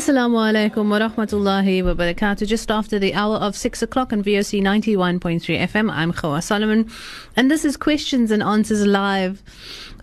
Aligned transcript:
Assalamu 0.00 0.40
alaikum 0.50 0.88
wa 0.88 0.98
rahmatullahi 0.98 1.84
wa 1.84 1.92
barakatuh. 1.92 2.46
Just 2.48 2.70
after 2.70 2.98
the 2.98 3.12
hour 3.12 3.36
of 3.36 3.54
6 3.54 3.82
o'clock 3.82 4.14
on 4.14 4.24
VOC 4.24 4.62
91.3 4.62 5.60
FM, 5.60 5.92
I'm 5.92 6.14
Hawa 6.14 6.40
Solomon. 6.40 6.90
And 7.36 7.50
this 7.50 7.66
is 7.66 7.76
Questions 7.76 8.30
and 8.30 8.42
Answers 8.42 8.86
Live 8.86 9.42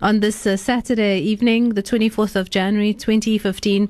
on 0.00 0.20
this 0.20 0.46
uh, 0.46 0.56
Saturday 0.56 1.18
evening, 1.18 1.70
the 1.70 1.82
24th 1.82 2.36
of 2.36 2.48
January 2.48 2.94
2015, 2.94 3.88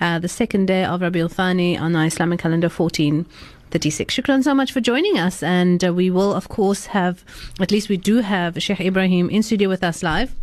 uh, 0.00 0.18
the 0.18 0.26
second 0.26 0.66
day 0.66 0.84
of 0.84 1.02
Rabiul 1.02 1.30
Thani 1.30 1.78
on 1.78 1.94
our 1.94 2.06
Islamic 2.06 2.40
calendar 2.40 2.66
1436. 2.68 4.12
Shukran 4.12 4.42
so 4.42 4.54
much 4.54 4.72
for 4.72 4.80
joining 4.80 5.20
us. 5.20 5.40
And 5.40 5.84
uh, 5.84 5.94
we 5.94 6.10
will, 6.10 6.34
of 6.34 6.48
course, 6.48 6.86
have, 6.86 7.22
at 7.60 7.70
least 7.70 7.88
we 7.88 7.96
do 7.96 8.22
have 8.22 8.60
Sheikh 8.60 8.78
Ebrahim 8.78 9.30
in 9.30 9.44
studio 9.44 9.68
with 9.68 9.84
us 9.84 10.02
live. 10.02 10.34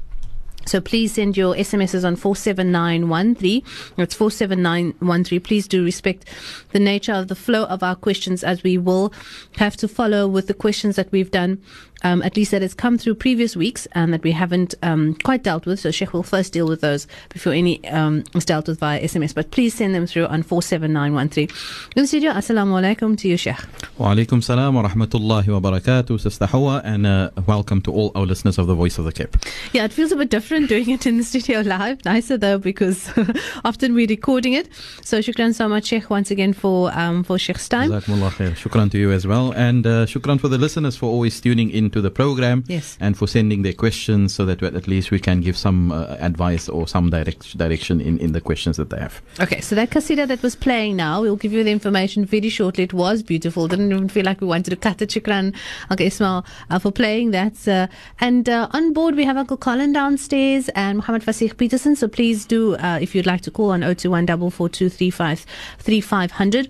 So 0.65 0.79
please 0.79 1.13
send 1.13 1.37
your 1.37 1.55
SMSs 1.55 2.05
on 2.05 2.15
47913. 2.15 3.63
It's 3.97 4.15
47913. 4.15 5.41
Please 5.41 5.67
do 5.67 5.83
respect 5.83 6.25
the 6.71 6.79
nature 6.79 7.13
of 7.13 7.27
the 7.27 7.35
flow 7.35 7.65
of 7.65 7.83
our 7.83 7.95
questions 7.95 8.43
as 8.43 8.63
we 8.63 8.77
will 8.77 9.13
have 9.57 9.75
to 9.77 9.87
follow 9.87 10.27
with 10.27 10.47
the 10.47 10.53
questions 10.53 10.95
that 10.95 11.11
we've 11.11 11.31
done 11.31 11.61
um, 12.03 12.21
at 12.23 12.35
least 12.35 12.51
that 12.51 12.61
has 12.61 12.73
come 12.73 12.97
through 12.97 13.15
previous 13.15 13.55
weeks 13.55 13.87
and 13.93 14.13
that 14.13 14.23
we 14.23 14.31
haven't 14.31 14.75
um, 14.83 15.15
quite 15.23 15.43
dealt 15.43 15.65
with. 15.65 15.79
So 15.79 15.91
Sheikh 15.91 16.13
will 16.13 16.23
first 16.23 16.53
deal 16.53 16.67
with 16.67 16.81
those 16.81 17.07
before 17.29 17.53
any 17.53 17.85
um, 17.89 18.23
is 18.35 18.45
dealt 18.45 18.67
with 18.67 18.79
via 18.79 19.01
SMS. 19.01 19.33
But 19.33 19.51
please 19.51 19.73
send 19.73 19.95
them 19.95 20.07
through 20.07 20.25
on 20.27 20.43
47913. 20.43 21.49
In 21.95 22.03
the 22.03 22.07
studio, 22.07 22.31
Assalamu 22.31 22.79
alaikum 22.81 23.17
to 23.19 23.27
you, 23.27 23.37
Sheikh. 23.37 23.59
Wa 23.97 24.13
alaikum 24.13 24.43
salam 24.43 24.75
wa 24.75 24.87
rahmatullahi 24.87 25.47
wa 25.47 25.69
barakatuh, 25.69 26.19
Sister 26.19 26.45
Hawa, 26.45 26.81
and 26.83 27.05
uh, 27.05 27.29
welcome 27.45 27.81
to 27.81 27.91
all 27.91 28.11
our 28.15 28.25
listeners 28.25 28.57
of 28.57 28.67
the 28.67 28.75
Voice 28.75 28.97
of 28.97 29.05
the 29.05 29.11
Cape. 29.11 29.37
Yeah, 29.73 29.85
it 29.85 29.93
feels 29.93 30.11
a 30.11 30.15
bit 30.15 30.29
different 30.29 30.69
doing 30.69 30.89
it 30.89 31.05
in 31.05 31.17
the 31.17 31.23
studio 31.23 31.61
live. 31.61 32.03
Nicer 32.05 32.37
though, 32.37 32.57
because 32.57 33.11
often 33.65 33.93
we're 33.93 34.07
recording 34.07 34.53
it. 34.53 34.69
So 35.03 35.19
shukran 35.19 35.53
so 35.53 35.67
much, 35.67 35.85
Sheikh, 35.85 36.09
once 36.09 36.31
again 36.31 36.53
for 36.53 36.91
um, 36.97 37.23
for 37.23 37.37
Sheikh's 37.37 37.69
time. 37.69 37.91
Jazakumullah 37.91 38.31
khair. 38.31 38.51
Shukran 38.51 38.89
to 38.91 38.97
you 38.97 39.11
as 39.11 39.27
well. 39.27 39.51
And 39.51 39.85
uh, 39.85 40.05
shukran 40.05 40.39
for 40.39 40.47
the 40.47 40.57
listeners 40.57 40.95
for 40.97 41.05
always 41.07 41.39
tuning 41.39 41.69
in 41.69 41.90
to 41.91 42.01
the 42.01 42.11
program 42.11 42.63
Yes. 42.67 42.97
and 42.99 43.17
for 43.17 43.27
sending 43.27 43.61
their 43.63 43.73
questions 43.73 44.33
so 44.33 44.45
that 44.45 44.61
at 44.63 44.87
least 44.87 45.11
we 45.11 45.19
can 45.19 45.41
give 45.41 45.57
some 45.57 45.91
uh, 45.91 46.17
advice 46.19 46.67
or 46.69 46.87
some 46.87 47.09
direct, 47.09 47.57
direction 47.57 47.99
in, 48.01 48.17
in 48.19 48.31
the 48.31 48.41
questions 48.41 48.77
that 48.77 48.89
they 48.89 48.97
have. 48.99 49.21
Okay, 49.39 49.61
so 49.61 49.75
that 49.75 49.89
kasida 49.89 50.27
that 50.27 50.41
was 50.41 50.55
playing 50.55 50.95
now, 50.95 51.21
we'll 51.21 51.35
give 51.35 51.53
you 51.53 51.63
the 51.63 51.71
information 51.71 52.25
very 52.25 52.49
shortly. 52.49 52.83
It 52.83 52.93
was 52.93 53.23
beautiful. 53.23 53.67
Didn't 53.67 53.91
even 53.91 54.09
feel 54.09 54.25
like 54.25 54.41
we 54.41 54.47
wanted 54.47 54.69
to 54.71 54.75
cut 54.75 55.01
it. 55.01 55.09
Shukran, 55.09 55.53
Uncle 55.89 56.05
Ismail, 56.07 56.45
uh, 56.69 56.79
for 56.79 56.91
playing 56.91 57.31
that. 57.31 57.67
Uh, 57.67 57.87
and 58.19 58.47
uh, 58.47 58.67
on 58.71 58.93
board, 58.93 59.15
we 59.15 59.25
have 59.25 59.37
Uncle 59.37 59.57
Colin 59.57 59.91
downstairs 59.93 60.69
and 60.69 60.97
Muhammad 60.97 61.23
Fasih 61.23 61.55
Peterson. 61.57 61.95
So 61.95 62.07
please 62.07 62.45
do, 62.45 62.75
uh, 62.75 62.99
if 63.01 63.13
you'd 63.13 63.25
like 63.25 63.41
to 63.41 63.51
call 63.51 63.71
on 63.71 63.81
021 63.81 64.27
3500. 65.79 66.69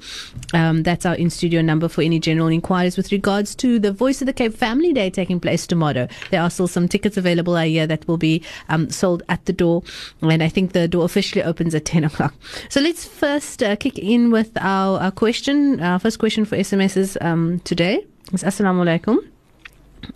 Um, 0.53 0.83
that's 0.83 1.05
our 1.05 1.15
in 1.15 1.29
studio 1.29 1.61
number 1.61 1.87
for 1.87 2.01
any 2.01 2.19
general 2.19 2.47
inquiries 2.47 2.97
with 2.97 3.11
regards 3.11 3.55
to 3.55 3.79
the 3.79 3.91
Voice 3.91 4.21
of 4.21 4.25
the 4.27 4.33
Cape 4.33 4.53
Family 4.55 4.93
Day 4.93 5.09
taking 5.11 5.39
place 5.39 5.67
tomorrow. 5.67 6.07
There 6.31 6.41
are 6.41 6.49
still 6.49 6.67
some 6.67 6.87
tickets 6.87 7.17
available 7.17 7.55
I 7.55 7.67
hear 7.67 7.87
that 7.87 8.07
will 8.07 8.17
be 8.17 8.43
um, 8.69 8.89
sold 8.89 9.23
at 9.29 9.45
the 9.45 9.53
door. 9.53 9.83
And 10.21 10.41
I 10.41 10.49
think 10.49 10.73
the 10.73 10.87
door 10.87 11.05
officially 11.05 11.43
opens 11.43 11.75
at 11.75 11.85
10 11.91 12.03
o'clock. 12.03 12.33
So 12.69 12.81
let's 12.81 13.05
first 13.05 13.61
uh, 13.63 13.75
kick 13.75 13.97
in 13.99 14.31
with 14.31 14.51
our, 14.59 14.99
our 14.99 15.11
question. 15.11 15.79
Our 15.81 15.99
first 15.99 16.19
question 16.19 16.45
for 16.45 16.55
SMSs 16.57 17.17
um, 17.21 17.59
today 17.59 18.05
is 18.33 18.43
Assalamu 18.43 18.83
alaikum. 18.85 19.17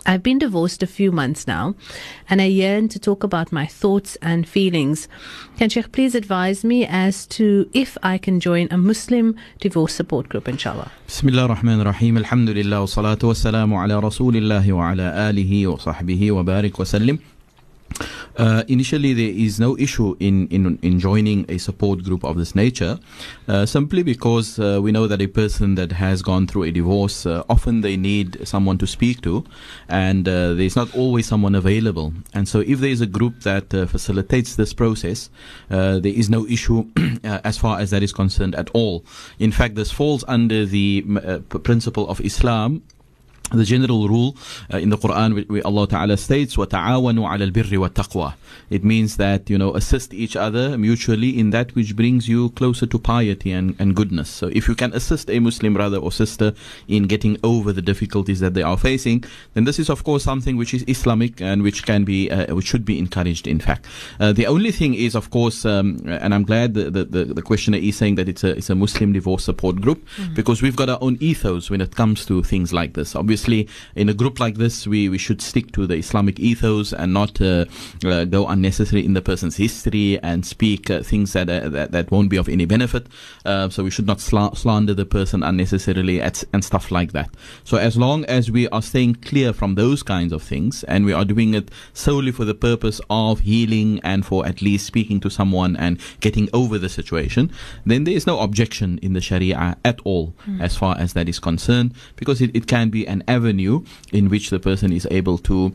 I've 0.04 0.22
been 0.22 0.38
divorced 0.38 0.82
a 0.82 0.86
few 0.86 1.12
months 1.12 1.46
now, 1.46 1.74
and 2.28 2.40
I 2.40 2.46
yearn 2.46 2.88
to 2.88 2.98
talk 2.98 3.22
about 3.22 3.52
my 3.52 3.66
thoughts 3.66 4.16
and 4.22 4.46
feelings. 4.48 5.08
Can 5.58 5.68
Sheikh 5.68 5.92
please 5.92 6.14
advise 6.14 6.64
me 6.64 6.86
as 6.86 7.26
to 7.28 7.68
if 7.72 7.96
I 8.02 8.18
can 8.18 8.40
join 8.40 8.68
a 8.70 8.76
Muslim 8.78 9.36
divorce 9.60 9.94
support 9.94 10.28
group, 10.28 10.48
inshallah? 10.48 10.90
Bismillah 11.06 11.42
ar-Rahman 11.42 11.80
ar-Rahim. 11.80 12.16
Alhamdulillah, 12.16 12.80
wa 12.80 12.86
salatu 12.86 13.24
wa 13.28 13.32
salamu 13.34 13.82
ala 13.82 14.00
rasulillahi 14.00 14.72
wa 14.72 14.90
ala 14.90 15.12
alihi 15.30 15.66
wa 15.66 15.76
sahbihi 15.76 16.30
wa 16.32 16.42
barik 16.42 16.78
wa 16.78 16.84
sallim 16.84 17.18
uh, 18.36 18.64
initially, 18.68 19.14
there 19.14 19.30
is 19.30 19.58
no 19.58 19.76
issue 19.78 20.16
in, 20.20 20.46
in, 20.48 20.78
in 20.82 21.00
joining 21.00 21.46
a 21.48 21.58
support 21.58 22.02
group 22.04 22.24
of 22.24 22.36
this 22.36 22.54
nature, 22.54 22.98
uh, 23.48 23.64
simply 23.64 24.02
because 24.02 24.58
uh, 24.58 24.78
we 24.82 24.92
know 24.92 25.06
that 25.06 25.22
a 25.22 25.26
person 25.26 25.74
that 25.76 25.92
has 25.92 26.22
gone 26.22 26.46
through 26.46 26.64
a 26.64 26.70
divorce, 26.70 27.24
uh, 27.24 27.42
often 27.48 27.80
they 27.80 27.96
need 27.96 28.46
someone 28.46 28.76
to 28.78 28.86
speak 28.86 29.22
to, 29.22 29.44
and 29.88 30.28
uh, 30.28 30.52
there's 30.54 30.76
not 30.76 30.94
always 30.94 31.26
someone 31.26 31.54
available. 31.54 32.12
And 32.34 32.46
so, 32.46 32.60
if 32.60 32.80
there 32.80 32.90
is 32.90 33.00
a 33.00 33.06
group 33.06 33.40
that 33.40 33.72
uh, 33.72 33.86
facilitates 33.86 34.56
this 34.56 34.74
process, 34.74 35.30
there 35.68 36.00
is 36.04 36.28
no 36.28 36.46
issue 36.46 36.86
as 37.24 37.56
far 37.56 37.80
as 37.80 37.90
that 37.90 38.02
is 38.02 38.12
concerned 38.12 38.54
at 38.54 38.68
all. 38.70 39.04
In 39.38 39.52
fact, 39.52 39.76
this 39.76 39.90
falls 39.90 40.24
under 40.28 40.66
the 40.66 41.02
principle 41.62 42.08
of 42.08 42.20
Islam 42.20 42.82
the 43.51 43.65
general 43.65 44.07
rule 44.07 44.35
uh, 44.73 44.77
in 44.77 44.89
the 44.89 44.97
Quran, 44.97 45.47
where 45.49 45.65
Allah 45.65 45.87
Ta'ala 45.87 46.17
states, 46.17 46.55
وَتَعَاوَنُوا 46.55 47.27
عَلَى 47.29 47.51
الْبِرِّ 47.51 47.89
وَالتَّقْوَى 47.89 48.33
It 48.69 48.83
means 48.83 49.17
that, 49.17 49.49
you 49.49 49.57
know, 49.57 49.73
assist 49.75 50.13
each 50.13 50.35
other 50.35 50.77
mutually 50.77 51.37
in 51.37 51.49
that 51.49 51.75
which 51.75 51.95
brings 51.95 52.27
you 52.27 52.49
closer 52.51 52.85
to 52.85 52.99
piety 52.99 53.51
and, 53.51 53.75
and 53.79 53.95
goodness. 53.95 54.29
So 54.29 54.47
if 54.47 54.67
you 54.67 54.75
can 54.75 54.93
assist 54.93 55.29
a 55.29 55.39
Muslim 55.39 55.73
brother 55.73 55.97
or 55.97 56.11
sister 56.11 56.53
in 56.87 57.07
getting 57.07 57.37
over 57.43 57.73
the 57.73 57.81
difficulties 57.81 58.39
that 58.39 58.53
they 58.53 58.63
are 58.63 58.77
facing, 58.77 59.23
then 59.53 59.65
this 59.65 59.79
is 59.79 59.89
of 59.89 60.03
course 60.03 60.23
something 60.23 60.55
which 60.57 60.73
is 60.73 60.83
Islamic 60.87 61.41
and 61.41 61.63
which 61.63 61.85
can 61.85 62.03
be, 62.03 62.31
uh, 62.31 62.55
which 62.55 62.67
should 62.67 62.85
be 62.85 62.97
encouraged 62.97 63.47
in 63.47 63.59
fact. 63.59 63.85
Uh, 64.19 64.31
the 64.31 64.47
only 64.47 64.71
thing 64.71 64.93
is 64.93 65.15
of 65.15 65.29
course, 65.29 65.65
um, 65.65 65.99
and 66.05 66.33
I'm 66.33 66.43
glad 66.43 66.73
the, 66.73 66.89
the, 66.89 67.03
the, 67.03 67.25
the, 67.25 67.41
questioner 67.41 67.77
is 67.77 67.97
saying 67.97 68.15
that 68.15 68.29
it's 68.29 68.43
a, 68.43 68.51
it's 68.57 68.69
a 68.69 68.75
Muslim 68.75 69.11
divorce 69.11 69.43
support 69.43 69.81
group 69.81 70.05
mm-hmm. 70.15 70.33
because 70.33 70.61
we've 70.61 70.75
got 70.75 70.89
our 70.89 70.99
own 71.01 71.17
ethos 71.19 71.69
when 71.69 71.81
it 71.81 71.95
comes 71.95 72.25
to 72.27 72.41
things 72.43 72.71
like 72.71 72.93
this. 72.93 73.15
Obviously, 73.15 73.34
obviously, 73.36 73.68
in 73.94 74.08
a 74.08 74.14
group 74.14 74.40
like 74.40 74.56
this, 74.56 74.86
we, 74.86 75.10
we 75.10 75.18
should 75.18 75.42
stick 75.42 75.70
to 75.72 75.86
the 75.86 75.96
Islamic 75.96 76.40
ethos 76.40 76.94
and 76.94 77.12
not 77.12 77.38
uh, 77.42 77.66
uh, 78.02 78.24
go 78.24 78.46
unnecessarily 78.46 79.04
in 79.04 79.12
the 79.12 79.20
person's 79.20 79.56
history 79.56 80.18
and 80.22 80.46
speak 80.46 80.88
uh, 80.88 81.02
things 81.02 81.34
that, 81.34 81.50
uh, 81.50 81.68
that, 81.68 81.92
that 81.92 82.10
won't 82.10 82.30
be 82.30 82.38
of 82.38 82.48
any 82.48 82.64
benefit. 82.64 83.06
Uh, 83.44 83.68
so 83.68 83.84
we 83.84 83.90
should 83.90 84.06
not 84.06 84.20
sl- 84.20 84.54
slander 84.54 84.94
the 84.94 85.04
person 85.04 85.42
unnecessarily 85.42 86.18
at, 86.22 86.42
and 86.54 86.64
stuff 86.64 86.90
like 86.90 87.12
that. 87.12 87.28
So 87.62 87.76
as 87.76 87.98
long 87.98 88.24
as 88.24 88.50
we 88.50 88.68
are 88.70 88.80
staying 88.80 89.16
clear 89.16 89.52
from 89.52 89.74
those 89.74 90.02
kinds 90.02 90.32
of 90.32 90.42
things 90.42 90.82
and 90.84 91.04
we 91.04 91.12
are 91.12 91.26
doing 91.26 91.52
it 91.52 91.70
solely 91.92 92.32
for 92.32 92.46
the 92.46 92.54
purpose 92.54 93.02
of 93.10 93.40
healing 93.40 94.00
and 94.02 94.24
for 94.24 94.46
at 94.46 94.62
least 94.62 94.86
speaking 94.86 95.20
to 95.20 95.28
someone 95.28 95.76
and 95.76 96.00
getting 96.20 96.48
over 96.54 96.78
the 96.78 96.88
situation, 96.88 97.52
then 97.84 98.04
there 98.04 98.14
is 98.14 98.26
no 98.26 98.40
objection 98.40 98.98
in 99.02 99.12
the 99.12 99.20
Sharia 99.20 99.76
at 99.84 100.00
all 100.04 100.34
mm. 100.48 100.62
as 100.62 100.74
far 100.74 100.96
as 100.98 101.12
that 101.12 101.28
is 101.28 101.38
concerned 101.38 101.92
because 102.16 102.40
it, 102.40 102.50
it 102.56 102.66
can 102.66 102.88
be 102.88 103.06
an 103.06 103.15
avenue 103.28 103.84
in 104.12 104.28
which 104.28 104.50
the 104.50 104.58
person 104.58 104.92
is 104.92 105.06
able 105.10 105.38
to 105.38 105.74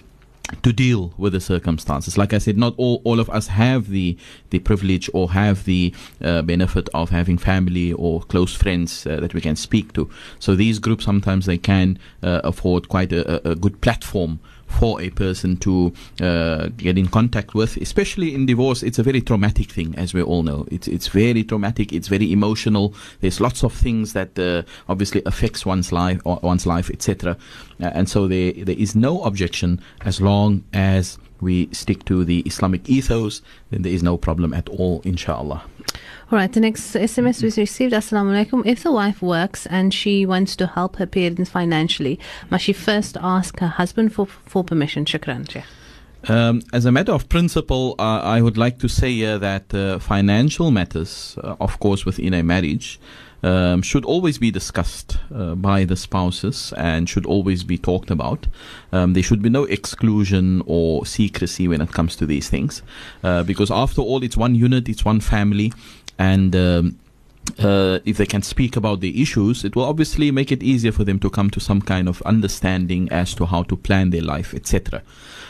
to 0.63 0.73
deal 0.73 1.13
with 1.17 1.33
the 1.33 1.39
circumstances. 1.39 2.17
Like 2.17 2.33
I 2.33 2.37
said, 2.37 2.57
not 2.57 2.73
all, 2.77 3.01
all 3.03 3.19
of 3.19 3.29
us 3.29 3.47
have 3.47 3.89
the, 3.89 4.17
the 4.49 4.59
privilege 4.59 5.09
or 5.13 5.31
have 5.31 5.65
the 5.65 5.93
uh, 6.21 6.41
benefit 6.41 6.89
of 6.93 7.09
having 7.09 7.37
family 7.37 7.93
or 7.93 8.21
close 8.23 8.53
friends 8.53 9.05
uh, 9.07 9.17
that 9.17 9.33
we 9.33 9.41
can 9.41 9.55
speak 9.55 9.93
to. 9.93 10.09
So 10.39 10.55
these 10.55 10.79
groups 10.79 11.05
sometimes 11.05 11.45
they 11.45 11.57
can 11.57 11.97
uh, 12.21 12.41
afford 12.43 12.89
quite 12.89 13.13
a, 13.13 13.49
a, 13.49 13.55
good 13.55 13.81
platform 13.81 14.39
for 14.71 15.01
a 15.01 15.09
person 15.09 15.57
to 15.57 15.93
uh, 16.21 16.69
get 16.77 16.97
in 16.97 17.07
contact 17.07 17.53
with, 17.53 17.77
especially 17.77 18.33
in 18.33 18.45
divorce. 18.45 18.83
It's 18.83 18.99
a 18.99 19.03
very 19.03 19.21
traumatic 19.21 19.71
thing, 19.71 19.93
as 19.97 20.13
we 20.13 20.21
all 20.21 20.43
know. 20.43 20.65
It's 20.71 20.87
it's 20.87 21.07
very 21.07 21.43
traumatic. 21.43 21.93
It's 21.93 22.07
very 22.07 22.31
emotional. 22.31 22.93
There's 23.19 23.39
lots 23.39 23.63
of 23.63 23.73
things 23.73 24.13
that 24.13 24.37
uh, 24.39 24.63
obviously 24.89 25.21
affects 25.25 25.65
one's 25.65 25.91
life, 25.91 26.21
one's 26.25 26.65
life, 26.65 26.89
etc. 26.89 27.37
Uh, 27.81 27.91
and 27.93 28.09
so 28.09 28.27
there 28.27 28.53
there 28.53 28.77
is 28.77 28.95
no 28.95 29.23
objection 29.23 29.79
as 30.05 30.19
long 30.21 30.63
as 30.73 31.17
we 31.41 31.67
stick 31.71 32.05
to 32.05 32.23
the 32.23 32.39
Islamic 32.41 32.89
ethos. 32.89 33.41
Then 33.71 33.81
there 33.81 33.93
is 33.93 34.03
no 34.03 34.17
problem 34.17 34.53
at 34.53 34.69
all, 34.69 35.01
inshallah. 35.03 35.63
All 36.31 36.37
right, 36.37 36.53
the 36.53 36.61
next 36.61 36.93
SMS 36.93 37.43
we 37.43 37.61
received, 37.61 37.91
Assalamu 37.91 38.31
alaikum. 38.31 38.65
If 38.65 38.83
the 38.83 38.91
wife 38.93 39.21
works 39.21 39.65
and 39.65 39.93
she 39.93 40.25
wants 40.25 40.55
to 40.55 40.67
help 40.67 40.95
her 40.95 41.05
parents 41.05 41.49
financially, 41.49 42.21
must 42.49 42.63
she 42.63 42.71
first 42.71 43.17
ask 43.19 43.59
her 43.59 43.67
husband 43.67 44.13
for, 44.13 44.27
for 44.27 44.63
permission? 44.63 45.03
Shukran, 45.03 45.61
Um, 46.29 46.61
as 46.71 46.85
a 46.85 46.91
matter 46.91 47.11
of 47.11 47.27
principle, 47.27 47.95
uh, 47.99 48.21
I 48.23 48.41
would 48.41 48.57
like 48.57 48.79
to 48.79 48.87
say 48.87 49.25
uh, 49.25 49.39
that 49.39 49.73
uh, 49.73 49.99
financial 49.99 50.71
matters, 50.71 51.37
uh, 51.43 51.57
of 51.59 51.81
course, 51.81 52.05
within 52.05 52.33
a 52.33 52.43
marriage, 52.43 52.97
um, 53.43 53.81
should 53.81 54.05
always 54.05 54.37
be 54.37 54.51
discussed 54.51 55.17
uh, 55.33 55.55
by 55.55 55.83
the 55.83 55.95
spouses 55.95 56.73
and 56.77 57.09
should 57.09 57.25
always 57.25 57.63
be 57.63 57.77
talked 57.77 58.11
about. 58.11 58.47
Um, 58.91 59.13
there 59.13 59.23
should 59.23 59.41
be 59.41 59.49
no 59.49 59.63
exclusion 59.65 60.61
or 60.65 61.05
secrecy 61.05 61.67
when 61.67 61.81
it 61.81 61.91
comes 61.91 62.15
to 62.17 62.25
these 62.25 62.49
things, 62.49 62.83
uh, 63.23 63.43
because 63.43 63.71
after 63.71 64.01
all, 64.01 64.23
it's 64.23 64.37
one 64.37 64.55
unit, 64.55 64.87
it's 64.87 65.03
one 65.03 65.19
family 65.19 65.73
and 66.21 66.55
um, 66.55 66.99
uh, 67.57 67.97
if 68.05 68.17
they 68.17 68.27
can 68.27 68.43
speak 68.43 68.75
about 68.75 68.99
the 68.99 69.21
issues, 69.21 69.65
it 69.65 69.75
will 69.75 69.85
obviously 69.85 70.29
make 70.29 70.51
it 70.51 70.61
easier 70.61 70.91
for 70.91 71.03
them 71.03 71.19
to 71.19 71.31
come 71.31 71.49
to 71.49 71.59
some 71.59 71.81
kind 71.81 72.07
of 72.07 72.21
understanding 72.21 73.09
as 73.11 73.33
to 73.33 73.47
how 73.47 73.63
to 73.63 73.75
plan 73.75 74.11
their 74.11 74.21
life, 74.21 74.53
etc. 74.53 75.01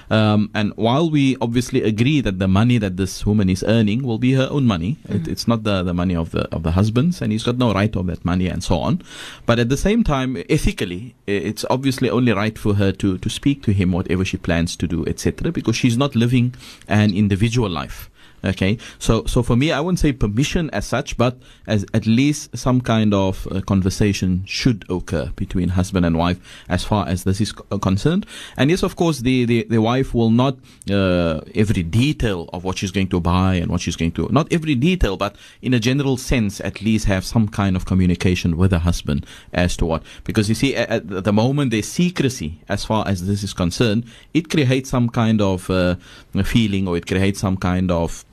Um, 0.09 0.50
and 0.53 0.71
while 0.77 1.09
we 1.09 1.35
obviously 1.41 1.83
agree 1.83 2.21
that 2.21 2.39
the 2.39 2.47
money 2.47 2.77
that 2.77 2.95
this 2.95 3.25
woman 3.25 3.50
is 3.50 3.63
earning 3.65 4.03
will 4.03 4.18
be 4.18 4.33
her 4.33 4.47
own 4.50 4.65
money, 4.65 4.97
mm. 5.07 5.15
it, 5.15 5.27
it's 5.27 5.47
not 5.47 5.63
the, 5.63 5.83
the 5.83 5.94
money 5.94 6.15
of 6.15 6.31
the 6.31 6.44
of 6.56 6.63
the 6.63 6.71
husband's, 6.71 7.21
and 7.21 7.33
he's 7.33 7.44
got 7.44 7.57
no 7.57 7.74
right 7.74 7.95
of 7.95 8.07
that 8.07 8.24
money 8.24 8.47
and 8.47 8.63
so 8.63 8.77
on. 8.79 9.01
But 9.45 9.59
at 9.59 9.67
the 9.67 9.77
same 9.77 10.03
time, 10.06 10.38
ethically, 10.50 11.15
it's 11.27 11.65
obviously 11.69 12.09
only 12.09 12.31
right 12.31 12.57
for 12.57 12.75
her 12.75 12.94
to 12.94 13.17
to 13.17 13.29
speak 13.29 13.63
to 13.63 13.74
him 13.74 13.91
whatever 13.91 14.24
she 14.24 14.38
plans 14.38 14.77
to 14.77 14.88
do, 14.88 15.06
etc. 15.06 15.51
Because 15.51 15.75
she's 15.75 15.97
not 15.97 16.15
living 16.15 16.56
an 16.88 17.13
individual 17.13 17.69
life. 17.69 18.11
Okay, 18.43 18.79
so 18.97 19.23
so 19.25 19.43
for 19.43 19.55
me, 19.55 19.71
I 19.71 19.79
wouldn't 19.79 19.99
say 19.99 20.13
permission 20.13 20.71
as 20.71 20.88
such, 20.88 21.15
but 21.15 21.38
as 21.67 21.85
at 21.93 22.07
least 22.07 22.57
some 22.57 22.81
kind 22.81 23.13
of 23.13 23.47
uh, 23.51 23.61
conversation 23.61 24.43
should 24.45 24.83
occur 24.89 25.31
between 25.35 25.69
husband 25.69 26.07
and 26.07 26.17
wife 26.17 26.39
as 26.67 26.83
far 26.83 27.07
as 27.07 27.23
this 27.23 27.39
is 27.39 27.53
uh, 27.71 27.77
concerned. 27.77 28.25
And 28.57 28.71
yes, 28.71 28.81
of 28.81 28.95
course, 28.95 29.19
the 29.19 29.45
the, 29.45 29.67
the 29.69 29.79
wife 29.79 30.15
will 30.15 30.31
not 30.31 30.57
uh, 30.89 31.41
every 31.53 31.83
detail 31.83 32.49
of 32.51 32.63
what 32.63 32.79
she's 32.79 32.91
going 32.91 33.09
to 33.09 33.19
buy 33.19 33.55
and 33.55 33.69
what 33.69 33.81
she's 33.81 33.95
going 33.95 34.13
to 34.13 34.27
not 34.31 34.51
every 34.51 34.73
detail, 34.73 35.17
but 35.17 35.35
in 35.61 35.75
a 35.75 35.79
general 35.79 36.17
sense, 36.17 36.59
at 36.61 36.81
least 36.81 37.05
have 37.05 37.23
some 37.23 37.47
kind 37.47 37.75
of 37.75 37.85
communication 37.85 38.57
with 38.57 38.71
her 38.71 38.79
husband 38.79 39.23
as 39.53 39.77
to 39.77 39.85
what. 39.85 40.01
Because 40.23 40.49
you 40.49 40.55
see, 40.55 40.75
at, 40.75 40.89
at 40.89 41.23
the 41.23 41.33
moment 41.33 41.69
there's 41.69 41.88
secrecy 41.88 42.59
as 42.67 42.85
far 42.85 43.07
as 43.07 43.27
this 43.27 43.43
is 43.43 43.53
concerned, 43.53 44.05
it 44.33 44.49
creates 44.49 44.89
some 44.89 45.09
kind 45.09 45.41
of 45.41 45.69
uh, 45.69 45.95
feeling 46.43 46.88
or 46.88 46.97
it 46.97 47.05
creates 47.05 47.39
some 47.39 47.57
kind 47.57 47.91
of 47.91 48.25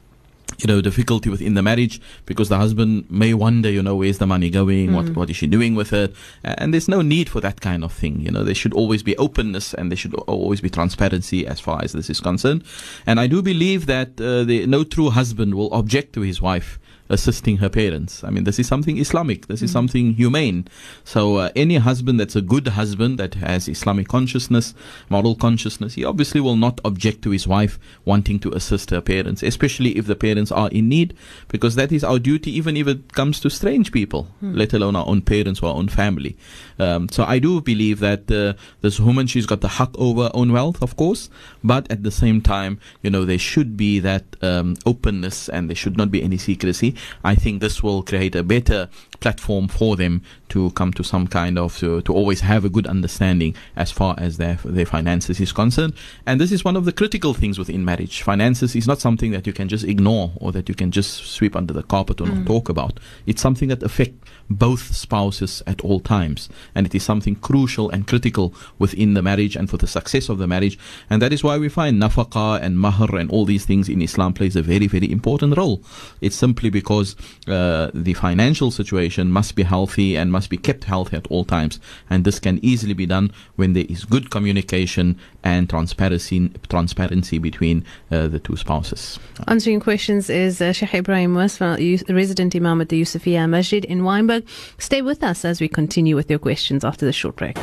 you 0.58 0.66
know, 0.66 0.80
difficulty 0.80 1.30
within 1.30 1.54
the 1.54 1.62
marriage 1.62 2.00
because 2.26 2.48
the 2.48 2.56
husband 2.56 3.08
may 3.08 3.32
wonder, 3.32 3.70
you 3.70 3.82
know, 3.82 3.94
where's 3.94 4.18
the 4.18 4.26
money 4.26 4.50
going? 4.50 4.90
Mm. 4.90 4.94
What 4.94 5.16
what 5.16 5.30
is 5.30 5.36
she 5.36 5.46
doing 5.46 5.74
with 5.74 5.92
it? 5.92 6.14
And 6.42 6.74
there's 6.74 6.88
no 6.88 7.00
need 7.00 7.28
for 7.28 7.40
that 7.40 7.60
kind 7.60 7.84
of 7.84 7.92
thing. 7.92 8.20
You 8.20 8.30
know, 8.30 8.42
there 8.42 8.54
should 8.54 8.74
always 8.74 9.02
be 9.02 9.16
openness 9.16 9.72
and 9.74 9.90
there 9.90 9.96
should 9.96 10.14
always 10.14 10.60
be 10.60 10.68
transparency 10.68 11.46
as 11.46 11.60
far 11.60 11.82
as 11.82 11.92
this 11.92 12.10
is 12.10 12.20
concerned. 12.20 12.64
And 13.06 13.20
I 13.20 13.26
do 13.28 13.40
believe 13.40 13.86
that 13.86 14.20
uh, 14.20 14.44
the 14.44 14.66
no 14.66 14.84
true 14.84 15.10
husband 15.10 15.54
will 15.54 15.72
object 15.72 16.12
to 16.14 16.22
his 16.22 16.42
wife 16.42 16.78
assisting 17.08 17.58
her 17.58 17.68
parents. 17.68 18.22
I 18.24 18.30
mean, 18.30 18.44
this 18.44 18.58
is 18.58 18.66
something 18.66 18.98
Islamic. 18.98 19.46
This 19.46 19.62
is 19.62 19.70
mm. 19.70 19.72
something 19.74 20.14
humane. 20.14 20.68
So 21.04 21.36
uh, 21.36 21.50
any 21.56 21.76
husband 21.76 22.20
that's 22.20 22.36
a 22.36 22.42
good 22.42 22.68
husband 22.68 23.18
that 23.18 23.34
has 23.34 23.68
Islamic 23.68 24.08
consciousness, 24.08 24.74
moral 25.08 25.34
consciousness, 25.34 25.94
he 25.94 26.04
obviously 26.04 26.40
will 26.40 26.56
not 26.56 26.80
object 26.84 27.22
to 27.22 27.30
his 27.30 27.46
wife 27.46 27.78
wanting 28.04 28.38
to 28.40 28.52
assist 28.52 28.90
her 28.90 29.00
parents, 29.00 29.42
especially 29.42 29.96
if 29.96 30.06
the 30.06 30.16
parents 30.16 30.52
are 30.52 30.68
in 30.70 30.88
need, 30.88 31.16
because 31.48 31.74
that 31.76 31.92
is 31.92 32.04
our 32.04 32.18
duty, 32.18 32.50
even 32.50 32.76
if 32.76 32.86
it 32.86 33.12
comes 33.14 33.40
to 33.40 33.50
strange 33.50 33.92
people, 33.92 34.28
mm. 34.42 34.56
let 34.56 34.72
alone 34.72 34.96
our 34.96 35.06
own 35.06 35.22
parents 35.22 35.60
or 35.62 35.70
our 35.70 35.76
own 35.76 35.88
family. 35.88 36.36
Um, 36.78 37.08
so 37.08 37.24
I 37.24 37.38
do 37.38 37.60
believe 37.60 38.00
that 38.00 38.30
uh, 38.30 38.54
this 38.80 39.00
woman, 39.00 39.26
she's 39.26 39.46
got 39.46 39.60
the 39.60 39.68
haq 39.68 39.90
over 39.98 40.24
her 40.24 40.30
own 40.34 40.52
wealth, 40.52 40.82
of 40.82 40.96
course, 40.96 41.30
but 41.64 41.90
at 41.90 42.02
the 42.02 42.10
same 42.10 42.40
time, 42.40 42.80
you 43.02 43.10
know, 43.10 43.24
there 43.24 43.38
should 43.38 43.76
be 43.76 43.98
that 44.00 44.24
um, 44.42 44.76
openness 44.86 45.48
and 45.48 45.68
there 45.68 45.76
should 45.76 45.96
not 45.96 46.10
be 46.10 46.22
any 46.22 46.36
secrecy. 46.36 46.94
I 47.24 47.34
think 47.34 47.60
this 47.60 47.82
will 47.82 48.02
create 48.02 48.34
a 48.34 48.42
better 48.42 48.88
platform 49.20 49.68
for 49.68 49.96
them 49.96 50.22
to 50.48 50.70
come 50.70 50.92
to 50.92 51.02
some 51.02 51.26
kind 51.26 51.58
of 51.58 51.76
to, 51.78 52.00
to 52.02 52.12
always 52.12 52.40
have 52.40 52.64
a 52.64 52.68
good 52.68 52.86
understanding 52.86 53.54
as 53.76 53.90
far 53.90 54.14
as 54.18 54.36
their 54.36 54.58
their 54.64 54.86
finances 54.86 55.40
is 55.40 55.52
concerned. 55.52 55.94
And 56.26 56.40
this 56.40 56.52
is 56.52 56.64
one 56.64 56.76
of 56.76 56.84
the 56.84 56.92
critical 56.92 57.34
things 57.34 57.58
within 57.58 57.84
marriage. 57.84 58.22
Finances 58.22 58.74
is 58.76 58.86
not 58.86 59.00
something 59.00 59.32
that 59.32 59.46
you 59.46 59.52
can 59.52 59.68
just 59.68 59.84
ignore 59.84 60.32
or 60.36 60.52
that 60.52 60.68
you 60.68 60.74
can 60.74 60.90
just 60.90 61.26
sweep 61.26 61.56
under 61.56 61.74
the 61.74 61.82
carpet 61.82 62.20
or 62.20 62.26
mm. 62.26 62.38
not 62.38 62.46
talk 62.46 62.68
about. 62.68 63.00
It's 63.26 63.42
something 63.42 63.68
that 63.68 63.82
affects 63.82 64.28
both 64.50 64.94
spouses 64.94 65.62
at 65.66 65.82
all 65.82 66.00
times, 66.00 66.48
and 66.74 66.86
it 66.86 66.94
is 66.94 67.02
something 67.02 67.36
crucial 67.36 67.90
and 67.90 68.06
critical 68.06 68.54
within 68.78 69.14
the 69.14 69.22
marriage 69.22 69.56
and 69.56 69.68
for 69.68 69.76
the 69.76 69.86
success 69.86 70.28
of 70.28 70.38
the 70.38 70.46
marriage. 70.46 70.78
And 71.10 71.20
that 71.20 71.32
is 71.32 71.44
why 71.44 71.58
we 71.58 71.68
find 71.68 72.00
nafaqah 72.00 72.62
and 72.62 72.78
mahr 72.78 73.14
and 73.16 73.30
all 73.30 73.44
these 73.44 73.66
things 73.66 73.88
in 73.88 74.00
Islam 74.00 74.32
plays 74.32 74.56
a 74.56 74.62
very 74.62 74.86
very 74.86 75.10
important 75.10 75.56
role. 75.56 75.82
It's 76.20 76.36
simply 76.36 76.70
because 76.70 77.16
uh, 77.46 77.90
the 77.92 78.14
financial 78.14 78.70
situation 78.70 79.07
must 79.16 79.54
be 79.54 79.62
healthy 79.62 80.16
and 80.16 80.30
must 80.30 80.50
be 80.50 80.56
kept 80.56 80.84
healthy 80.84 81.16
at 81.16 81.26
all 81.28 81.44
times. 81.44 81.80
And 82.10 82.24
this 82.24 82.38
can 82.38 82.58
easily 82.62 82.94
be 82.94 83.06
done 83.06 83.32
when 83.56 83.72
there 83.72 83.86
is 83.88 84.04
good 84.04 84.30
communication 84.30 85.18
and 85.42 85.68
transparency, 85.68 86.50
transparency 86.68 87.38
between 87.38 87.84
uh, 88.10 88.28
the 88.28 88.38
two 88.38 88.56
spouses. 88.56 89.18
Answering 89.46 89.80
questions 89.80 90.28
is 90.28 90.60
uh, 90.60 90.72
Sheikh 90.72 90.90
Ebrahim 90.90 91.30
Moos, 91.30 91.60
resident 92.08 92.54
Imam 92.54 92.80
at 92.80 92.88
the 92.88 93.00
Yusufiya 93.00 93.48
Masjid 93.48 93.84
in 93.84 94.02
Wynberg. 94.02 94.46
Stay 94.78 95.02
with 95.02 95.22
us 95.22 95.44
as 95.44 95.60
we 95.60 95.68
continue 95.68 96.16
with 96.16 96.28
your 96.30 96.38
questions 96.38 96.84
after 96.84 97.06
the 97.06 97.12
short 97.12 97.36
break. 97.36 97.56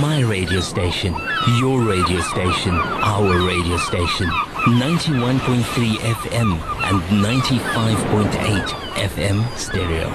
My 0.00 0.20
radio 0.20 0.60
station, 0.60 1.14
your 1.58 1.80
radio 1.80 2.20
station, 2.20 2.74
our 2.74 3.46
radio 3.46 3.76
station. 3.76 4.30
91.3 4.66 5.94
FM 5.98 6.58
and 6.82 7.00
95.8 7.24 8.66
FM 8.96 9.56
stereo. 9.56 10.10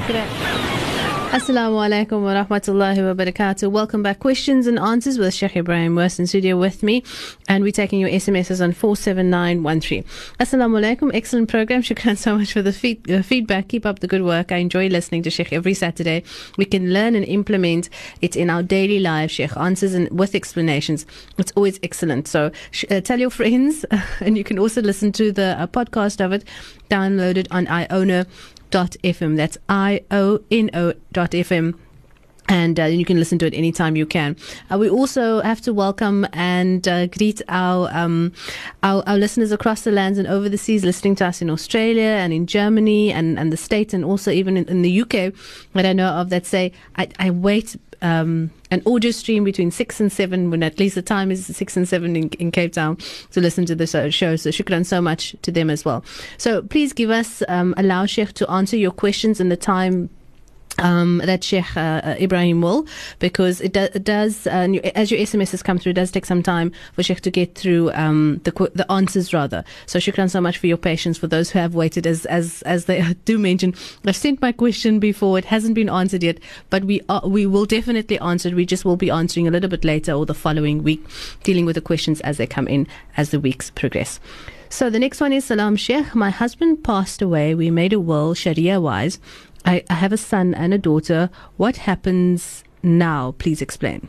Assalamu 1.31 1.79
alaikum 1.79 2.23
wa 2.23 2.33
rahmatullahi 2.43 2.97
wa 2.97 3.23
barakatuh. 3.23 3.71
Welcome 3.71 4.03
back. 4.03 4.19
Questions 4.19 4.67
and 4.67 4.77
answers 4.77 5.17
with 5.17 5.33
Sheikh 5.33 5.53
Ebrahim 5.53 5.93
Moos 5.93 6.19
in 6.19 6.27
studio 6.27 6.57
with 6.57 6.83
me. 6.83 7.03
And 7.47 7.63
we're 7.63 7.71
taking 7.71 8.01
your 8.01 8.09
SMSs 8.09 8.61
on 8.61 8.73
47913. 8.73 10.03
Assalamu 10.41 10.81
alaikum. 10.81 11.09
Excellent 11.13 11.47
program. 11.47 11.83
Shukran 11.83 12.17
so 12.17 12.37
much 12.37 12.51
for 12.51 12.61
the 12.61 12.73
feed, 12.73 13.09
uh, 13.09 13.21
feedback. 13.21 13.69
Keep 13.69 13.85
up 13.85 13.99
the 13.99 14.07
good 14.07 14.25
work. 14.25 14.51
I 14.51 14.57
enjoy 14.57 14.89
listening 14.89 15.23
to 15.23 15.29
Sheikh 15.29 15.53
every 15.53 15.73
Saturday. 15.73 16.23
We 16.57 16.65
can 16.65 16.91
learn 16.91 17.15
and 17.15 17.23
implement 17.23 17.87
it 18.19 18.35
in 18.35 18.49
our 18.49 18.61
daily 18.61 18.99
lives, 18.99 19.31
Sheikh. 19.31 19.55
Answers 19.55 19.93
and 19.93 20.09
with 20.11 20.35
explanations. 20.35 21.05
It's 21.37 21.53
always 21.55 21.79
excellent. 21.81 22.27
So 22.27 22.51
uh, 22.89 22.99
tell 22.99 23.21
your 23.21 23.29
friends, 23.29 23.85
and 24.19 24.37
you 24.37 24.43
can 24.43 24.59
also 24.59 24.81
listen 24.81 25.13
to 25.13 25.31
the 25.31 25.55
uh, 25.57 25.67
podcast 25.67 26.19
of 26.19 26.33
it 26.33 26.43
downloaded 26.89 27.47
on 27.51 27.67
Iono 27.67 28.27
iono.fm. 28.71 29.35
That's 29.35 29.57
I 29.69 30.03
O 30.11 30.41
N 30.49 30.69
O.fm 30.73 31.75
and 32.49 32.79
uh, 32.79 32.85
you 32.85 33.05
can 33.05 33.17
listen 33.17 33.39
to 33.39 33.45
it 33.45 33.53
anytime 33.53 33.95
you 33.95 34.05
can. 34.05 34.35
Uh, 34.69 34.77
we 34.77 34.89
also 34.89 35.41
have 35.41 35.61
to 35.61 35.73
welcome 35.73 36.27
and 36.33 36.85
uh, 36.85 37.07
greet 37.07 37.41
our, 37.47 37.89
um, 37.93 38.33
our, 38.83 39.03
our 39.07 39.17
listeners 39.17 39.53
across 39.53 39.83
the 39.83 39.91
lands 39.91 40.17
and 40.19 40.27
over 40.27 40.49
the 40.49 40.57
seas, 40.57 40.83
listening 40.83 41.15
to 41.15 41.25
us 41.25 41.41
in 41.41 41.49
Australia 41.49 42.01
and 42.01 42.33
in 42.33 42.47
Germany 42.47 43.11
and, 43.13 43.39
and 43.39 43.53
the 43.53 43.57
States, 43.57 43.93
and 43.93 44.03
also 44.03 44.31
even 44.31 44.57
in, 44.57 44.65
in 44.65 44.81
the 44.81 45.01
UK 45.01 45.33
that 45.73 45.85
I 45.85 45.93
know 45.93 46.09
of 46.09 46.29
that 46.29 46.45
say, 46.45 46.73
I, 46.97 47.07
I 47.19 47.29
wait. 47.29 47.77
Um, 48.01 48.49
an 48.71 48.81
audio 48.85 49.11
stream 49.11 49.43
between 49.43 49.69
six 49.69 49.99
and 49.99 50.11
seven, 50.11 50.49
when 50.49 50.63
at 50.63 50.79
least 50.79 50.95
the 50.95 51.01
time 51.01 51.29
is 51.29 51.45
six 51.45 51.77
and 51.77 51.87
seven 51.87 52.15
in, 52.15 52.29
in 52.39 52.51
Cape 52.51 52.73
Town, 52.73 52.97
to 53.31 53.41
listen 53.41 53.65
to 53.65 53.75
the 53.75 53.85
show. 53.85 54.35
So 54.35 54.49
shukran 54.49 54.85
so 54.85 55.01
much 55.01 55.35
to 55.43 55.51
them 55.51 55.69
as 55.69 55.85
well. 55.85 56.03
So 56.37 56.61
please 56.63 56.93
give 56.93 57.09
us, 57.09 57.43
um, 57.47 57.73
allow 57.77 58.05
Sheikh 58.05 58.33
to 58.33 58.49
answer 58.49 58.77
your 58.77 58.91
questions 58.91 59.39
in 59.39 59.49
the 59.49 59.57
time 59.57 60.09
um, 60.79 61.21
that 61.25 61.43
Sheikh 61.43 61.75
uh, 61.75 62.15
Ebrahim 62.15 62.61
will, 62.61 62.87
because 63.19 63.61
it, 63.61 63.73
do, 63.73 63.81
it 63.81 64.03
does, 64.03 64.47
uh, 64.47 64.67
as 64.95 65.11
your 65.11 65.19
SMSs 65.19 65.51
has 65.51 65.63
come 65.63 65.77
through, 65.77 65.91
it 65.91 65.95
does 65.95 66.11
take 66.11 66.25
some 66.25 66.41
time 66.41 66.71
for 66.93 67.03
Sheikh 67.03 67.21
to 67.21 67.31
get 67.31 67.55
through 67.55 67.91
um, 67.93 68.41
the 68.43 68.51
the 68.73 68.89
answers 68.91 69.33
rather. 69.33 69.63
So 69.85 69.99
shukran 69.99 70.29
so 70.29 70.41
much 70.41 70.57
for 70.57 70.67
your 70.67 70.77
patience. 70.77 71.17
For 71.17 71.27
those 71.27 71.51
who 71.51 71.59
have 71.59 71.75
waited, 71.75 72.07
as 72.07 72.25
as 72.25 72.61
as 72.63 72.85
they 72.85 73.01
do 73.25 73.37
mention, 73.37 73.73
I've 74.05 74.15
sent 74.15 74.41
my 74.41 74.51
question 74.51 74.99
before. 74.99 75.37
It 75.37 75.45
hasn't 75.45 75.75
been 75.75 75.89
answered 75.89 76.23
yet, 76.23 76.39
but 76.69 76.83
we 76.85 77.01
are, 77.09 77.27
we 77.27 77.45
will 77.45 77.65
definitely 77.65 78.19
answer 78.19 78.49
it. 78.49 78.55
We 78.55 78.65
just 78.65 78.85
will 78.85 78.97
be 78.97 79.09
answering 79.09 79.47
a 79.47 79.51
little 79.51 79.69
bit 79.69 79.83
later 79.83 80.13
or 80.13 80.25
the 80.25 80.33
following 80.33 80.83
week, 80.83 81.05
dealing 81.43 81.65
with 81.65 81.75
the 81.75 81.81
questions 81.81 82.21
as 82.21 82.37
they 82.37 82.47
come 82.47 82.67
in 82.67 82.87
as 83.17 83.31
the 83.31 83.39
weeks 83.39 83.69
progress. 83.71 84.19
So 84.69 84.89
the 84.89 84.99
next 84.99 85.19
one 85.19 85.33
is 85.33 85.43
Salam 85.43 85.75
Sheikh. 85.75 86.15
My 86.15 86.29
husband 86.29 86.81
passed 86.81 87.21
away. 87.21 87.53
We 87.53 87.69
made 87.69 87.91
a 87.91 87.99
will 87.99 88.33
Sharia 88.33 88.79
wise 88.79 89.19
I, 89.65 89.83
I 89.89 89.93
have 89.95 90.13
a 90.13 90.17
son 90.17 90.53
and 90.53 90.73
a 90.73 90.77
daughter. 90.77 91.29
What 91.57 91.77
happens 91.77 92.63
now? 92.83 93.35
Please 93.37 93.61
explain. 93.61 94.07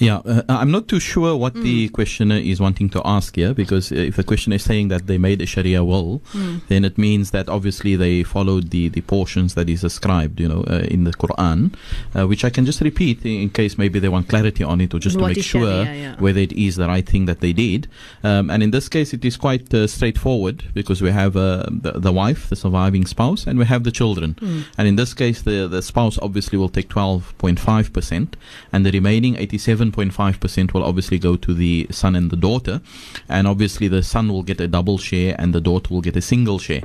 Yeah, 0.00 0.22
uh, 0.24 0.42
I'm 0.48 0.70
not 0.70 0.88
too 0.88 0.98
sure 0.98 1.36
what 1.36 1.52
mm. 1.52 1.62
the 1.62 1.90
questioner 1.90 2.36
is 2.36 2.58
wanting 2.58 2.88
to 2.90 3.02
ask 3.04 3.36
here 3.36 3.52
because 3.52 3.92
uh, 3.92 3.96
if 3.96 4.16
the 4.16 4.24
questioner 4.24 4.56
is 4.56 4.64
saying 4.64 4.88
that 4.88 5.06
they 5.06 5.18
made 5.18 5.42
a 5.42 5.46
Sharia 5.46 5.84
will, 5.84 6.20
mm. 6.32 6.66
then 6.68 6.86
it 6.86 6.96
means 6.96 7.32
that 7.32 7.50
obviously 7.50 7.96
they 7.96 8.22
followed 8.22 8.70
the, 8.70 8.88
the 8.88 9.02
portions 9.02 9.54
that 9.54 9.68
is 9.68 9.84
ascribed, 9.84 10.40
you 10.40 10.48
know, 10.48 10.64
uh, 10.68 10.86
in 10.88 11.04
the 11.04 11.12
Quran, 11.12 11.74
uh, 12.18 12.26
which 12.26 12.46
I 12.46 12.50
can 12.50 12.64
just 12.64 12.80
repeat 12.80 13.26
in 13.26 13.50
case 13.50 13.76
maybe 13.76 13.98
they 13.98 14.08
want 14.08 14.28
clarity 14.28 14.64
on 14.64 14.80
it 14.80 14.94
or 14.94 14.98
just 14.98 15.16
what 15.16 15.28
to 15.28 15.34
make 15.34 15.44
sure 15.44 15.84
Sharia, 15.84 15.94
yeah. 15.94 16.16
whether 16.16 16.40
it 16.40 16.52
is 16.52 16.76
the 16.76 16.86
right 16.86 17.06
thing 17.06 17.26
that 17.26 17.40
they 17.40 17.52
did. 17.52 17.86
Um, 18.24 18.48
and 18.48 18.62
in 18.62 18.70
this 18.70 18.88
case, 18.88 19.12
it 19.12 19.22
is 19.22 19.36
quite 19.36 19.72
uh, 19.74 19.86
straightforward 19.86 20.64
because 20.72 21.02
we 21.02 21.10
have 21.10 21.36
uh, 21.36 21.66
the, 21.68 21.92
the, 21.92 22.12
wife, 22.12 22.48
the 22.48 22.56
surviving 22.56 23.04
spouse, 23.04 23.46
and 23.46 23.58
we 23.58 23.66
have 23.66 23.84
the 23.84 23.92
children. 23.92 24.32
Mm. 24.34 24.64
And 24.78 24.88
in 24.88 24.96
this 24.96 25.12
case, 25.12 25.42
the, 25.42 25.68
the 25.68 25.82
spouse 25.82 26.18
obviously 26.22 26.56
will 26.56 26.70
take 26.70 26.88
12.5% 26.88 28.28
and 28.72 28.86
the 28.86 28.90
remaining 28.92 29.36
87 29.36 29.89
47.5% 29.92 30.72
will 30.72 30.84
obviously 30.84 31.18
go 31.18 31.36
to 31.36 31.54
the 31.54 31.86
son 31.90 32.14
and 32.14 32.30
the 32.30 32.36
daughter. 32.36 32.80
And 33.28 33.46
obviously, 33.46 33.88
the 33.88 34.02
son 34.02 34.28
will 34.28 34.42
get 34.42 34.60
a 34.60 34.68
double 34.68 34.98
share 34.98 35.34
and 35.38 35.54
the 35.54 35.60
daughter 35.60 35.92
will 35.92 36.00
get 36.00 36.16
a 36.16 36.22
single 36.22 36.58
share. 36.58 36.82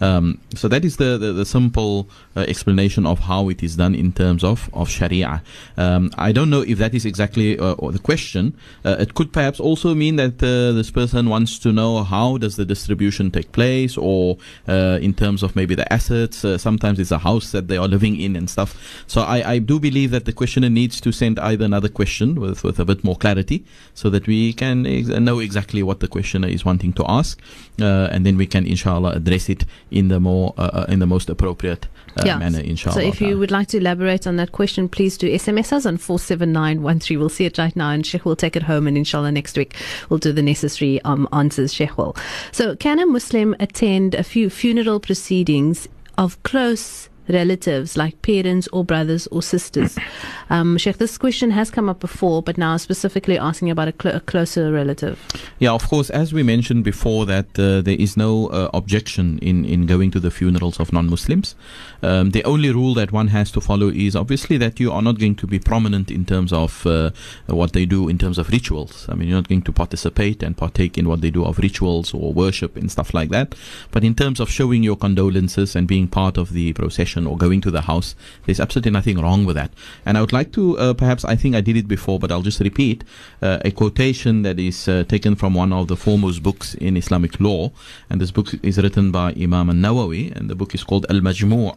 Um, 0.00 0.40
so, 0.54 0.68
that 0.68 0.84
is 0.84 0.96
the, 0.96 1.18
the, 1.18 1.32
the 1.32 1.46
simple 1.46 2.08
uh, 2.36 2.40
explanation 2.40 3.06
of 3.06 3.20
how 3.20 3.48
it 3.48 3.62
is 3.62 3.76
done 3.76 3.94
in 3.94 4.12
terms 4.12 4.44
of, 4.44 4.70
of 4.72 4.88
Sharia. 4.88 5.42
Um, 5.76 6.10
I 6.16 6.32
don't 6.32 6.50
know 6.50 6.62
if 6.62 6.78
that 6.78 6.94
is 6.94 7.04
exactly 7.04 7.58
uh, 7.58 7.74
the 7.90 7.98
question. 7.98 8.56
Uh, 8.84 8.96
it 8.98 9.14
could 9.14 9.32
perhaps 9.32 9.60
also 9.60 9.94
mean 9.94 10.16
that 10.16 10.42
uh, 10.42 10.72
this 10.72 10.90
person 10.90 11.28
wants 11.28 11.58
to 11.60 11.72
know 11.72 12.02
how 12.02 12.38
does 12.38 12.56
the 12.56 12.64
distribution 12.64 13.30
take 13.30 13.52
place 13.52 13.96
or 13.96 14.38
uh, 14.68 14.98
in 15.00 15.14
terms 15.14 15.42
of 15.42 15.56
maybe 15.56 15.74
the 15.74 15.90
assets. 15.92 16.44
Uh, 16.44 16.58
sometimes 16.58 16.98
it's 16.98 17.10
a 17.10 17.18
house 17.18 17.52
that 17.52 17.68
they 17.68 17.76
are 17.76 17.88
living 17.88 18.20
in 18.20 18.36
and 18.36 18.48
stuff. 18.48 19.04
So 19.06 19.22
I, 19.22 19.52
I 19.52 19.58
do 19.58 19.80
believe 19.80 20.10
that 20.10 20.24
the 20.24 20.32
questioner 20.32 20.70
needs 20.70 21.00
to 21.00 21.12
send 21.12 21.38
either 21.38 21.64
another 21.64 21.88
question 21.88 22.40
with, 22.48 22.64
with 22.64 22.78
a 22.78 22.84
bit 22.84 23.04
more 23.04 23.16
clarity 23.16 23.64
so 23.94 24.10
that 24.10 24.26
we 24.26 24.52
can 24.52 24.86
ex- 24.86 25.08
know 25.08 25.38
exactly 25.38 25.82
what 25.82 26.00
the 26.00 26.08
questioner 26.08 26.48
is 26.48 26.64
wanting 26.64 26.92
to 26.94 27.04
ask. 27.08 27.40
Uh, 27.80 28.08
and 28.10 28.24
then 28.24 28.36
we 28.36 28.46
can 28.46 28.66
inshallah 28.66 29.10
address 29.10 29.48
it 29.48 29.64
in 29.90 30.08
the 30.08 30.20
more 30.20 30.54
uh, 30.56 30.86
in 30.88 30.98
the 30.98 31.06
most 31.06 31.28
appropriate 31.30 31.86
uh, 32.16 32.38
manner 32.38 32.60
inshallah. 32.60 32.94
So 32.94 33.00
if 33.00 33.20
you 33.20 33.38
would 33.38 33.50
like 33.50 33.68
to 33.68 33.78
elaborate 33.78 34.26
on 34.26 34.36
that 34.36 34.52
question, 34.52 34.88
please 34.88 35.16
do 35.16 35.30
SMS 35.30 35.72
us 35.72 35.86
on 35.86 35.98
47913. 35.98 37.18
We'll 37.18 37.28
see 37.28 37.44
it 37.44 37.58
right 37.58 37.74
now 37.76 37.90
and 37.90 38.04
Sheikh 38.04 38.24
will 38.24 38.36
take 38.36 38.56
it 38.56 38.62
home 38.62 38.86
and 38.86 38.96
inshallah 38.96 39.32
next 39.32 39.56
week 39.56 39.76
we'll 40.08 40.18
do 40.18 40.32
the 40.32 40.42
necessary 40.42 41.00
um, 41.02 41.28
answers, 41.32 41.72
Sheikh 41.72 41.96
will. 41.96 42.16
So 42.52 42.76
can 42.76 42.98
a 42.98 43.06
Muslim 43.06 43.54
attend 43.60 44.14
a 44.14 44.22
few 44.22 44.50
funeral 44.50 45.00
proceedings 45.00 45.88
of 46.16 46.42
close 46.42 47.08
relatives 47.28 47.96
like 47.96 48.20
parents 48.22 48.68
or 48.72 48.84
brothers 48.84 49.26
or 49.28 49.42
sisters. 49.42 49.96
Um, 50.50 50.78
Sheikh, 50.78 50.96
this 50.96 51.18
question 51.18 51.50
has 51.50 51.70
come 51.70 51.90
up 51.90 52.00
before, 52.00 52.42
but 52.42 52.56
now 52.56 52.78
specifically 52.78 53.36
asking 53.36 53.70
about 53.70 53.88
a, 53.88 53.94
cl- 54.02 54.16
a 54.16 54.20
closer 54.20 54.72
relative. 54.72 55.22
Yeah, 55.58 55.72
of 55.72 55.86
course, 55.86 56.08
as 56.08 56.32
we 56.32 56.42
mentioned 56.42 56.84
before, 56.84 57.26
that 57.26 57.58
uh, 57.58 57.82
there 57.82 57.96
is 57.98 58.16
no 58.16 58.46
uh, 58.46 58.70
objection 58.72 59.38
in, 59.40 59.66
in 59.66 59.84
going 59.84 60.10
to 60.12 60.20
the 60.20 60.30
funerals 60.30 60.80
of 60.80 60.90
non 60.90 61.10
Muslims. 61.10 61.54
Um, 62.02 62.30
the 62.30 62.42
only 62.44 62.70
rule 62.70 62.94
that 62.94 63.12
one 63.12 63.28
has 63.28 63.50
to 63.52 63.60
follow 63.60 63.88
is 63.88 64.16
obviously 64.16 64.56
that 64.56 64.80
you 64.80 64.90
are 64.90 65.02
not 65.02 65.18
going 65.18 65.34
to 65.34 65.46
be 65.46 65.58
prominent 65.58 66.10
in 66.10 66.24
terms 66.24 66.50
of 66.50 66.86
uh, 66.86 67.10
what 67.46 67.74
they 67.74 67.84
do 67.84 68.08
in 68.08 68.16
terms 68.16 68.38
of 68.38 68.48
rituals. 68.48 69.06
I 69.10 69.14
mean, 69.14 69.28
you're 69.28 69.36
not 69.36 69.48
going 69.48 69.62
to 69.62 69.72
participate 69.72 70.42
and 70.42 70.56
partake 70.56 70.96
in 70.96 71.06
what 71.06 71.20
they 71.20 71.30
do 71.30 71.44
of 71.44 71.58
rituals 71.58 72.14
or 72.14 72.32
worship 72.32 72.74
and 72.74 72.90
stuff 72.90 73.12
like 73.12 73.28
that. 73.30 73.54
But 73.90 74.02
in 74.02 74.14
terms 74.14 74.40
of 74.40 74.48
showing 74.48 74.82
your 74.82 74.96
condolences 74.96 75.76
and 75.76 75.86
being 75.86 76.08
part 76.08 76.38
of 76.38 76.54
the 76.54 76.72
procession 76.72 77.17
or 77.26 77.36
going 77.36 77.60
to 77.62 77.70
the 77.70 77.82
house, 77.82 78.14
there's 78.46 78.60
absolutely 78.60 78.92
nothing 78.92 79.18
wrong 79.18 79.44
with 79.44 79.56
that. 79.56 79.72
And 80.04 80.16
I 80.16 80.20
would 80.20 80.32
like 80.32 80.52
to, 80.52 80.78
uh, 80.78 80.94
perhaps, 80.94 81.24
I 81.24 81.36
think 81.36 81.54
I 81.54 81.60
did 81.60 81.76
it 81.76 81.88
before, 81.88 82.18
but 82.18 82.30
I'll 82.30 82.42
just 82.42 82.60
repeat 82.60 83.04
uh, 83.42 83.58
a 83.64 83.70
quotation 83.70 84.42
that 84.42 84.58
is 84.58 84.88
uh, 84.88 85.04
taken 85.08 85.34
from 85.34 85.54
one 85.54 85.72
of 85.72 85.88
the 85.88 85.96
foremost 85.96 86.42
books 86.42 86.74
in 86.74 86.96
Islamic 86.96 87.40
law. 87.40 87.72
And 88.10 88.20
this 88.20 88.30
book 88.30 88.48
is 88.62 88.78
written 88.78 89.10
by 89.10 89.32
Imam 89.32 89.68
Nawawi, 89.68 90.34
and 90.36 90.48
the 90.48 90.54
book 90.54 90.74
is 90.74 90.84
called 90.84 91.06
Al 91.10 91.20
Majmu'. 91.20 91.76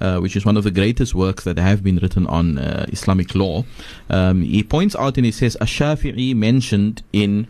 Uh, 0.00 0.18
which 0.18 0.34
is 0.34 0.44
one 0.44 0.56
of 0.56 0.64
the 0.64 0.70
greatest 0.70 1.14
works 1.14 1.44
that 1.44 1.56
have 1.58 1.84
been 1.84 1.96
written 1.98 2.26
on 2.26 2.58
uh, 2.58 2.84
Islamic 2.88 3.36
law. 3.36 3.64
Um, 4.10 4.42
he 4.42 4.64
points 4.64 4.96
out 4.96 5.16
and 5.16 5.24
he 5.24 5.30
says, 5.30 5.56
Ash-Shafi'i 5.60 6.34
mentioned 6.34 7.02
in 7.12 7.46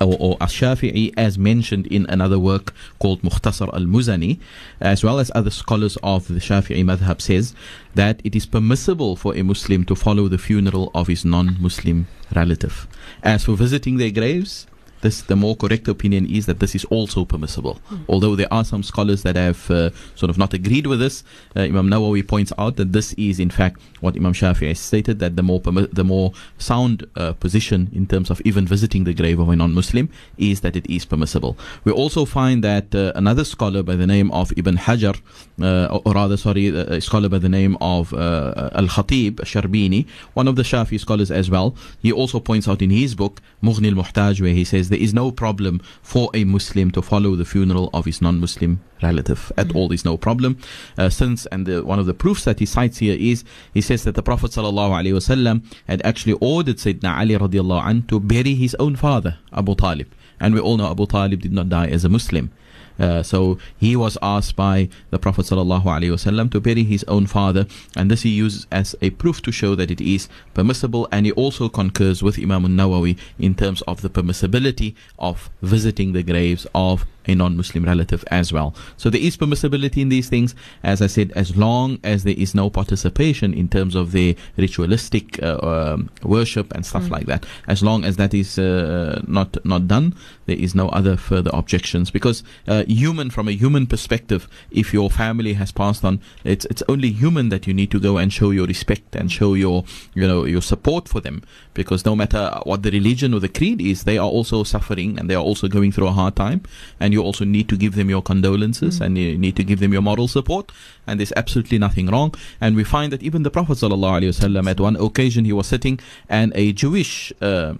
or, 0.00 0.16
or 0.20 0.36
Ash-Shafi'i 0.40 1.12
as 1.16 1.38
mentioned 1.38 1.86
in 1.88 2.06
another 2.06 2.38
work 2.38 2.74
called 2.98 3.22
Mukhtasar 3.22 3.72
al-Muzani 3.72 4.38
as 4.80 5.04
well 5.04 5.18
as 5.18 5.30
other 5.34 5.50
scholars 5.50 5.96
of 6.02 6.28
the 6.28 6.40
Shafi'i 6.40 6.84
madhab 6.84 7.20
says 7.20 7.54
that 7.94 8.20
it 8.24 8.34
is 8.34 8.46
permissible 8.46 9.16
for 9.16 9.36
a 9.36 9.42
Muslim 9.42 9.84
to 9.84 9.94
follow 9.94 10.28
the 10.28 10.38
funeral 10.38 10.90
of 10.94 11.06
his 11.06 11.24
non-Muslim 11.24 12.06
relative. 12.34 12.86
As 13.22 13.44
for 13.44 13.54
visiting 13.54 13.96
their 13.96 14.10
graves, 14.10 14.66
this 15.04 15.22
the 15.22 15.36
more 15.36 15.54
correct 15.54 15.86
opinion 15.86 16.26
is 16.38 16.46
that 16.46 16.58
this 16.58 16.74
is 16.74 16.84
also 16.96 17.24
permissible. 17.24 17.78
Mm. 17.90 18.00
Although 18.08 18.34
there 18.40 18.52
are 18.52 18.64
some 18.64 18.82
scholars 18.82 19.22
that 19.22 19.36
have 19.36 19.70
uh, 19.70 19.90
sort 20.16 20.30
of 20.30 20.36
not 20.38 20.52
agreed 20.52 20.86
with 20.86 20.98
this, 20.98 21.22
uh, 21.56 21.60
Imam 21.60 21.88
Nawawi 21.88 22.26
points 22.26 22.52
out 22.58 22.74
that 22.76 22.92
this 22.92 23.12
is 23.14 23.38
in 23.38 23.50
fact 23.50 23.80
what 24.00 24.16
Imam 24.16 24.32
Shafi'i 24.32 24.68
has 24.68 24.80
stated 24.80 25.18
that 25.20 25.36
the 25.36 25.42
more 25.50 25.60
permi- 25.60 25.90
the 26.00 26.04
more 26.04 26.32
sound 26.58 27.06
uh, 27.16 27.32
position 27.44 27.90
in 27.92 28.06
terms 28.06 28.28
of 28.30 28.40
even 28.44 28.66
visiting 28.66 29.04
the 29.04 29.14
grave 29.14 29.38
of 29.38 29.48
a 29.48 29.56
non-Muslim 29.56 30.08
is 30.38 30.60
that 30.62 30.74
it 30.76 30.86
is 30.90 31.04
permissible. 31.04 31.56
We 31.84 31.92
also 31.92 32.24
find 32.24 32.64
that 32.64 32.94
uh, 32.94 33.12
another 33.14 33.44
scholar 33.44 33.82
by 33.82 33.96
the 33.96 34.06
name 34.06 34.30
of 34.32 34.52
Ibn 34.56 34.76
Hajar, 34.78 35.16
uh, 35.62 36.00
or 36.04 36.12
rather, 36.14 36.36
sorry, 36.36 36.68
a 36.68 37.00
scholar 37.00 37.28
by 37.28 37.38
the 37.38 37.48
name 37.48 37.76
of 37.80 38.12
uh, 38.14 38.70
Al 38.74 38.88
Khatib 38.88 39.36
Sharbini, 39.52 40.06
one 40.34 40.48
of 40.48 40.56
the 40.56 40.62
Shafi 40.62 40.98
scholars 40.98 41.30
as 41.30 41.50
well, 41.50 41.76
he 42.02 42.10
also 42.12 42.40
points 42.40 42.66
out 42.68 42.80
in 42.82 42.90
his 42.90 43.14
book 43.14 43.40
Mughni 43.62 43.88
al 43.92 43.98
Muhtaj, 44.02 44.40
where 44.40 44.54
he 44.54 44.64
says 44.64 44.88
there 44.94 45.02
is 45.02 45.12
no 45.12 45.32
problem 45.32 45.80
for 46.02 46.30
a 46.34 46.44
Muslim 46.44 46.92
to 46.92 47.02
follow 47.02 47.34
the 47.34 47.44
funeral 47.44 47.90
of 47.92 48.04
his 48.04 48.22
non-Muslim 48.22 48.78
relative 49.02 49.50
at 49.56 49.66
mm-hmm. 49.66 49.76
all. 49.76 49.88
There's 49.88 50.04
no 50.04 50.16
problem. 50.16 50.56
Uh, 50.96 51.08
since, 51.10 51.46
and 51.46 51.66
the, 51.66 51.84
one 51.84 51.98
of 51.98 52.06
the 52.06 52.14
proofs 52.14 52.44
that 52.44 52.60
he 52.60 52.66
cites 52.66 52.98
here 52.98 53.16
is, 53.18 53.42
he 53.72 53.80
says 53.80 54.04
that 54.04 54.14
the 54.14 54.22
Prophet 54.22 54.52
ﷺ 54.52 55.64
had 55.88 56.00
actually 56.06 56.34
ordered 56.34 56.76
Sayyidina 56.76 57.18
Ali 57.18 57.34
radiallahu 57.34 57.84
anh 57.84 58.02
to 58.02 58.20
bury 58.20 58.54
his 58.54 58.76
own 58.76 58.94
father, 58.94 59.36
Abu 59.52 59.74
Talib. 59.74 60.06
And 60.38 60.54
we 60.54 60.60
all 60.60 60.76
know 60.76 60.88
Abu 60.88 61.06
Talib 61.06 61.40
did 61.40 61.52
not 61.52 61.68
die 61.68 61.88
as 61.88 62.04
a 62.04 62.08
Muslim. 62.08 62.52
Uh, 62.98 63.22
so 63.22 63.58
he 63.76 63.96
was 63.96 64.16
asked 64.22 64.56
by 64.56 64.88
the 65.10 65.18
Prophet 65.18 65.46
ﷺ 65.46 66.50
to 66.52 66.60
bury 66.60 66.84
his 66.84 67.04
own 67.04 67.26
father, 67.26 67.66
and 67.96 68.10
this 68.10 68.22
he 68.22 68.30
uses 68.30 68.66
as 68.70 68.94
a 69.02 69.10
proof 69.10 69.42
to 69.42 69.52
show 69.52 69.74
that 69.74 69.90
it 69.90 70.00
is 70.00 70.28
permissible. 70.54 71.08
And 71.10 71.26
he 71.26 71.32
also 71.32 71.68
concurs 71.68 72.22
with 72.22 72.38
Imam 72.38 72.64
Nawawi 72.64 73.18
in 73.38 73.54
terms 73.54 73.82
of 73.82 74.02
the 74.02 74.10
permissibility 74.10 74.94
of 75.18 75.50
visiting 75.62 76.12
the 76.12 76.22
graves 76.22 76.66
of 76.74 77.04
a 77.26 77.34
non-Muslim 77.34 77.84
relative 77.84 78.24
as 78.30 78.52
well. 78.52 78.74
So 78.96 79.10
there 79.10 79.20
is 79.20 79.36
permissibility 79.36 80.02
in 80.02 80.08
these 80.08 80.28
things, 80.28 80.54
as 80.82 81.00
I 81.00 81.06
said, 81.06 81.32
as 81.34 81.56
long 81.56 81.98
as 82.02 82.24
there 82.24 82.34
is 82.36 82.54
no 82.54 82.70
participation 82.70 83.54
in 83.54 83.68
terms 83.68 83.94
of 83.94 84.12
the 84.12 84.36
ritualistic 84.56 85.42
uh, 85.42 85.58
um, 85.62 86.10
worship 86.22 86.72
and 86.74 86.84
stuff 86.84 87.04
mm. 87.04 87.10
like 87.10 87.26
that. 87.26 87.46
As 87.66 87.82
long 87.82 88.04
as 88.04 88.16
that 88.16 88.34
is 88.34 88.58
uh, 88.58 89.22
not 89.26 89.64
not 89.64 89.88
done, 89.88 90.14
there 90.46 90.58
is 90.58 90.74
no 90.74 90.88
other 90.90 91.16
further 91.16 91.50
objections. 91.52 92.10
Because 92.10 92.42
uh, 92.68 92.84
human, 92.86 93.30
from 93.30 93.48
a 93.48 93.52
human 93.52 93.86
perspective, 93.86 94.48
if 94.70 94.92
your 94.92 95.10
family 95.10 95.54
has 95.54 95.72
passed 95.72 96.04
on, 96.04 96.20
it's 96.44 96.64
it's 96.66 96.82
only 96.88 97.10
human 97.10 97.48
that 97.48 97.66
you 97.66 97.74
need 97.74 97.90
to 97.90 98.00
go 98.00 98.18
and 98.18 98.32
show 98.32 98.50
your 98.50 98.66
respect 98.66 99.16
and 99.16 99.30
show 99.30 99.54
your 99.54 99.84
you 100.14 100.26
know 100.26 100.44
your 100.44 100.62
support 100.62 101.08
for 101.08 101.20
them. 101.20 101.42
Because 101.72 102.04
no 102.04 102.14
matter 102.14 102.60
what 102.64 102.82
the 102.82 102.90
religion 102.90 103.34
or 103.34 103.40
the 103.40 103.48
creed 103.48 103.80
is, 103.80 104.04
they 104.04 104.18
are 104.18 104.28
also 104.28 104.62
suffering 104.62 105.18
and 105.18 105.28
they 105.28 105.34
are 105.34 105.42
also 105.42 105.68
going 105.68 105.90
through 105.92 106.08
a 106.08 106.12
hard 106.12 106.36
time, 106.36 106.62
and 107.00 107.13
you 107.14 107.22
also 107.22 107.44
need 107.44 107.68
to 107.68 107.76
give 107.76 107.94
them 107.94 108.08
your 108.10 108.22
condolences 108.22 108.98
mm. 108.98 109.06
and 109.06 109.18
you 109.18 109.38
need 109.38 109.56
to 109.56 109.64
give 109.64 109.80
them 109.80 109.92
your 109.92 110.02
moral 110.02 110.28
support. 110.28 110.70
And 111.06 111.18
there's 111.18 111.32
absolutely 111.36 111.78
nothing 111.78 112.06
wrong. 112.08 112.34
And 112.60 112.76
we 112.76 112.84
find 112.84 113.12
that 113.12 113.22
even 113.22 113.42
the 113.42 113.50
Prophet 113.50 113.78
ﷺ, 113.78 114.70
at 114.70 114.80
one 114.80 114.96
occasion, 114.96 115.44
he 115.44 115.52
was 115.52 115.66
sitting 115.66 115.98
and 116.28 116.52
a 116.54 116.72
Jewish. 116.72 117.32
Uh, 117.40 117.74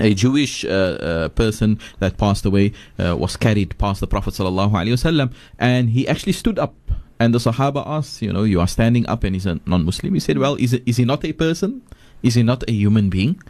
a 0.00 0.12
Jewish 0.12 0.64
uh, 0.64 0.68
uh, 0.68 1.28
person 1.28 1.78
that 2.00 2.18
passed 2.18 2.44
away 2.44 2.72
uh, 2.98 3.16
was 3.16 3.36
carried 3.36 3.78
past 3.78 4.00
the 4.00 4.08
Prophet 4.08 4.34
ﷺ, 4.34 5.32
and 5.60 5.90
he 5.90 6.08
actually 6.08 6.32
stood 6.32 6.58
up. 6.58 6.74
And 7.20 7.32
the 7.32 7.38
Sahaba 7.38 7.86
asked, 7.86 8.20
You 8.20 8.32
know, 8.32 8.42
you 8.42 8.58
are 8.60 8.66
standing 8.66 9.06
up, 9.06 9.22
and 9.22 9.36
he's 9.36 9.46
a 9.46 9.60
non 9.66 9.84
Muslim. 9.84 10.14
He 10.14 10.18
said, 10.18 10.38
Well, 10.38 10.56
is, 10.56 10.72
it, 10.72 10.82
is 10.84 10.96
he 10.96 11.04
not 11.04 11.24
a 11.24 11.32
person? 11.32 11.82
Is 12.24 12.34
he 12.34 12.42
not 12.42 12.64
a 12.68 12.72
human 12.72 13.08
being? 13.08 13.40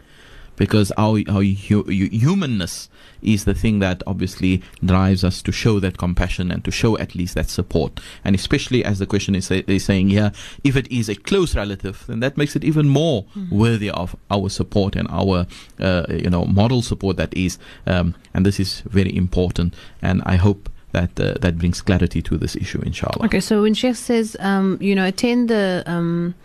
Because 0.55 0.91
our, 0.97 1.21
our 1.29 1.43
hu- 1.43 1.83
humanness 1.83 2.89
is 3.21 3.45
the 3.45 3.53
thing 3.53 3.79
that 3.79 4.03
obviously 4.05 4.61
drives 4.83 5.23
us 5.23 5.41
to 5.41 5.51
show 5.51 5.79
that 5.79 5.97
compassion 5.97 6.51
and 6.51 6.63
to 6.63 6.71
show 6.71 6.97
at 6.97 7.15
least 7.15 7.35
that 7.35 7.49
support. 7.49 7.99
And 8.23 8.35
especially 8.35 8.83
as 8.85 8.99
the 8.99 9.05
question 9.05 9.35
is, 9.35 9.49
is 9.51 9.85
saying 9.85 10.09
here, 10.09 10.31
if 10.63 10.75
it 10.75 10.91
is 10.91 11.09
a 11.09 11.15
close 11.15 11.55
relative, 11.55 12.05
then 12.07 12.19
that 12.19 12.37
makes 12.37 12.55
it 12.55 12.63
even 12.63 12.87
more 12.87 13.23
mm-hmm. 13.23 13.57
worthy 13.57 13.89
of 13.89 14.15
our 14.29 14.49
support 14.49 14.95
and 14.95 15.07
our, 15.09 15.47
uh, 15.79 16.05
you 16.09 16.29
know, 16.29 16.45
moral 16.45 16.81
support 16.81 17.17
that 17.17 17.33
is. 17.33 17.57
Um, 17.87 18.15
and 18.33 18.45
this 18.45 18.59
is 18.59 18.81
very 18.81 19.15
important. 19.15 19.73
And 20.01 20.21
I 20.25 20.35
hope 20.35 20.69
that 20.91 21.19
uh, 21.19 21.33
that 21.41 21.57
brings 21.57 21.81
clarity 21.81 22.21
to 22.21 22.37
this 22.37 22.55
issue, 22.55 22.81
inshallah. 22.81 23.25
Okay, 23.25 23.41
so 23.41 23.61
when 23.61 23.73
Sheikh 23.73 23.97
says, 23.97 24.37
um, 24.39 24.77
you 24.79 24.95
know, 24.95 25.05
attend 25.05 25.49
the 25.49 25.83
um, 25.85 26.35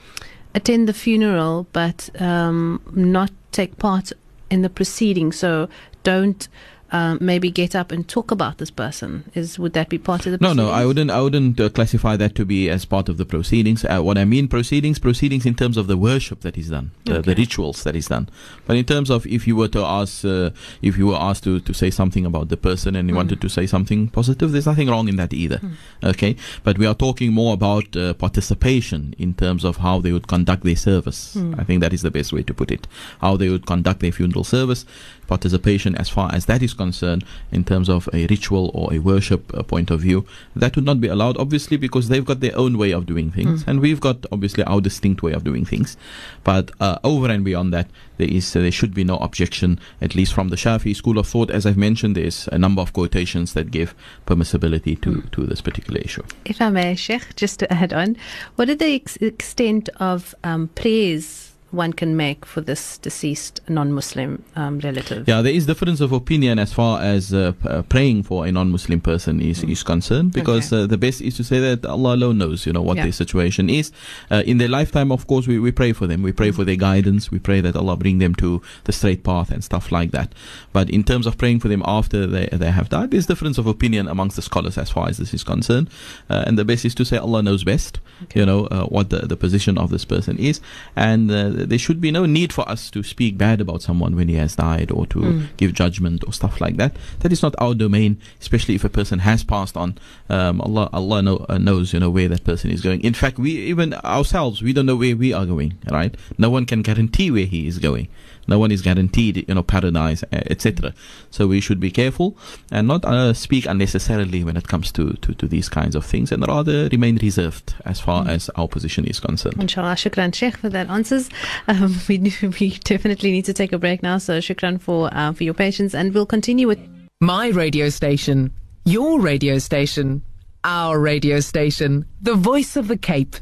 attend 0.55 0.89
the 0.89 0.93
funeral, 0.93 1.67
but 1.73 2.11
um, 2.21 2.81
not 2.93 3.31
take 3.53 3.79
part 3.79 4.13
in 4.51 4.63
the 4.63 4.71
proceeding. 4.71 5.33
So 5.33 5.69
don't 6.03 6.49
um, 6.93 7.19
maybe 7.21 7.51
get 7.51 7.75
up 7.75 7.93
and 7.93 8.07
talk 8.09 8.31
about 8.31 8.59
this 8.59 8.71
person? 8.71 9.31
Is 9.35 9.59
would 9.59 9.73
that 9.75 9.89
be 9.89 9.99
part 9.99 10.27
of 10.27 10.33
the? 10.33 10.39
No, 10.41 10.53
no, 10.53 10.71
I 10.71 10.85
wouldn't. 10.87 11.11
I 11.11 11.21
wouldn't 11.21 11.61
uh, 11.61 11.69
classify 11.69 12.17
that 12.17 12.35
to 12.37 12.45
be 12.45 12.69
as 12.71 12.85
part 12.85 13.09
of 13.09 13.17
the 13.17 13.25
proceedings. 13.25 13.85
Uh, 13.85 14.01
what 14.01 14.19
I 14.19 14.25
mean, 14.25 14.49
proceedings, 14.49 14.99
proceedings 14.99 15.47
in 15.47 15.55
terms 15.55 15.77
of 15.77 15.87
the 15.87 15.97
worship 15.97 16.41
that 16.41 16.57
is 16.59 16.71
done, 16.71 16.91
the, 17.05 17.21
the 17.23 17.35
rituals 17.35 17.85
that 17.85 17.95
is 17.97 18.07
done. 18.09 18.29
But 18.67 18.77
in 18.77 18.85
terms 18.85 19.11
of 19.11 19.27
if 19.27 19.47
you 19.47 19.57
were 19.57 19.69
to 19.69 19.85
ask, 19.85 20.25
uh, 20.25 20.51
if 20.83 20.97
you 20.99 21.07
were 21.07 21.17
asked 21.17 21.45
to, 21.45 21.61
to 21.61 21.73
say 21.75 21.91
something 21.91 22.27
about 22.27 22.49
the 22.49 22.57
person 22.57 22.97
and 22.97 23.09
you 23.09 23.15
Mm. 23.15 23.19
wanted 23.19 23.41
to 23.41 23.49
say 23.49 23.67
something 23.67 24.09
positive, 24.09 24.53
there's 24.53 24.67
nothing 24.67 24.89
wrong 24.89 25.09
in 25.09 25.17
that 25.17 25.33
either. 25.33 25.61
Okay, 26.03 26.37
but 26.65 26.79
we 26.79 26.87
are 26.87 26.95
talking 26.95 27.33
more 27.33 27.55
about 27.55 27.97
uh, 27.97 28.15
participation 28.15 29.15
in 29.19 29.35
terms 29.35 29.65
of 29.65 29.79
how 29.79 30.01
they 30.01 30.13
would 30.13 30.27
conduct 30.27 30.65
their 30.65 30.77
service. 30.77 31.37
I 31.59 31.65
think 31.65 31.81
that 31.83 31.93
is 31.93 32.03
the 32.03 32.11
best 32.11 32.33
way 32.33 32.43
to 32.43 32.55
put 32.55 32.71
it. 32.71 32.87
How 33.21 33.37
they 33.37 33.49
would 33.49 33.67
conduct 33.67 34.01
their 34.01 34.13
funeral 34.13 34.45
service, 34.45 34.85
participation 35.31 35.95
as 35.95 36.09
far 36.09 36.29
as 36.35 36.45
that 36.47 36.61
is 36.61 36.75
concerned 36.75 37.25
in 37.53 37.63
terms 37.65 37.89
of 37.89 38.09
a 38.13 38.27
ritual 38.27 38.71
or 38.75 38.93
a 38.93 38.99
worship 38.99 39.43
uh, 39.55 39.63
point 39.63 39.91
of 39.91 40.01
view, 40.01 40.27
that 40.57 40.75
would 40.75 40.85
not 40.85 41.01
be 41.01 41.09
allowed, 41.09 41.39
obviously, 41.39 41.77
because 41.77 42.09
they've 42.09 42.25
got 42.25 42.41
their 42.41 42.57
own 42.59 42.77
way 42.77 42.91
of 42.91 43.07
doing 43.07 43.31
things, 43.31 43.65
and 43.67 43.81
we've 43.81 44.01
got 44.01 44.27
obviously 44.33 44.65
our 44.65 44.81
distinct 44.81 45.23
way 45.23 45.33
of 45.33 45.45
doing 45.45 45.65
things. 45.65 45.97
But 46.43 46.73
uh, 46.81 46.99
over 47.05 47.31
and 47.31 47.45
beyond 47.45 47.73
that, 47.73 47.89
there 48.19 48.29
is 48.29 48.55
uh, 48.55 48.61
there 48.61 48.73
should 48.73 48.93
be 48.93 49.05
no 49.05 49.17
objection, 49.29 49.79
at 50.01 50.15
least 50.15 50.35
from 50.35 50.49
the 50.49 50.57
Shafi 50.57 50.95
school 50.95 51.19
of 51.19 51.27
thought. 51.27 51.51
As 51.51 51.65
I've 51.65 51.77
mentioned, 51.77 52.17
there's 52.17 52.49
a 52.49 52.59
number 52.59 52.83
of 52.83 52.93
quotations 52.93 53.55
that 53.55 53.71
give 53.71 53.95
permissibility 54.27 55.01
to, 55.03 55.23
to 55.23 55.47
this 55.47 55.61
particular 55.61 56.01
issue. 56.01 56.25
If 56.45 56.61
I 56.61 56.71
may, 56.71 56.95
Sheikh, 56.97 57.37
just 57.37 57.61
to 57.61 57.73
add 57.73 57.93
on, 57.93 58.17
what 58.57 58.69
is 58.69 58.79
the 58.79 58.95
ex- 58.95 59.17
extent 59.17 59.89
of 60.01 60.35
um, 60.43 60.69
praise 60.75 61.50
one 61.71 61.93
can 61.93 62.17
make 62.17 62.45
for 62.45 62.61
this 62.61 62.99
deceased 62.99 63.61
non-Muslim 63.69 64.43
um, 64.57 64.79
relative? 64.81 65.29
Yeah, 65.29 65.41
there 65.43 65.53
is 65.53 65.67
difference 65.67 66.01
of 66.01 66.13
opinion 66.13 66.59
as 66.59 66.73
far 66.73 67.01
as 67.01 67.33
uh, 67.33 67.53
p- 67.63 67.69
uh, 67.69 67.83
praying 67.83 68.25
for 68.25 68.47
a 68.47 68.53
non-Muslim 68.53 69.01
person 69.01 69.41
is, 69.41 69.63
is 69.63 69.83
concerned 69.83 70.33
because 70.33 70.73
Okay. 70.73 70.83
uh, 70.83 70.87
the 70.87 70.99
best 70.99 71.21
is 71.21 71.37
to 71.37 71.45
say 71.45 71.61
that 71.61 71.85
Allah 71.87 72.17
alone 72.17 72.39
knows, 72.39 72.67
you 72.67 72.73
know, 72.73 72.83
what 72.83 72.97
Yeah. 72.97 73.05
their 73.05 73.13
situation 73.13 73.71
is. 73.71 73.93
Uh, 74.31 74.43
in 74.47 74.59
their 74.59 74.69
lifetime, 74.69 75.13
of 75.13 75.27
course, 75.27 75.47
we, 75.47 75.59
we 75.59 75.71
pray 75.71 75.93
for 75.93 76.07
them. 76.07 76.23
We 76.23 76.33
pray 76.33 76.51
for 76.51 76.65
their 76.65 76.77
guidance. 76.77 77.31
We 77.31 77.39
pray 77.39 77.61
that 77.61 77.77
Allah 77.77 77.97
bring 77.97 78.19
them 78.19 78.35
to 78.37 78.61
the 78.85 78.93
straight 78.93 79.23
path 79.23 79.51
and 79.51 79.63
stuff 79.63 79.93
like 79.93 80.11
that. 80.11 80.35
But 80.73 80.91
in 80.91 81.05
terms 81.05 81.27
of 81.27 81.39
praying 81.39 81.61
for 81.61 81.69
them 81.69 81.83
after 81.87 82.27
they, 82.27 82.49
they 82.53 82.71
have 82.71 82.89
died, 82.89 83.11
there's 83.13 83.27
difference 83.27 83.59
of 83.59 83.67
opinion 83.67 84.09
amongst 84.09 84.37
the 84.37 84.43
scholars 84.43 84.77
as 84.77 84.91
far 84.91 85.09
as 85.09 85.19
this 85.19 85.33
is 85.35 85.45
concerned. 85.45 85.89
Uh, 86.29 86.45
and 86.47 86.59
the 86.59 86.65
best 86.65 86.85
is 86.85 86.95
to 86.97 87.05
say 87.05 87.17
Allah 87.17 87.43
knows 87.43 87.63
best, 87.65 88.01
you 88.35 88.45
know, 88.45 88.67
uh, 88.67 88.85
what 88.87 89.11
the, 89.11 89.21
the 89.21 89.37
position 89.37 89.79
of 89.79 89.91
this 89.91 90.05
person 90.05 90.37
is. 90.39 90.61
And 90.97 91.31
uh, 91.31 91.51
there 91.67 91.79
should 91.79 92.01
be 92.01 92.11
no 92.11 92.27
need 92.27 92.53
for 92.53 92.69
us 92.69 92.91
to 92.91 93.03
speak 93.03 93.37
bad 93.39 93.61
about 93.61 93.83
someone 93.83 94.17
when 94.17 94.29
he 94.29 94.35
has 94.37 94.57
died 94.57 94.91
or 94.91 95.07
to 95.07 95.19
Mm. 95.21 95.47
give 95.57 95.73
judgment 95.75 96.25
or 96.27 96.33
stuff 96.33 96.61
like 96.61 96.77
that. 96.77 96.97
That 97.21 97.33
is 97.33 97.43
not 97.43 97.55
our 97.59 97.75
domain, 97.75 98.17
especially 98.41 98.75
if 98.75 98.85
a 98.85 98.89
person 98.89 99.21
has 99.21 99.45
passed 99.45 99.77
on. 99.77 99.97
Um, 100.29 100.61
Allah, 100.61 100.89
Allah 100.93 101.23
know, 101.23 101.47
uh, 101.49 101.59
knows, 101.59 101.93
you 101.93 102.01
know, 102.01 102.11
where 102.11 102.29
that 102.29 102.45
person 102.45 102.71
is 102.71 102.81
going. 102.81 103.01
In 103.03 103.15
fact, 103.15 103.39
we 103.39 103.51
even 103.53 103.95
ourselves, 103.95 104.63
we 104.63 104.73
don't 104.73 104.87
know 104.87 104.97
where 104.97 105.17
we 105.17 105.33
are 105.33 105.47
going, 105.47 105.75
right? 105.91 106.15
No 106.39 106.51
one 106.51 106.67
can 106.67 106.83
guarantee 106.83 107.31
where 107.31 107.47
he 107.47 107.67
is 107.67 107.79
going. 107.79 108.09
No 108.51 108.59
one 108.59 108.73
is 108.73 108.83
guaranteed, 108.83 109.49
you 109.49 109.55
know, 109.55 109.63
paradise, 109.63 110.25
uh, 110.25 110.41
etc. 110.51 110.93
So 111.31 111.47
we 111.47 111.61
should 111.61 111.79
be 111.79 111.93
careful 111.93 112.37
and 112.71 112.89
not 112.89 113.05
uh, 113.05 113.33
speak 113.33 113.67
unnecessarily 113.67 114.43
when 114.43 114.57
it 114.57 114.67
comes 114.67 114.91
to, 114.93 115.13
to, 115.15 115.35
to 115.35 115.47
these 115.47 115.69
kinds 115.69 115.95
of 115.95 116.05
things, 116.05 116.33
and 116.33 116.47
rather 116.47 116.89
remain 116.89 117.17
reserved 117.19 117.75
as 117.85 118.01
far 118.01 118.27
as 118.29 118.51
our 118.57 118.67
position 118.67 119.05
is 119.07 119.21
concerned. 119.21 119.61
Inshallah, 119.61 119.95
shukran 119.95 120.35
Sheikh 120.35 120.57
for 120.57 120.69
that 120.69 120.91
answers. 120.91 121.31
Um, 121.69 121.95
we, 122.09 122.19
we 122.61 122.71
definitely 122.85 123.31
need 123.31 123.45
to 123.45 123.55
take 123.55 123.73
a 123.73 123.79
break 123.79 124.03
now, 124.03 124.19
so 124.19 124.39
shukran 124.39 124.81
for, 124.81 125.09
uh, 125.13 125.33
for 125.33 125.45
your 125.45 125.55
patience, 125.55 125.95
and 125.95 126.13
we'll 126.13 126.27
continue 126.27 126.67
with 126.67 126.81
My 127.21 127.49
radio 127.49 127.89
station, 127.89 128.53
your 128.85 129.21
radio 129.21 129.59
station, 129.59 130.23
our 130.65 130.99
radio 130.99 131.39
station, 131.39 132.07
the 132.21 132.35
voice 132.35 132.77
of 132.77 132.89
the 132.89 132.97
Cape. 132.97 133.37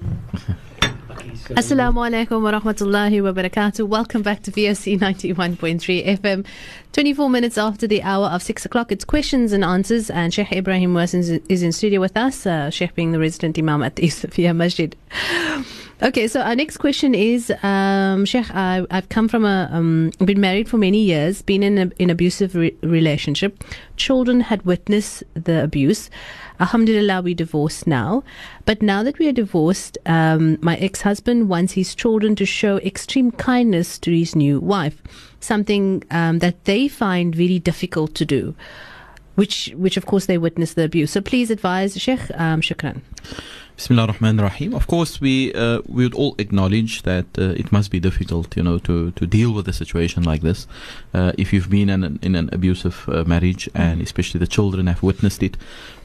Assalamu 1.50 2.00
alaikum 2.00 2.40
wa 2.42 2.58
rahmatullahi 2.58 3.22
wa 3.22 3.30
barakatuh. 3.32 3.86
Welcome 3.86 4.22
back 4.22 4.42
to 4.44 4.50
VOC 4.50 4.98
91.3 4.98 6.06
FM. 6.18 6.46
24 6.94 7.28
minutes 7.28 7.58
after 7.58 7.86
the 7.86 8.02
hour 8.02 8.28
of 8.28 8.42
6 8.42 8.64
o'clock, 8.64 8.90
it's 8.90 9.04
questions 9.04 9.52
and 9.52 9.62
answers. 9.62 10.08
And 10.08 10.32
Sheikh 10.32 10.48
Ebrahim 10.48 10.92
Moos 10.92 11.12
is, 11.12 11.62
in 11.62 11.72
studio 11.72 12.00
with 12.00 12.16
us, 12.16 12.46
uh, 12.46 12.70
Sheikh 12.70 12.94
being 12.94 13.12
the 13.12 13.18
resident 13.18 13.58
Imam 13.58 13.82
at 13.82 13.96
the 13.96 14.04
Yusufiya 14.04 14.56
Masjid. 14.56 14.96
Okay, 16.02 16.26
so 16.26 16.40
our 16.40 16.56
next 16.56 16.78
question 16.78 17.14
is 17.14 17.52
um, 17.62 18.24
Sheikh, 18.24 18.52
I, 18.52 18.84
I've 18.90 19.08
come 19.10 19.28
from 19.28 19.44
a, 19.44 19.68
um, 19.70 20.10
been 20.24 20.40
married 20.40 20.68
for 20.68 20.76
many 20.76 20.98
years, 20.98 21.40
been 21.40 21.62
in 21.62 21.78
an 21.78 22.10
abusive 22.10 22.56
re- 22.56 22.76
relationship. 22.82 23.62
Children 23.96 24.40
had 24.40 24.62
witnessed 24.62 25.22
the 25.34 25.62
abuse. 25.62 26.10
Alhamdulillah, 26.58 27.22
we 27.22 27.32
divorced 27.32 27.86
now. 27.86 28.24
But 28.64 28.82
now 28.82 29.04
that 29.04 29.20
we 29.20 29.28
are 29.28 29.32
divorced, 29.32 29.96
um, 30.04 30.58
my 30.60 30.76
ex 30.76 31.02
husband 31.02 31.48
wants 31.48 31.74
his 31.74 31.94
children 31.94 32.34
to 32.36 32.44
show 32.44 32.78
extreme 32.78 33.30
kindness 33.30 33.96
to 34.00 34.10
his 34.10 34.34
new 34.34 34.58
wife, 34.58 35.00
something 35.38 36.02
um, 36.10 36.40
that 36.40 36.64
they 36.64 36.88
find 36.88 37.36
very 37.36 37.60
difficult 37.60 38.16
to 38.16 38.24
do. 38.24 38.56
Which, 39.36 39.72
which 39.76 39.96
of 39.96 40.06
course, 40.06 40.26
they 40.26 40.38
witness 40.38 40.74
the 40.74 40.84
abuse. 40.84 41.12
So 41.12 41.20
please 41.20 41.50
advise, 41.50 42.00
Sheikh. 42.00 42.20
Um, 42.34 42.60
shukran. 42.60 43.00
Bismillah 43.76 44.02
ar-Rahman 44.02 44.38
ar-Rahim. 44.38 44.72
Of 44.72 44.86
course, 44.86 45.20
we 45.20 45.52
uh, 45.52 45.80
we 45.88 46.04
would 46.04 46.14
all 46.14 46.36
acknowledge 46.38 47.02
that 47.02 47.26
uh, 47.36 47.58
it 47.58 47.72
must 47.72 47.90
be 47.90 47.98
difficult, 47.98 48.56
you 48.56 48.62
know, 48.62 48.78
to, 48.78 49.10
to 49.10 49.26
deal 49.26 49.52
with 49.52 49.66
a 49.66 49.72
situation 49.72 50.22
like 50.22 50.42
this. 50.42 50.68
Uh, 51.12 51.32
if 51.36 51.52
you've 51.52 51.68
been 51.68 51.88
in 51.88 52.04
an, 52.04 52.20
in 52.22 52.36
an 52.36 52.48
abusive 52.52 53.04
uh, 53.08 53.24
marriage, 53.24 53.68
and 53.74 54.00
especially 54.00 54.38
the 54.38 54.46
children 54.46 54.86
have 54.86 55.02
witnessed 55.02 55.42
it, 55.42 55.56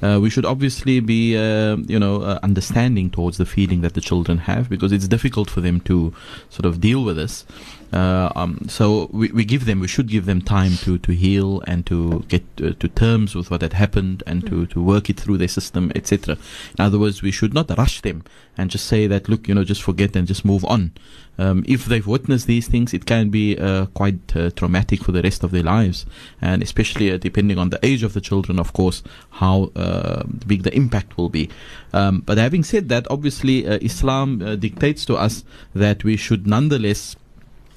uh, 0.01 0.19
we 0.19 0.31
should 0.31 0.45
obviously 0.45 0.99
be, 0.99 1.37
uh, 1.37 1.77
you 1.87 1.99
know, 1.99 2.23
uh, 2.23 2.39
understanding 2.41 3.11
towards 3.11 3.37
the 3.37 3.45
feeling 3.45 3.81
that 3.81 3.93
the 3.93 4.01
children 4.01 4.39
have, 4.39 4.67
because 4.67 4.91
it's 4.91 5.07
difficult 5.07 5.47
for 5.47 5.61
them 5.61 5.79
to 5.81 6.11
sort 6.49 6.65
of 6.65 6.81
deal 6.81 7.03
with 7.03 7.17
this. 7.17 7.45
Uh, 7.91 8.31
um, 8.35 8.65
so 8.67 9.09
we, 9.11 9.31
we 9.31 9.43
give 9.43 9.65
them, 9.65 9.79
we 9.79 9.87
should 9.87 10.07
give 10.07 10.25
them 10.25 10.41
time 10.41 10.73
to, 10.77 10.97
to 10.99 11.11
heal 11.11 11.61
and 11.67 11.85
to 11.87 12.23
get 12.27 12.43
uh, 12.61 12.73
to 12.79 12.87
terms 12.87 13.35
with 13.35 13.49
what 13.49 13.61
had 13.61 13.73
happened 13.73 14.21
and 14.27 14.45
to, 14.47 14.65
to 14.67 14.81
work 14.81 15.09
it 15.09 15.19
through 15.19 15.37
their 15.37 15.47
system, 15.47 15.91
etc. 15.95 16.37
In 16.77 16.85
other 16.85 16.99
words, 16.99 17.21
we 17.21 17.31
should 17.31 17.53
not 17.53 17.75
rush 17.77 18.01
them 18.01 18.23
and 18.57 18.69
just 18.69 18.85
say 18.85 19.07
that, 19.07 19.29
look, 19.29 19.47
you 19.47 19.55
know, 19.55 19.63
just 19.63 19.81
forget 19.81 20.15
and 20.15 20.27
just 20.27 20.45
move 20.45 20.63
on. 20.65 20.91
Um, 21.39 21.63
if 21.65 21.85
they've 21.85 22.05
witnessed 22.05 22.47
these 22.47 22.67
things, 22.67 22.93
it 22.93 23.05
can 23.05 23.29
be 23.29 23.57
uh, 23.57 23.85
quite 23.87 24.35
uh, 24.35 24.49
traumatic 24.51 25.01
for 25.01 25.13
the 25.13 25.21
rest 25.21 25.43
of 25.43 25.51
their 25.51 25.63
lives, 25.63 26.05
and 26.41 26.61
especially 26.61 27.09
uh, 27.11 27.17
depending 27.17 27.57
on 27.57 27.69
the 27.69 27.79
age 27.83 28.03
of 28.03 28.13
the 28.13 28.19
children, 28.19 28.59
of 28.59 28.73
course, 28.73 29.01
how 29.29 29.71
uh, 29.77 30.23
big 30.45 30.63
the 30.63 30.75
impact 30.75 31.17
will 31.17 31.29
be. 31.29 31.49
Um, 31.93 32.19
but 32.25 32.37
having 32.37 32.65
said 32.65 32.89
that, 32.89 33.07
obviously, 33.09 33.65
uh, 33.65 33.79
Islam 33.81 34.41
uh, 34.41 34.57
dictates 34.57 35.05
to 35.05 35.15
us 35.15 35.45
that 35.73 36.03
we 36.03 36.17
should 36.17 36.45
nonetheless 36.45 37.15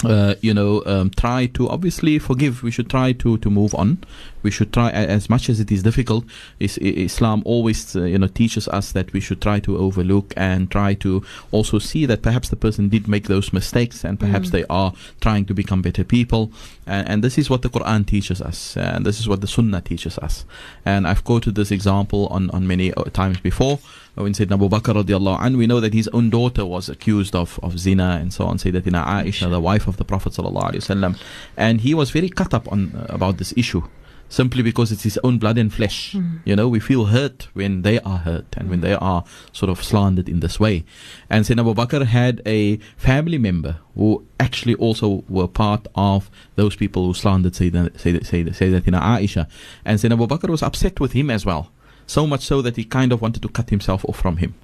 uh, 0.05 0.35
you 0.41 0.55
know, 0.55 0.83
um, 0.87 1.11
try 1.11 1.47
to 1.47 1.69
obviously 1.69 2.19
forgive. 2.19 2.62
We 2.62 2.71
should 2.71 2.91
try 2.91 3.12
to, 3.12 3.38
to 3.38 3.51
move 3.51 3.75
on. 3.75 3.99
We 4.43 4.51
should 4.51 4.73
try, 4.73 4.91
as 4.91 5.31
much 5.31 5.49
as 5.49 5.61
it 5.61 5.71
is 5.71 5.83
difficult. 5.83 6.25
Is, 6.59 6.79
Islam 6.79 7.43
always, 7.45 7.95
uh, 7.95 8.03
you 8.03 8.19
know, 8.19 8.27
teaches 8.27 8.67
us 8.69 8.93
that 8.93 9.12
we 9.12 9.21
should 9.21 9.41
try 9.41 9.61
to 9.61 9.77
overlook 9.79 10.35
and 10.37 10.71
try 10.71 10.95
to 10.95 11.23
also 11.51 11.79
see 11.79 12.07
that 12.07 12.23
perhaps 12.23 12.49
the 12.49 12.57
person 12.57 12.88
did 12.88 13.07
make 13.07 13.29
those 13.29 13.53
mistakes 13.53 14.05
and 14.05 14.19
perhaps 14.19 14.51
they 14.51 14.65
are 14.69 14.93
trying 15.21 15.45
to 15.47 15.55
become 15.55 15.83
better 15.83 16.05
people. 16.05 16.51
And, 16.87 17.09
and 17.09 17.25
this 17.25 17.38
is 17.38 17.49
what 17.49 17.62
the 17.62 17.71
Quran 17.71 18.07
teaches 18.07 18.43
us, 18.43 18.77
and 18.77 19.07
this 19.07 19.21
is 19.21 19.29
what 19.29 19.41
the 19.41 19.47
Sunnah 19.47 19.81
teaches 19.81 20.19
us. 20.19 20.45
And 20.85 21.07
I've 21.07 21.25
quoted 21.25 21.55
this 21.55 21.71
example 21.71 22.27
on, 22.29 22.51
on 22.51 22.67
many 22.67 22.93
uh, 22.95 23.05
times 23.05 23.38
before 23.41 23.79
when 24.14 24.33
Sayyidina 24.35 24.53
Abu 24.53 24.68
Bakr 24.68 25.03
radiallahu 25.03 25.40
anh, 25.40 25.57
we 25.57 25.66
know 25.66 25.81
that 25.81 25.94
his 25.94 26.09
own 26.09 26.29
daughter 26.29 26.66
was 26.66 26.88
accused 26.88 27.35
of, 27.35 27.59
of 27.62 27.79
zina 27.79 28.18
and 28.20 28.33
so 28.33 28.44
on, 28.44 28.59
Sayyidatina 28.59 29.05
Aisha, 29.07 29.51
the 29.51 29.61
wife 29.61 29.87
of 29.87 29.96
the 29.96 30.05
Prophet 30.05 30.35
sallallahu 30.35 30.72
alaihi 30.72 30.85
wasallam, 30.85 31.18
and 31.57 31.81
he 31.81 31.94
was 31.94 32.11
very 32.11 32.29
cut 32.29 32.53
up 32.53 32.70
on 32.70 32.94
uh, 32.94 33.07
about 33.09 33.38
this 33.38 33.55
issue. 33.57 33.83
Simply 34.29 34.62
because 34.62 34.90
it's 34.90 35.03
his 35.03 35.18
own 35.22 35.37
blood 35.37 35.59
and 35.59 35.70
flesh. 35.70 36.14
You 36.46 36.57
know, 36.57 36.66
we 36.66 36.81
feel 36.81 37.07
hurt 37.07 37.48
when 37.53 37.83
they 37.83 38.01
are 38.01 38.16
hurt 38.16 38.46
and 38.57 38.70
when 38.70 38.81
they 38.81 38.94
are 38.94 39.25
sort 39.53 39.68
of 39.68 39.85
slandered 39.85 40.27
in 40.27 40.40
this 40.40 40.59
way. 40.59 40.87
And 41.29 41.44
Sayyidina 41.44 41.70
Abu 41.70 41.75
Bakr 41.75 42.07
had 42.07 42.40
a 42.46 42.79
family 42.96 43.37
member 43.37 43.77
who 43.94 44.25
actually 44.40 44.75
also 44.77 45.22
were 45.29 45.48
part 45.48 45.87
of 45.94 46.31
those 46.57 46.77
people 46.77 47.05
who 47.05 47.12
slandered 47.12 47.53
Sayyidina, 47.53 47.90
Sayyidina, 47.92 48.57
Sayyidatina 48.57 49.03
Aisha. 49.03 49.51
And 49.85 50.01
Sayyidina 50.01 50.12
Abu 50.14 50.29
Bakr 50.29 50.48
was 50.48 50.62
upset 50.62 50.98
with 50.98 51.12
him 51.12 51.29
as 51.29 51.44
well 51.44 51.70
So 52.10 52.26
much 52.26 52.43
so 52.46 52.62
that 52.62 52.78
he 52.78 52.86
kind 52.86 53.12
of 53.12 53.22
wanted 53.22 53.41
to 53.41 53.50
cut 53.50 53.70
himself 53.70 54.06
off 54.06 54.17
from 54.17 54.38
him. 54.38 54.56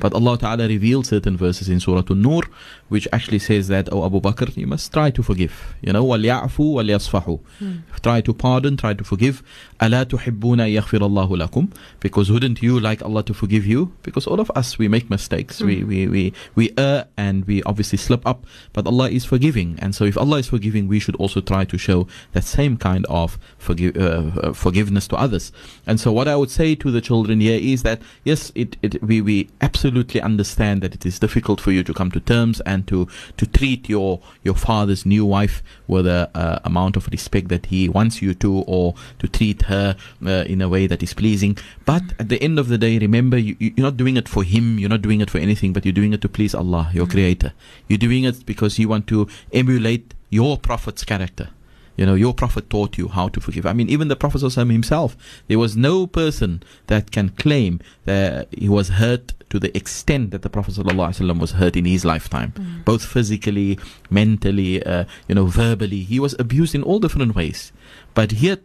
But 0.00 0.12
Allah 0.12 0.36
Ta'ala 0.36 0.68
revealed 0.68 1.06
certain 1.06 1.34
verses 1.34 1.70
in 1.70 1.80
Surah 1.80 2.02
An-Nur 2.10 2.42
which 2.90 3.06
actually 3.12 3.38
says 3.38 3.68
that, 3.68 3.88
oh 3.92 4.04
Abu 4.04 4.20
Bakr, 4.20 4.54
you 4.56 4.66
must 4.66 4.92
try 4.92 5.10
to 5.12 5.22
forgive. 5.22 5.74
You 5.80 5.92
know, 5.92 6.04
وَلْيَعْفُوا 6.04 6.50
وَلْيَصْفَحُوا 6.50 7.82
Try 8.02 8.20
to 8.20 8.34
pardon, 8.34 8.76
try 8.76 8.94
to 8.94 9.04
forgive. 9.04 9.42
أَلَا 9.80 10.04
تُحِبُّونَ 10.04 10.58
أَن 10.60 10.82
يَغْفِرَ 10.82 10.98
اللَّهُ 10.98 11.48
لَكُمْ 11.48 11.72
Because 12.00 12.30
wouldn't 12.32 12.60
you 12.62 12.80
like 12.80 13.00
Allah 13.02 13.22
to 13.22 13.32
forgive 13.32 13.64
you? 13.64 13.92
Because 14.02 14.26
all 14.26 14.40
of 14.40 14.50
us, 14.56 14.76
we 14.76 14.88
make 14.88 15.08
mistakes. 15.08 15.62
We, 15.62 15.84
we, 15.84 16.08
we, 16.08 16.32
we 16.56 16.72
err 16.76 17.06
and 17.16 17.44
we 17.46 17.62
obviously 17.62 17.96
slip 17.98 18.26
up. 18.26 18.44
But 18.72 18.86
Allah 18.86 19.08
is 19.08 19.24
forgiving. 19.24 19.78
And 19.78 19.94
so 19.94 20.04
if 20.04 20.18
Allah 20.18 20.38
is 20.38 20.48
forgiving, 20.48 20.88
we 20.88 20.98
should 20.98 21.16
also 21.16 21.40
try 21.40 21.64
to 21.64 21.78
show 21.78 22.08
that 22.32 22.42
same 22.42 22.76
kind 22.76 23.06
of 23.08 23.38
forgive, 23.56 23.96
uh, 23.96 24.40
uh, 24.40 24.52
forgiveness 24.52 25.06
to 25.08 25.16
others. 25.16 25.52
And 25.86 26.00
so 26.00 26.10
what 26.10 26.26
I 26.26 26.34
would 26.34 26.50
say 26.50 26.74
to 26.74 26.83
the 26.91 27.01
children 27.01 27.39
here 27.41 27.59
is 27.59 27.83
that, 27.83 28.01
yes, 28.23 28.51
it, 28.55 28.77
it, 28.81 29.01
we, 29.03 29.21
we 29.21 29.49
absolutely 29.61 30.21
understand 30.21 30.81
that 30.81 30.93
it 30.93 31.05
is 31.05 31.19
difficult 31.19 31.59
for 31.61 31.71
you 31.71 31.83
to 31.83 31.93
come 31.93 32.11
to 32.11 32.19
terms 32.19 32.61
and 32.61 32.87
to, 32.87 33.07
to 33.37 33.45
treat 33.45 33.87
your, 33.89 34.19
your 34.43 34.55
father's 34.55 35.05
new 35.05 35.25
wife 35.25 35.61
with 35.87 36.07
a 36.07 36.29
uh, 36.35 36.59
amount 36.63 36.95
of 36.95 37.07
respect 37.07 37.47
that 37.49 37.67
he 37.67 37.87
wants 37.89 38.21
you 38.21 38.33
to 38.33 38.59
or 38.67 38.95
to 39.19 39.27
treat 39.27 39.63
her 39.63 39.95
uh, 40.25 40.29
in 40.47 40.61
a 40.61 40.69
way 40.69 40.87
that 40.87 41.01
is 41.03 41.13
pleasing. 41.13 41.57
But 41.85 42.03
at 42.19 42.29
the 42.29 42.41
end 42.41 42.59
of 42.59 42.67
the 42.67 42.77
day, 42.77 42.97
remember, 42.99 43.37
you, 43.37 43.55
you- 43.59 43.73
you're 43.75 43.85
not 43.87 43.97
doing 43.97 44.17
it 44.17 44.29
for 44.29 44.43
him, 44.43 44.79
you're 44.79 44.89
not 44.89 45.01
doing 45.01 45.21
it 45.21 45.29
for 45.29 45.37
anything, 45.39 45.73
but 45.73 45.85
you're 45.85 45.93
doing 45.93 46.13
it 46.13 46.21
to 46.21 46.29
please 46.29 46.55
Allah, 46.55 46.89
your 46.93 47.07
creator. 47.07 47.53
You're 47.87 47.97
doing 47.97 48.23
it 48.23 48.45
because 48.45 48.79
you 48.79 48.87
want 48.89 49.07
to 49.07 49.27
emulate 49.51 50.13
your 50.29 50.57
prophet's 50.57 51.03
character. 51.03 51.49
You 51.95 52.05
know, 52.05 52.15
your 52.15 52.33
prophet 52.33 52.69
taught 52.69 52.97
you 52.97 53.07
how 53.07 53.29
to 53.29 53.39
forgive. 53.39 53.65
I 53.65 53.73
mean, 53.73 53.89
even 53.89 54.07
the 54.07 54.15
Prophet 54.15 54.41
himself, 54.53 55.15
there 55.47 55.59
was 55.59 55.77
no 55.77 56.07
person 56.07 56.61
that 56.87 57.11
can 57.11 57.29
claim 57.29 57.79
that 58.03 58.47
he 58.51 58.67
was 58.67 58.89
hurt 58.89 59.33
to 59.49 59.59
the 59.59 59.75
extent 59.77 60.31
that 60.31 60.41
the 60.41 60.49
Prophet 60.49 60.75
ﷺ 60.75 61.39
was 61.39 61.51
hurt 61.51 61.77
in 61.77 61.85
his 61.85 62.03
lifetime, 62.03 62.81
both 62.83 63.05
physically, 63.05 63.79
mentally, 64.09 64.83
uh, 64.83 65.05
you 65.27 65.35
know, 65.35 65.45
verbally. 65.45 66.01
He 66.01 66.19
was 66.19 66.35
abused 66.37 66.75
in 66.75 66.83
all 66.83 66.99
different 66.99 67.35
ways. 67.35 67.71
But 68.13 68.33
yet, 68.33 68.61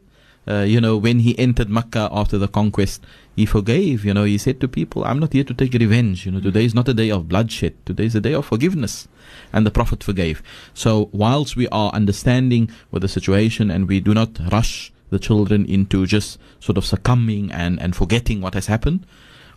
uh, 0.49 0.63
you 0.63 0.81
know, 0.81 0.97
when 0.97 1.21
he 1.21 1.39
entered 1.39 1.69
Mecca 1.69 2.09
after 2.11 2.39
the 2.39 2.49
conquest, 2.49 3.05
he 3.37 3.47
forgave. 3.47 4.05
You 4.05 4.15
know, 4.15 4.25
he 4.25 4.39
said 4.39 4.61
to 4.61 4.69
people, 4.69 5.05
I'm 5.05 5.19
not 5.19 5.33
here 5.33 5.45
to 5.45 5.55
take 5.55 5.73
revenge. 5.75 6.27
You 6.27 6.33
know, 6.33 6.41
today 6.41 6.65
is 6.65 6.75
not 6.75 6.89
a 6.89 6.95
day 6.95 7.11
of 7.11 7.29
bloodshed. 7.29 7.75
Today 7.87 8.05
is 8.05 8.15
a 8.15 8.21
day 8.21 8.35
of 8.35 8.47
forgiveness. 8.47 9.09
And 9.53 9.67
the 9.67 9.71
Prophet 9.71 10.03
forgave. 10.03 10.43
So, 10.75 11.09
whilst 11.13 11.57
we 11.57 11.69
are 11.69 11.93
understanding 11.93 12.71
with 12.91 13.03
the 13.03 13.09
situation 13.09 13.71
and 13.71 13.89
we 13.89 14.01
do 14.01 14.15
not 14.15 14.39
rush 14.53 14.93
the 15.11 15.19
children 15.19 15.65
into 15.67 16.07
just 16.07 16.39
sort 16.61 16.79
of 16.79 16.85
succumbing 16.85 17.51
and, 17.51 17.81
and 17.81 17.95
forgetting 17.97 18.41
what 18.41 18.55
has 18.55 18.67
happened, 18.67 19.07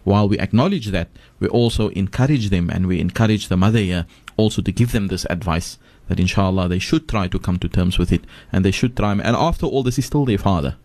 while 0.04 0.28
we 0.28 0.40
acknowledge 0.40 0.88
that, 0.88 1.10
we 1.40 1.48
also 1.48 1.90
encourage 1.90 2.50
them 2.50 2.70
and 2.70 2.88
we 2.88 3.00
encourage 3.00 3.48
the 3.48 3.58
mother 3.58 3.80
here 3.80 4.06
also 4.38 4.62
to 4.62 4.72
give 4.72 4.92
them 4.92 5.08
this 5.08 5.26
advice 5.30 5.78
that 6.08 6.20
inshallah 6.20 6.68
they 6.68 6.80
should 6.80 7.08
try 7.08 7.28
to 7.28 7.40
come 7.40 7.58
to 7.60 7.70
terms 7.70 7.98
with 7.98 8.12
it 8.12 8.24
and 8.52 8.64
they 8.64 8.72
should 8.72 8.96
try 8.96 9.12
and 9.12 9.22
after 9.22 9.66
all 9.66 9.84
this 9.84 10.00
is 10.00 10.06
still 10.06 10.26
their 10.26 10.38
father. 10.38 10.76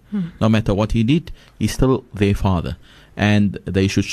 No 0.41 0.49
matter 0.49 0.75
what 0.75 0.93
he 0.93 1.03
did 1.03 1.33
he's 1.59 1.73
still 1.73 2.05
their 2.15 2.35
father. 2.35 2.77
And 3.17 3.59
they 3.65 3.89
should 3.89 4.07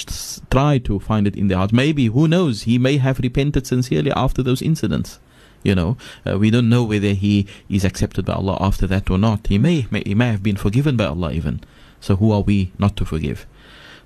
try 0.49 0.79
to 0.79 0.99
find 0.99 1.27
it 1.27 1.35
in 1.35 1.47
their 1.47 1.59
heart. 1.59 1.71
Maybe 1.71 2.07
who 2.07 2.27
knows 2.27 2.63
he 2.63 2.79
may 2.79 2.97
have 2.97 3.19
repented 3.19 3.67
sincerely 3.67 4.11
after 4.11 4.41
those 4.41 4.61
incidents 4.61 5.19
you 5.63 5.73
know. 5.73 5.97
Uh, 6.25 6.37
we 6.37 6.51
don't 6.51 6.69
know 6.69 6.83
whether 6.83 7.13
he 7.13 7.47
is 7.69 7.83
accepted 7.83 8.25
by 8.25 8.33
Allah 8.33 8.57
after 8.59 8.85
that 8.87 9.09
or 9.09 9.17
not. 9.17 9.47
He 9.47 9.57
may, 9.57 9.87
may 9.89 10.03
he 10.05 10.13
may 10.13 10.27
have 10.27 10.43
been 10.43 10.55
forgiven 10.55 10.95
by 10.95 11.05
Allah 11.05 11.31
even. 11.33 11.61
So 11.99 12.15
who 12.17 12.31
are 12.31 12.41
we 12.41 12.71
not 12.77 12.95
to 12.97 13.05
forgive 13.05 13.47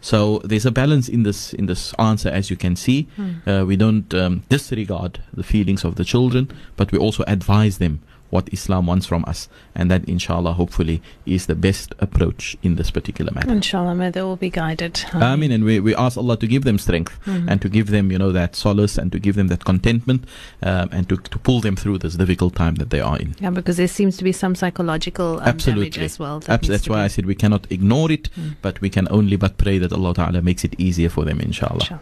so 0.02 0.40
there's 0.46 0.66
a 0.66 0.72
balance 0.72 1.10
in 1.10 1.24
this 1.24 1.54
in 1.54 1.66
this 1.66 1.94
answer, 2.00 2.30
as 2.30 2.50
you 2.50 2.56
can 2.58 2.76
see. 2.76 3.08
Uh, 3.46 3.66
we 3.66 3.76
don't 3.76 4.14
um, 4.14 4.44
disregard 4.50 5.22
the 5.34 5.44
feelings 5.44 5.84
of 5.84 5.96
the 5.96 6.04
children, 6.04 6.50
but 6.78 6.92
we 6.92 6.98
also 6.98 7.24
advise 7.28 7.78
them 7.78 8.00
what 8.30 8.48
Islam 8.54 8.86
wants 8.86 9.06
from 9.06 9.24
us, 9.28 9.50
and 9.76 9.90
that, 9.92 10.04
inshallah, 10.06 10.54
hopefully, 10.54 11.02
is 11.26 11.46
the 11.48 11.56
best 11.56 11.94
approach 12.00 12.56
in 12.62 12.76
this 12.76 12.92
particular 12.92 13.32
matter. 13.34 13.52
Inshallah, 13.52 13.96
may 13.96 14.10
they 14.10 14.20
all 14.20 14.36
be 14.36 14.50
guided. 14.50 15.04
I 15.14 15.36
mean, 15.36 15.52
and 15.52 15.64
we, 15.64 15.80
we 15.80 15.96
ask 15.96 16.18
Allah 16.18 16.38
to 16.38 16.48
give 16.48 16.64
them 16.64 16.78
strength 16.78 17.18
and 17.26 17.62
to 17.62 17.70
give 17.70 17.88
them, 17.88 18.12
you 18.12 18.18
know, 18.18 18.32
that 18.32 18.56
solace 18.56 18.98
and 18.98 19.12
to 19.12 19.20
give 19.20 19.36
them 19.36 19.48
that 19.48 19.66
contentment 19.66 20.26
um, 20.64 20.90
and 20.92 21.08
to, 21.10 21.18
to 21.18 21.40
pull 21.40 21.62
them 21.62 21.76
through 21.76 21.98
this 22.00 22.16
difficult 22.16 22.56
time 22.56 22.76
that 22.76 22.90
they 22.90 23.00
are 23.02 23.18
in. 23.18 23.36
Yeah, 23.40 23.50
because 23.50 23.78
there 23.78 23.88
seems 23.88 24.18
to 24.18 24.24
be 24.24 24.32
some 24.32 24.56
psychological 24.56 25.34
um, 25.34 25.38
damage 25.40 25.56
Absolutely. 25.56 26.04
as 26.06 26.20
well. 26.20 26.40
that 26.42 26.50
Abs- 26.50 26.68
that's 26.68 26.90
why 26.90 26.98
be- 26.98 27.02
I 27.02 27.08
said 27.08 27.26
we 27.26 27.36
cannot 27.36 27.66
ignore 27.72 28.12
it, 28.12 28.30
but 28.62 28.80
we 28.82 28.90
can 28.90 29.08
only 29.12 29.36
but 29.38 29.58
pray 29.58 29.78
that 29.80 29.92
Allah 29.94 30.14
Ta'ala 30.14 30.42
makes 30.42 30.64
it 30.64 30.76
easier 30.80 31.10
for 31.10 31.26
them, 31.26 31.40
inshallah. 31.40 31.80
Inshallah. 31.82 32.02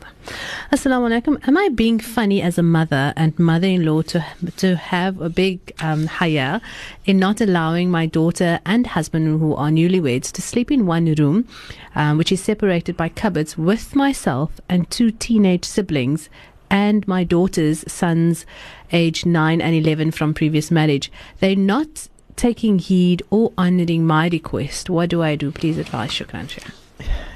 Assalamu 0.72 1.10
alaikum. 1.22 1.48
Am 1.48 1.58
I 1.58 1.70
being 1.70 2.00
funny 2.00 2.42
as 2.42 2.58
a 2.58 2.64
mother 2.64 3.14
and 3.16 3.38
mother 3.40 3.68
in 3.68 3.86
law 3.86 4.02
to, 4.04 4.26
to 4.58 4.76
have 4.76 5.22
a 5.22 5.30
big 5.30 5.72
um, 5.80 6.06
haya 6.20 6.62
in 7.06 7.18
not 7.18 7.42
allowing 7.42 7.90
my 7.92 8.06
daughter 8.06 8.60
and 8.66 8.88
husband, 8.88 9.40
who 9.40 9.54
are 9.56 9.70
newlyweds, 9.70 10.32
to 10.32 10.42
sleep 10.42 10.72
in 10.72 10.86
one 10.86 11.14
room, 11.16 11.48
um, 11.96 12.18
which 12.18 12.32
is 12.32 12.44
separated 12.44 12.98
by 12.98 13.10
cupboards, 13.10 13.58
with 13.58 13.96
myself 13.96 14.60
and 14.70 14.90
two 14.90 15.12
teenage 15.12 15.66
siblings? 15.66 16.30
And 16.70 17.08
my 17.08 17.24
daughter's 17.24 17.90
sons, 17.92 18.46
aged 18.92 19.26
9 19.26 19.62
and 19.62 19.76
11 19.76 20.12
from 20.12 20.34
previous 20.34 20.70
marriage. 20.70 21.12
They're 21.40 21.56
not 21.56 22.10
taking 22.36 22.80
heed 22.80 23.24
or 23.30 23.54
honoring 23.58 24.06
my 24.06 24.28
request. 24.28 24.90
What 24.90 25.10
do 25.10 25.22
I 25.22 25.36
do? 25.36 25.52
Please 25.52 25.78
advise, 25.78 26.12
Shukran. 26.12 26.50
Shah. 26.50 26.72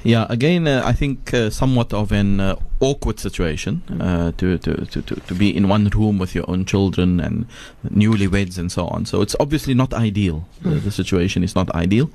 Yeah, 0.04 0.26
again, 0.28 0.66
uh, 0.66 0.82
I 0.84 0.92
think 0.92 1.32
uh, 1.32 1.50
somewhat 1.50 1.92
of 1.92 2.10
an 2.10 2.40
uh, 2.40 2.56
awkward 2.80 3.20
situation 3.20 3.82
uh, 4.00 4.32
to, 4.36 4.58
to, 4.58 4.84
to, 4.86 5.02
to, 5.02 5.14
to 5.14 5.34
be 5.34 5.56
in 5.56 5.68
one 5.68 5.84
room 5.90 6.18
with 6.18 6.34
your 6.34 6.48
own 6.50 6.64
children 6.64 7.20
and 7.20 7.46
newlyweds 7.88 8.58
and 8.58 8.72
so 8.72 8.86
on. 8.88 9.06
So 9.06 9.22
it's 9.22 9.36
obviously 9.38 9.74
not 9.74 9.94
ideal. 9.94 10.44
The, 10.62 10.70
the 10.70 10.90
situation 10.90 11.44
is 11.44 11.54
not 11.54 11.72
ideal. 11.74 12.10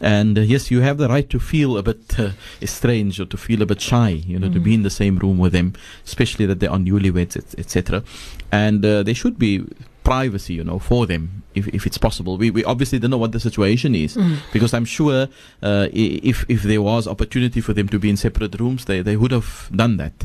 And 0.00 0.36
uh, 0.36 0.40
yes, 0.40 0.70
you 0.70 0.80
have 0.80 0.98
the 0.98 1.08
right 1.08 1.30
to 1.30 1.38
feel 1.38 1.78
a 1.78 1.82
bit 1.82 2.18
uh, 2.18 2.30
estranged 2.60 3.20
or 3.20 3.26
to 3.26 3.36
feel 3.36 3.62
a 3.62 3.66
bit 3.66 3.80
shy, 3.80 4.08
you 4.08 4.38
know, 4.38 4.50
to 4.50 4.58
be 4.58 4.74
in 4.74 4.82
the 4.82 4.90
same 4.90 5.18
room 5.18 5.38
with 5.38 5.52
them, 5.52 5.74
especially 6.04 6.46
that 6.46 6.58
they 6.58 6.66
are 6.66 6.78
newlyweds, 6.78 7.36
etc. 7.56 8.02
And 8.50 8.84
uh, 8.84 9.04
there 9.04 9.14
should 9.14 9.38
be 9.38 9.64
privacy, 10.08 10.54
you 10.54 10.64
know, 10.64 10.78
for 10.90 11.02
them 11.12 11.22
if, 11.54 11.64
if 11.68 11.82
it's 11.88 11.98
possible. 11.98 12.32
We, 12.42 12.50
we 12.50 12.62
obviously 12.72 12.98
don't 12.98 13.10
know 13.14 13.22
what 13.24 13.32
the 13.32 13.40
situation 13.48 13.94
is 13.94 14.12
because 14.52 14.72
I'm 14.76 14.88
sure 14.98 15.28
uh, 15.62 15.88
if 15.92 16.36
if 16.48 16.60
there 16.70 16.82
was 16.90 17.02
opportunity 17.14 17.60
for 17.66 17.72
them 17.78 17.88
to 17.88 17.98
be 18.04 18.08
in 18.08 18.16
separate 18.16 18.54
rooms, 18.62 18.80
they, 18.86 19.02
they 19.08 19.16
would 19.20 19.32
have 19.38 19.50
done 19.82 19.94
that. 19.98 20.16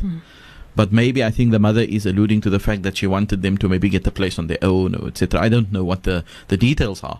But 0.75 0.91
maybe 0.91 1.23
I 1.23 1.31
think 1.31 1.51
the 1.51 1.59
mother 1.59 1.85
is 1.97 2.05
alluding 2.05 2.41
to 2.41 2.49
the 2.49 2.59
fact 2.59 2.81
that 2.83 2.97
she 2.97 3.07
wanted 3.15 3.41
them 3.41 3.55
to 3.59 3.69
maybe 3.69 3.89
get 3.89 4.07
a 4.07 4.11
place 4.19 4.39
on 4.39 4.47
their 4.47 4.63
own, 4.73 4.95
or 4.95 5.07
etc. 5.07 5.39
I 5.45 5.49
don't 5.49 5.71
know 5.71 5.83
what 5.83 6.03
the, 6.03 6.23
the 6.47 6.57
details 6.57 7.03
are. 7.03 7.19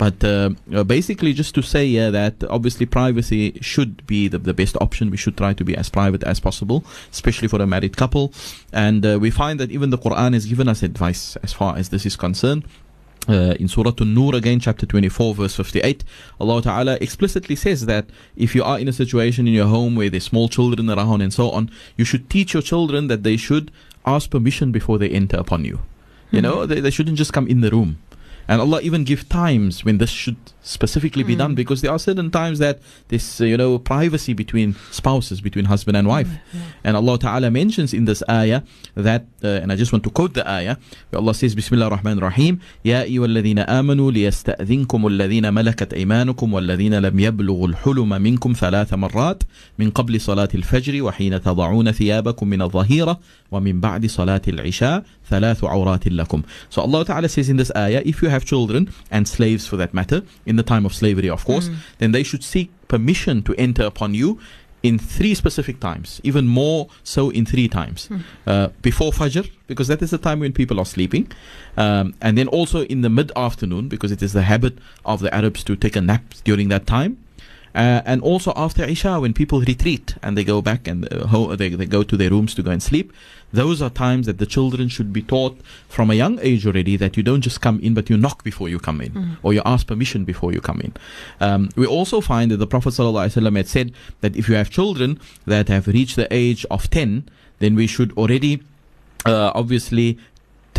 But 0.00 0.24
uh, 0.24 0.50
uh, 0.74 0.82
basically, 0.82 1.34
just 1.34 1.54
to 1.56 1.62
say 1.62 1.94
that 2.10 2.42
obviously 2.48 2.86
privacy 2.86 3.58
should 3.60 4.06
be 4.06 4.28
the, 4.28 4.38
the 4.38 4.54
best 4.54 4.74
option. 4.80 5.10
We 5.10 5.18
should 5.18 5.36
try 5.36 5.52
to 5.52 5.62
be 5.62 5.76
as 5.76 5.90
private 5.90 6.22
as 6.24 6.40
possible, 6.40 6.86
especially 7.12 7.48
for 7.48 7.60
a 7.60 7.66
married 7.66 7.98
couple. 7.98 8.32
And 8.72 9.04
uh, 9.04 9.18
we 9.20 9.30
find 9.30 9.60
that 9.60 9.70
even 9.70 9.90
the 9.90 9.98
Quran 9.98 10.32
has 10.32 10.46
given 10.46 10.68
us 10.68 10.82
advice 10.82 11.36
as 11.42 11.52
far 11.52 11.76
as 11.76 11.90
this 11.90 12.06
is 12.06 12.16
concerned. 12.16 12.64
Uh, 13.28 13.54
in 13.60 13.68
Surah 13.68 13.92
An-Nur 14.00 14.34
again, 14.34 14.58
chapter 14.58 14.86
24, 14.86 15.34
verse 15.34 15.54
58, 15.54 16.02
Allah 16.40 16.62
Ta'ala 16.62 16.96
explicitly 17.02 17.54
says 17.54 17.84
that 17.84 18.06
if 18.36 18.54
you 18.54 18.64
are 18.64 18.78
in 18.78 18.88
a 18.88 18.94
situation 18.94 19.46
in 19.46 19.52
your 19.52 19.66
home 19.66 19.96
where 19.96 20.08
there's 20.08 20.24
small 20.24 20.48
children 20.48 20.88
around 20.88 21.20
and 21.20 21.30
so 21.30 21.50
on, 21.50 21.70
you 21.98 22.06
should 22.06 22.30
teach 22.30 22.54
your 22.54 22.62
children 22.62 23.08
that 23.08 23.22
they 23.22 23.36
should 23.36 23.70
ask 24.06 24.30
permission 24.30 24.72
before 24.72 24.96
they 24.96 25.10
enter 25.10 25.36
upon 25.36 25.66
you. 25.66 25.80
You 26.30 26.40
know, 26.40 26.64
they, 26.64 26.80
they 26.80 26.90
shouldn't 26.90 27.18
just 27.18 27.34
come 27.34 27.46
in 27.46 27.60
the 27.60 27.70
room. 27.70 27.98
And 28.50 28.60
Allah 28.60 28.80
even 28.82 29.04
give 29.04 29.28
times 29.28 29.84
when 29.84 29.98
this 29.98 30.10
should 30.10 30.36
specifically 30.61 31.23
be 31.23 31.35
done 31.35 31.53
because 31.55 31.81
there 31.81 31.91
are 31.91 31.99
certain 31.99 32.31
times 32.31 32.59
that 32.59 32.79
this, 33.09 33.39
uh, 33.39 33.45
you 33.45 33.57
know, 33.57 33.77
privacy 33.77 34.33
between 34.33 34.75
spouses, 34.91 35.41
between 35.41 35.65
husband 35.65 35.95
and 35.95 36.07
wife. 36.07 36.29
And 36.83 36.97
Allah 36.97 37.19
Ta'ala 37.19 37.51
mentions 37.51 37.93
in 37.93 38.05
this 38.05 38.23
ayah 38.29 38.61
that, 38.95 39.25
uh, 39.43 39.47
and 39.61 39.71
I 39.71 39.75
just 39.75 39.91
want 39.93 40.03
to 40.05 40.09
quote 40.09 40.33
the 40.33 40.49
ayah, 40.49 40.77
where 41.09 41.19
Allah 41.21 41.33
says, 41.33 41.53
Bismillah 41.55 41.85
ar-Rahman 41.85 42.17
ar-Rahim, 42.21 42.59
يا 42.85 43.03
أيها 43.03 43.25
الذين 43.25 43.59
آمنوا 43.59 44.11
ليستأذنكم 44.11 45.07
الذين 45.07 45.53
ملكت 45.53 45.93
أيمانكم 45.93 46.53
والذين 46.53 46.93
لم 46.93 47.19
يبلغوا 47.19 47.67
الحلم 47.67 48.09
منكم 48.09 48.53
ثلاث 48.53 48.93
مرات 48.93 49.43
من 49.79 49.89
قبل 49.91 50.21
صلاة 50.21 50.49
الفجر 50.55 51.03
وحين 51.03 51.41
تضعون 51.41 51.91
ثيابكم 51.91 52.47
من 52.47 52.61
الظهيرة 52.61 53.19
ومن 53.51 53.79
بعد 53.79 54.05
صلاة 54.05 54.41
العشاء 54.47 55.03
ثلاث 55.29 55.63
عورات 55.63 56.07
لكم. 56.07 56.43
So 56.69 56.81
Allah 56.81 57.05
Ta'ala 57.05 57.29
says 57.29 57.49
in 57.49 57.57
this 57.57 57.71
ayah, 57.75 58.01
if 58.05 58.21
you 58.21 58.29
have 58.29 58.45
children 58.45 58.89
and 59.11 59.27
slaves 59.27 59.67
for 59.67 59.77
that 59.77 59.93
matter, 59.93 60.21
in 60.50 60.56
the 60.60 60.66
time 60.72 60.84
of 60.88 60.92
slavery 61.02 61.30
of 61.36 61.42
course, 61.50 61.66
then 62.00 62.10
they 62.16 62.24
should 62.28 62.44
seek 62.54 62.68
permission 62.94 63.36
to 63.48 63.52
enter 63.66 63.84
upon 63.92 64.10
you 64.20 64.28
in 64.82 64.98
three 64.98 65.34
specific 65.42 65.76
times, 65.88 66.08
even 66.28 66.44
more 66.60 66.80
so 67.14 67.22
in 67.38 67.44
three 67.52 67.68
times. 67.68 68.08
Uh, 68.46 68.68
before 68.82 69.12
Fajr, 69.12 69.44
because 69.70 69.88
that 69.92 70.00
is 70.02 70.10
the 70.10 70.18
time 70.28 70.38
when 70.44 70.52
people 70.60 70.78
are 70.82 70.86
sleeping, 70.96 71.24
um, 71.76 72.14
and 72.26 72.32
then 72.38 72.48
also 72.58 72.78
in 72.94 73.02
the 73.02 73.10
mid 73.18 73.30
afternoon, 73.36 73.88
because 73.88 74.10
it 74.16 74.22
is 74.22 74.32
the 74.32 74.42
habit 74.52 74.74
of 75.04 75.20
the 75.20 75.30
Arabs 75.40 75.60
to 75.64 75.76
take 75.76 75.96
a 75.96 76.00
nap 76.10 76.24
during 76.44 76.68
that 76.74 76.84
time. 76.86 77.12
Uh, 77.74 78.00
and 78.04 78.18
also 78.22 78.52
after 78.56 78.82
Isha, 78.94 79.20
when 79.20 79.32
people 79.32 79.60
retreat 79.60 80.06
and 80.24 80.36
they 80.36 80.44
go 80.44 80.60
back 80.70 80.88
and 80.88 80.98
uh, 81.12 81.26
ho- 81.32 81.54
they, 81.60 81.68
they 81.80 81.86
go 81.86 82.02
to 82.02 82.16
their 82.16 82.30
rooms 82.30 82.52
to 82.54 82.62
go 82.62 82.70
and 82.72 82.82
sleep, 82.82 83.12
those 83.52 83.82
are 83.82 83.90
times 83.90 84.26
that 84.26 84.38
the 84.38 84.46
children 84.46 84.88
should 84.88 85.12
be 85.12 85.22
taught 85.22 85.58
from 85.88 86.10
a 86.10 86.14
young 86.14 86.38
age 86.40 86.66
already 86.66 86.96
that 86.96 87.16
you 87.16 87.22
don't 87.22 87.40
just 87.40 87.60
come 87.60 87.80
in, 87.80 87.94
but 87.94 88.08
you 88.08 88.16
knock 88.16 88.44
before 88.44 88.68
you 88.68 88.78
come 88.78 89.00
in, 89.00 89.36
or 89.42 89.52
you 89.52 89.62
ask 89.64 89.86
permission 89.86 90.24
before 90.24 90.52
you 90.52 90.60
come 90.60 90.80
in. 90.80 90.92
Um, 91.40 91.68
we 91.76 91.86
also 91.86 92.20
find 92.20 92.50
that 92.50 92.58
the 92.58 92.66
Prophet 92.66 92.90
ﷺ 92.90 93.56
had 93.56 93.68
said 93.68 93.92
that 94.20 94.36
if 94.36 94.48
you 94.48 94.54
have 94.54 94.70
children 94.70 95.18
that 95.46 95.68
have 95.68 95.86
reached 95.88 96.16
the 96.16 96.32
age 96.32 96.64
of 96.70 96.88
10, 96.90 97.28
then 97.58 97.74
we 97.74 97.86
should 97.86 98.12
already 98.16 98.62
uh, 99.26 99.52
obviously 99.54 100.18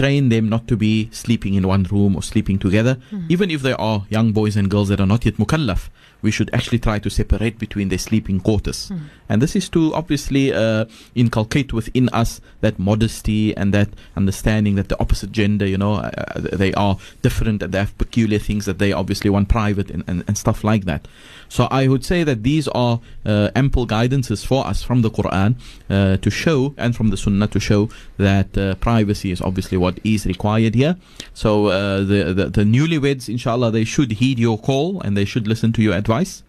train 0.02 0.30
them 0.30 0.50
not 0.50 0.68
to 0.68 0.76
be 0.76 1.10
sleeping 1.12 1.54
in 1.54 1.68
one 1.68 1.84
room 1.96 2.16
or 2.16 2.24
sleeping 2.24 2.58
together. 2.58 2.98
Even 3.30 3.52
if 3.52 3.62
they 3.62 3.74
are 3.74 4.06
young 4.10 4.32
boys 4.32 4.56
and 4.58 4.70
girls 4.76 4.90
that 4.90 5.00
are 5.00 5.06
not 5.06 5.26
yet 5.26 5.36
mukallaf, 5.38 5.90
we 6.24 6.32
should 6.32 6.50
actually 6.54 6.80
try 6.80 6.98
to 7.00 7.10
separate 7.10 7.60
between 7.60 7.90
their 7.90 7.98
sleeping 7.98 8.40
quarters. 8.40 8.92
And 9.30 9.42
this 9.42 9.56
is 9.56 9.70
to 9.70 9.94
obviously 9.94 10.54
uh, 10.54 10.86
inculcate 11.16 11.74
within 11.74 12.10
us 12.10 12.42
that 12.62 12.80
modesty 12.80 13.56
and 13.58 13.74
that 13.74 13.90
understanding 14.16 14.76
that 14.76 14.90
the 14.90 15.00
opposite 15.00 15.32
gender, 15.32 15.66
you 15.66 15.78
know, 15.78 15.94
uh, 15.96 16.12
uh, 16.36 16.58
they 16.62 16.74
are 16.74 16.98
different 17.22 17.64
and 17.64 17.74
they 17.74 17.80
have 17.80 17.98
peculiar 17.98 18.40
things 18.40 18.66
that 18.66 18.80
they 18.80 18.92
obviously 18.92 19.30
want 19.30 19.50
private 19.50 19.90
and, 19.92 20.04
and, 20.08 20.24
and 20.28 20.38
stuff 20.38 20.64
like 20.64 20.86
that. 20.86 21.08
So 21.52 21.68
I 21.70 21.90
would 21.90 22.06
say 22.06 22.24
that 22.24 22.44
these 22.44 22.70
are 22.70 23.02
uh, 23.26 23.50
ample 23.58 23.86
guidances 23.86 24.46
for 24.46 24.66
us 24.66 24.84
from 24.84 25.02
the 25.02 25.12
Quran 25.12 25.56
uh, 25.90 26.16
to 26.16 26.30
show 26.30 26.74
and 26.78 26.96
from 26.96 27.10
the 27.10 27.18
Sunnah 27.18 27.48
to 27.48 27.60
show 27.60 27.90
that 28.16 28.58
uh, 28.58 28.76
privacy 28.76 29.32
is 29.32 29.42
obviously 29.42 29.78
what 29.78 30.00
is 30.06 30.26
required 30.26 30.76
here. 30.76 30.96
So 31.34 31.66
uh, 31.66 32.06
the, 32.12 32.34
the 32.34 32.46
the 32.58 32.64
newlyweds, 32.64 33.28
inshallah, 33.28 33.72
they 33.72 33.84
should 33.84 34.14
heed 34.14 34.40
your 34.40 34.58
call 34.58 35.02
and 35.02 35.18
they 35.18 35.26
should 35.26 35.46
listen 35.46 35.74
to 35.74 35.82
your 35.82 35.94
advice. 35.94 36.42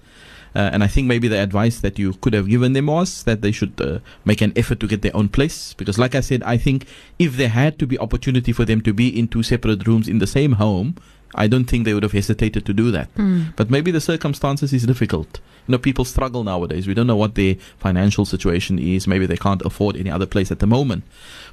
Uh, 0.55 0.71
and 0.73 0.85
I 0.85 0.87
think 0.87 1.09
maybe 1.09 1.27
the 1.27 1.39
advice 1.39 1.81
that 1.81 1.99
you 1.99 2.13
could 2.13 2.35
have 2.35 2.47
given 2.47 2.73
them 2.73 2.87
was 2.87 3.25
that 3.25 3.41
they 3.43 3.53
should 3.53 3.81
uh, 3.81 3.99
make 4.25 4.41
an 4.41 4.53
effort 4.55 4.79
to 4.81 4.87
get 4.87 5.03
their 5.03 5.17
own 5.17 5.29
place. 5.29 5.75
Because, 5.75 5.99
like 5.99 6.15
I 6.15 6.21
said, 6.21 6.43
I 6.45 6.59
think 6.59 6.87
if 7.19 7.37
there 7.37 7.49
had 7.49 7.79
to 7.81 7.87
be 7.89 7.99
opportunity 7.99 8.53
for 8.53 8.65
them 8.65 8.81
to 8.83 8.93
be 8.93 9.09
in 9.09 9.27
two 9.27 9.43
separate 9.43 9.85
rooms 9.87 10.07
in 10.09 10.19
the 10.19 10.27
same 10.27 10.53
home, 10.53 10.95
I 11.35 11.47
don't 11.49 11.65
think 11.65 11.85
they 11.85 11.95
would 11.95 12.03
have 12.03 12.13
hesitated 12.13 12.65
to 12.67 12.73
do 12.75 12.91
that. 12.91 13.09
But 13.57 13.71
maybe 13.71 13.91
the 13.91 14.01
circumstances 14.01 14.73
is 14.73 14.85
difficult. 14.85 15.41
You 15.67 15.73
know, 15.73 15.79
people 15.79 16.05
struggle 16.05 16.43
nowadays. 16.45 16.87
We 16.87 16.95
don't 16.95 17.07
know 17.07 17.17
what 17.17 17.35
their 17.37 17.55
financial 17.79 18.25
situation 18.25 18.79
is. 18.79 19.07
Maybe 19.07 19.27
they 19.27 19.37
can't 19.37 19.63
afford 19.63 19.97
any 19.97 20.11
other 20.11 20.27
place 20.27 20.51
at 20.51 20.59
the 20.59 20.67
moment. 20.67 21.05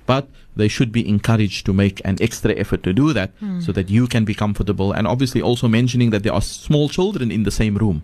But 0.05 0.27
they 0.55 0.67
should 0.67 0.91
be 0.91 1.07
encouraged 1.07 1.65
to 1.67 1.73
make 1.73 2.01
an 2.03 2.17
extra 2.19 2.51
effort 2.55 2.81
to 2.83 2.91
do 2.93 3.13
that 3.13 3.31
so 3.61 3.71
that 3.71 3.89
you 3.89 4.07
can 4.07 4.25
be 4.25 4.33
comfortable. 4.33 4.91
And 4.91 5.07
obviously, 5.07 5.41
also 5.41 5.67
mentioning 5.67 6.09
that 6.09 6.23
there 6.23 6.33
are 6.33 6.41
small 6.41 6.89
children 6.89 7.31
in 7.31 7.43
the 7.43 7.51
same 7.51 7.75
room 7.77 8.01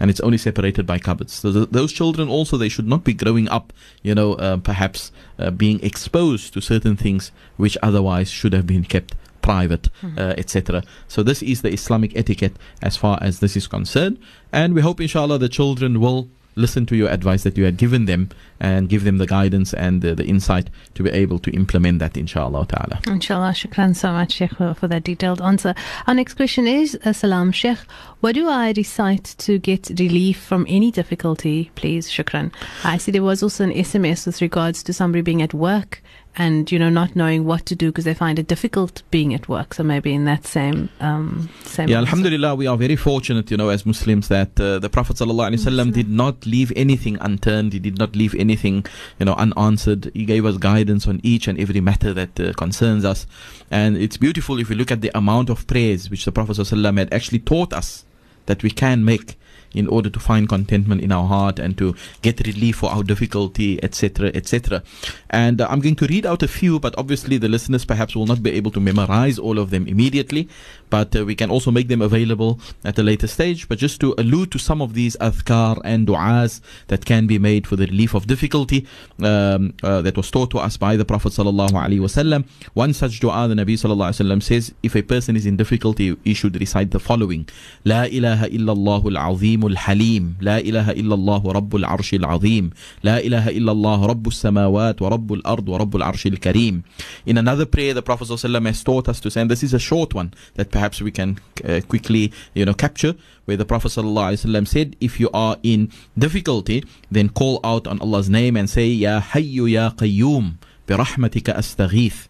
and 0.00 0.10
it's 0.10 0.20
only 0.20 0.38
separated 0.38 0.84
by 0.86 0.98
cupboards. 0.98 1.32
So 1.32 1.52
th- 1.52 1.68
those 1.70 1.92
children 1.92 2.28
also, 2.28 2.56
they 2.58 2.68
should 2.68 2.88
not 2.88 3.04
be 3.04 3.14
growing 3.14 3.48
up, 3.48 3.72
you 4.02 4.14
know, 4.14 4.34
uh, 4.34 4.56
perhaps 4.58 5.12
uh, 5.38 5.50
being 5.52 5.78
exposed 5.82 6.52
to 6.54 6.60
certain 6.60 6.96
things 6.96 7.30
which 7.56 7.78
otherwise 7.82 8.28
should 8.30 8.52
have 8.52 8.66
been 8.66 8.84
kept 8.84 9.14
private, 9.46 9.88
uh, 10.18 10.34
etc. 10.42 10.82
So 11.08 11.22
this 11.22 11.40
is 11.42 11.62
the 11.62 11.72
Islamic 11.72 12.16
etiquette 12.16 12.56
as 12.82 12.96
far 12.96 13.18
as 13.22 13.40
this 13.40 13.56
is 13.56 13.66
concerned, 13.66 14.18
and 14.52 14.74
we 14.74 14.80
hope, 14.80 15.00
inshallah, 15.00 15.38
the 15.38 15.48
children 15.48 16.00
will 16.00 16.28
listen 16.56 16.86
to 16.86 16.96
your 16.96 17.10
advice 17.10 17.42
that 17.44 17.56
you 17.58 17.64
had 17.64 17.76
given 17.76 18.06
them 18.06 18.30
and 18.58 18.88
give 18.88 19.04
them 19.04 19.18
the 19.18 19.26
guidance 19.26 19.74
and 19.74 20.00
the, 20.00 20.14
the 20.14 20.24
insight 20.24 20.70
to 20.94 21.02
be 21.02 21.10
able 21.10 21.38
to 21.38 21.50
implement 21.50 21.98
that, 21.98 22.16
inshallah 22.16 22.66
ta'ala. 22.66 23.00
Inshallah, 23.06 23.52
shukran 23.52 23.94
so 23.94 24.10
much, 24.12 24.32
Sheikh, 24.32 24.54
for, 24.54 24.88
that 24.88 25.04
detailed 25.04 25.42
answer. 25.42 25.74
Our 26.06 26.14
next 26.14 26.34
question 26.34 26.66
is 26.66 26.98
Salam, 27.12 27.52
Sheikh. 27.52 27.78
What 28.20 28.34
do 28.34 28.48
I 28.48 28.72
recite 28.74 29.34
to 29.38 29.58
get 29.58 29.90
relief 29.98 30.40
from 30.40 30.64
any 30.68 30.90
difficulty, 30.90 31.70
please? 31.74 32.08
Shukran. 32.08 32.52
I 32.84 32.96
see 32.96 33.12
there 33.12 33.22
was 33.22 33.42
also 33.42 33.64
an 33.64 33.72
SMS 33.72 34.26
with 34.26 34.40
regards 34.40 34.82
to 34.84 34.92
somebody 34.92 35.20
being 35.20 35.42
at 35.42 35.52
work 35.52 36.02
and, 36.36 36.70
you 36.70 36.78
know, 36.78 36.90
not 36.90 37.16
knowing 37.16 37.44
what 37.44 37.64
to 37.66 37.74
do 37.74 37.86
because 37.86 38.04
they 38.04 38.14
find 38.14 38.38
it 38.38 38.46
difficult 38.46 39.02
being 39.10 39.32
at 39.32 39.48
work. 39.48 39.72
So 39.74 39.82
maybe 39.82 40.12
in 40.12 40.26
that 40.26 40.46
same. 40.46 40.90
Um, 41.00 41.48
same 41.64 41.88
Yeah. 41.88 41.98
Alhamdulillah, 41.98 42.54
we 42.54 42.66
are 42.66 42.76
very 42.76 42.96
fortunate, 42.96 43.50
you 43.50 43.56
know, 43.56 43.70
as 43.70 43.86
Muslims 43.86 44.28
that 44.28 44.60
uh, 44.60 44.78
the 44.78 44.90
Prophet 44.90 45.16
ﷺ 45.16 45.92
did 45.92 46.10
not 46.10 46.44
leave 46.44 46.72
anything 46.76 47.16
unturned. 47.20 47.72
He 47.72 47.78
did 47.78 47.98
not 47.98 48.14
leave 48.14 48.34
anything, 48.34 48.84
you 49.18 49.26
know, 49.26 49.34
unanswered. 49.34 50.10
He 50.12 50.24
gave 50.26 50.44
us 50.44 50.58
guidance 50.58 51.06
on 51.06 51.20
each 51.22 51.48
and 51.48 51.58
every 51.58 51.80
matter 51.80 52.12
that 52.12 52.38
uh, 52.38 52.52
concerns 52.52 53.04
us. 53.04 53.26
And 53.70 53.96
it's 53.96 54.18
beautiful 54.18 54.58
if 54.60 54.68
we 54.68 54.74
look 54.74 54.92
at 54.92 55.00
the 55.00 55.16
amount 55.16 55.48
of 55.48 55.66
prayers 55.66 56.10
which 56.10 56.24
the 56.26 56.32
Prophet 56.32 56.56
ﷺ 56.56 56.98
had 56.98 57.12
actually 57.14 57.38
taught 57.38 57.72
us 57.72 58.04
that 58.44 58.62
we 58.62 58.70
can 58.70 59.04
make 59.04 59.38
in 59.76 59.86
order 59.88 60.10
to 60.10 60.18
find 60.18 60.48
contentment 60.48 61.00
in 61.02 61.12
our 61.12 61.26
heart 61.26 61.58
and 61.58 61.76
to 61.78 61.94
get 62.22 62.44
relief 62.46 62.76
for 62.76 62.90
our 62.90 63.02
difficulty, 63.02 63.82
etc., 63.82 64.30
etc. 64.34 64.82
And 65.30 65.60
uh, 65.60 65.68
I'm 65.70 65.80
going 65.80 65.96
to 65.96 66.06
read 66.06 66.26
out 66.26 66.42
a 66.42 66.48
few, 66.48 66.80
but 66.80 66.94
obviously 66.98 67.36
the 67.38 67.48
listeners 67.48 67.84
perhaps 67.84 68.16
will 68.16 68.26
not 68.26 68.42
be 68.42 68.50
able 68.52 68.70
to 68.72 68.80
memorize 68.80 69.38
all 69.38 69.58
of 69.58 69.70
them 69.70 69.86
immediately. 69.86 70.48
But 70.88 71.14
uh, 71.16 71.24
we 71.24 71.34
can 71.34 71.50
also 71.50 71.70
make 71.70 71.88
them 71.88 72.00
available 72.00 72.60
at 72.84 72.98
a 72.98 73.02
later 73.02 73.26
stage. 73.26 73.68
But 73.68 73.78
just 73.78 74.00
to 74.00 74.14
allude 74.18 74.50
to 74.52 74.58
some 74.58 74.80
of 74.80 74.94
these 74.94 75.16
adhkar 75.16 75.80
and 75.84 76.06
du'as 76.06 76.60
that 76.86 77.04
can 77.04 77.26
be 77.26 77.38
made 77.38 77.66
for 77.66 77.76
the 77.76 77.86
relief 77.86 78.14
of 78.14 78.26
difficulty 78.26 78.86
um, 79.22 79.74
uh, 79.82 80.00
that 80.02 80.16
was 80.16 80.30
taught 80.30 80.50
to 80.52 80.58
us 80.58 80.76
by 80.76 80.96
the 80.96 81.04
Prophet 81.04 81.32
sallallahu 81.32 81.72
alaihi 81.72 82.00
wasallam. 82.00 82.46
One 82.74 82.92
such 82.94 83.20
du'a, 83.20 83.48
the 83.48 83.54
Nabi 83.54 83.74
sallallahu 83.74 84.10
alaihi 84.10 84.24
wasallam 84.24 84.42
says, 84.42 84.72
if 84.82 84.94
a 84.96 85.02
person 85.02 85.36
is 85.36 85.44
in 85.44 85.56
difficulty, 85.56 86.16
he 86.24 86.34
should 86.34 86.58
recite 86.60 86.90
the 86.92 87.00
following: 87.00 87.48
La 87.84 88.04
ilaha 88.04 88.48
illallah 88.48 89.04
al-azim 89.16 89.65
al-halim, 89.68 90.36
La 90.40 90.58
ilaha 90.58 90.92
illallah 90.94 91.42
rabbul 91.42 91.84
arsh 91.84 92.12
al-azim, 92.22 92.72
La 93.02 93.18
ilaha 93.18 93.50
illallah 93.50 94.08
rabbus 94.08 94.40
samawat 94.42 95.00
wa 95.00 95.08
rabbul 95.10 95.40
ard 95.44 95.68
wa 95.68 95.78
rabbul 95.78 96.02
arsh 96.02 96.30
al-kareem. 96.30 96.84
In 97.24 97.38
another 97.38 97.66
prayer, 97.66 97.94
the 97.94 98.02
Prophet 98.02 98.28
sallallahu 98.28 98.44
alaihi 98.44 98.60
wasallam 98.60 98.66
has 98.66 98.84
taught 98.84 99.08
us 99.08 99.20
to 99.20 99.30
say, 99.30 99.40
and 99.40 99.50
this 99.50 99.62
is 99.62 99.74
a 99.74 99.78
short 99.78 100.14
one 100.14 100.32
that 100.54 100.70
perhaps 100.70 101.00
we 101.00 101.10
can 101.10 101.38
uh, 101.64 101.80
quickly, 101.88 102.32
you 102.54 102.64
know, 102.64 102.74
capture, 102.74 103.14
where 103.44 103.56
the 103.56 103.64
Prophet 103.64 103.88
sallallahu 103.88 104.32
alaihi 104.32 104.46
wasallam 104.46 104.66
said, 104.68 104.96
if 105.00 105.20
you 105.20 105.30
are 105.32 105.56
in 105.62 105.90
difficulty, 106.18 106.84
then 107.10 107.28
call 107.28 107.60
out 107.64 107.86
on 107.86 108.00
Allah's 108.00 108.30
name 108.30 108.56
and 108.56 108.68
say, 108.70 108.86
Ya 108.86 109.20
Hayyu 109.20 109.70
Ya 109.70 109.90
Qayyum, 109.90 110.54
برحمتك 110.86 111.50
أستغيث. 111.50 112.28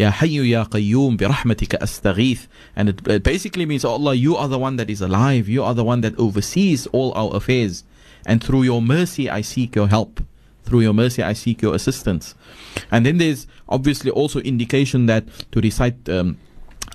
Ya 0.00 0.10
Hayyu 0.10 0.48
Ya 0.48 0.64
Qayyum 0.64 1.18
bi 1.18 1.26
rahmatika 1.26 1.78
astaghith. 1.78 2.46
And 2.74 2.88
it, 2.88 3.22
basically 3.22 3.66
means, 3.66 3.84
oh 3.84 3.90
Allah, 3.90 4.14
you 4.14 4.34
are 4.34 4.48
the 4.48 4.58
one 4.58 4.76
that 4.76 4.88
is 4.88 5.02
alive. 5.02 5.46
You 5.46 5.62
are 5.62 5.74
the 5.74 5.84
one 5.84 6.00
that 6.00 6.18
oversees 6.18 6.86
all 6.86 7.12
our 7.12 7.36
affairs. 7.36 7.84
And 8.24 8.42
through 8.42 8.62
your 8.62 8.80
mercy, 8.80 9.28
I 9.28 9.42
seek 9.42 9.76
your 9.76 9.88
help. 9.88 10.24
Through 10.64 10.80
your 10.80 10.94
mercy, 10.94 11.22
I 11.22 11.34
seek 11.34 11.60
your 11.60 11.74
assistance. 11.74 12.34
And 12.90 13.04
then 13.04 13.18
there's 13.18 13.46
obviously 13.68 14.10
also 14.10 14.40
indication 14.40 15.04
that 15.04 15.24
to 15.52 15.60
recite 15.60 16.08
um, 16.08 16.38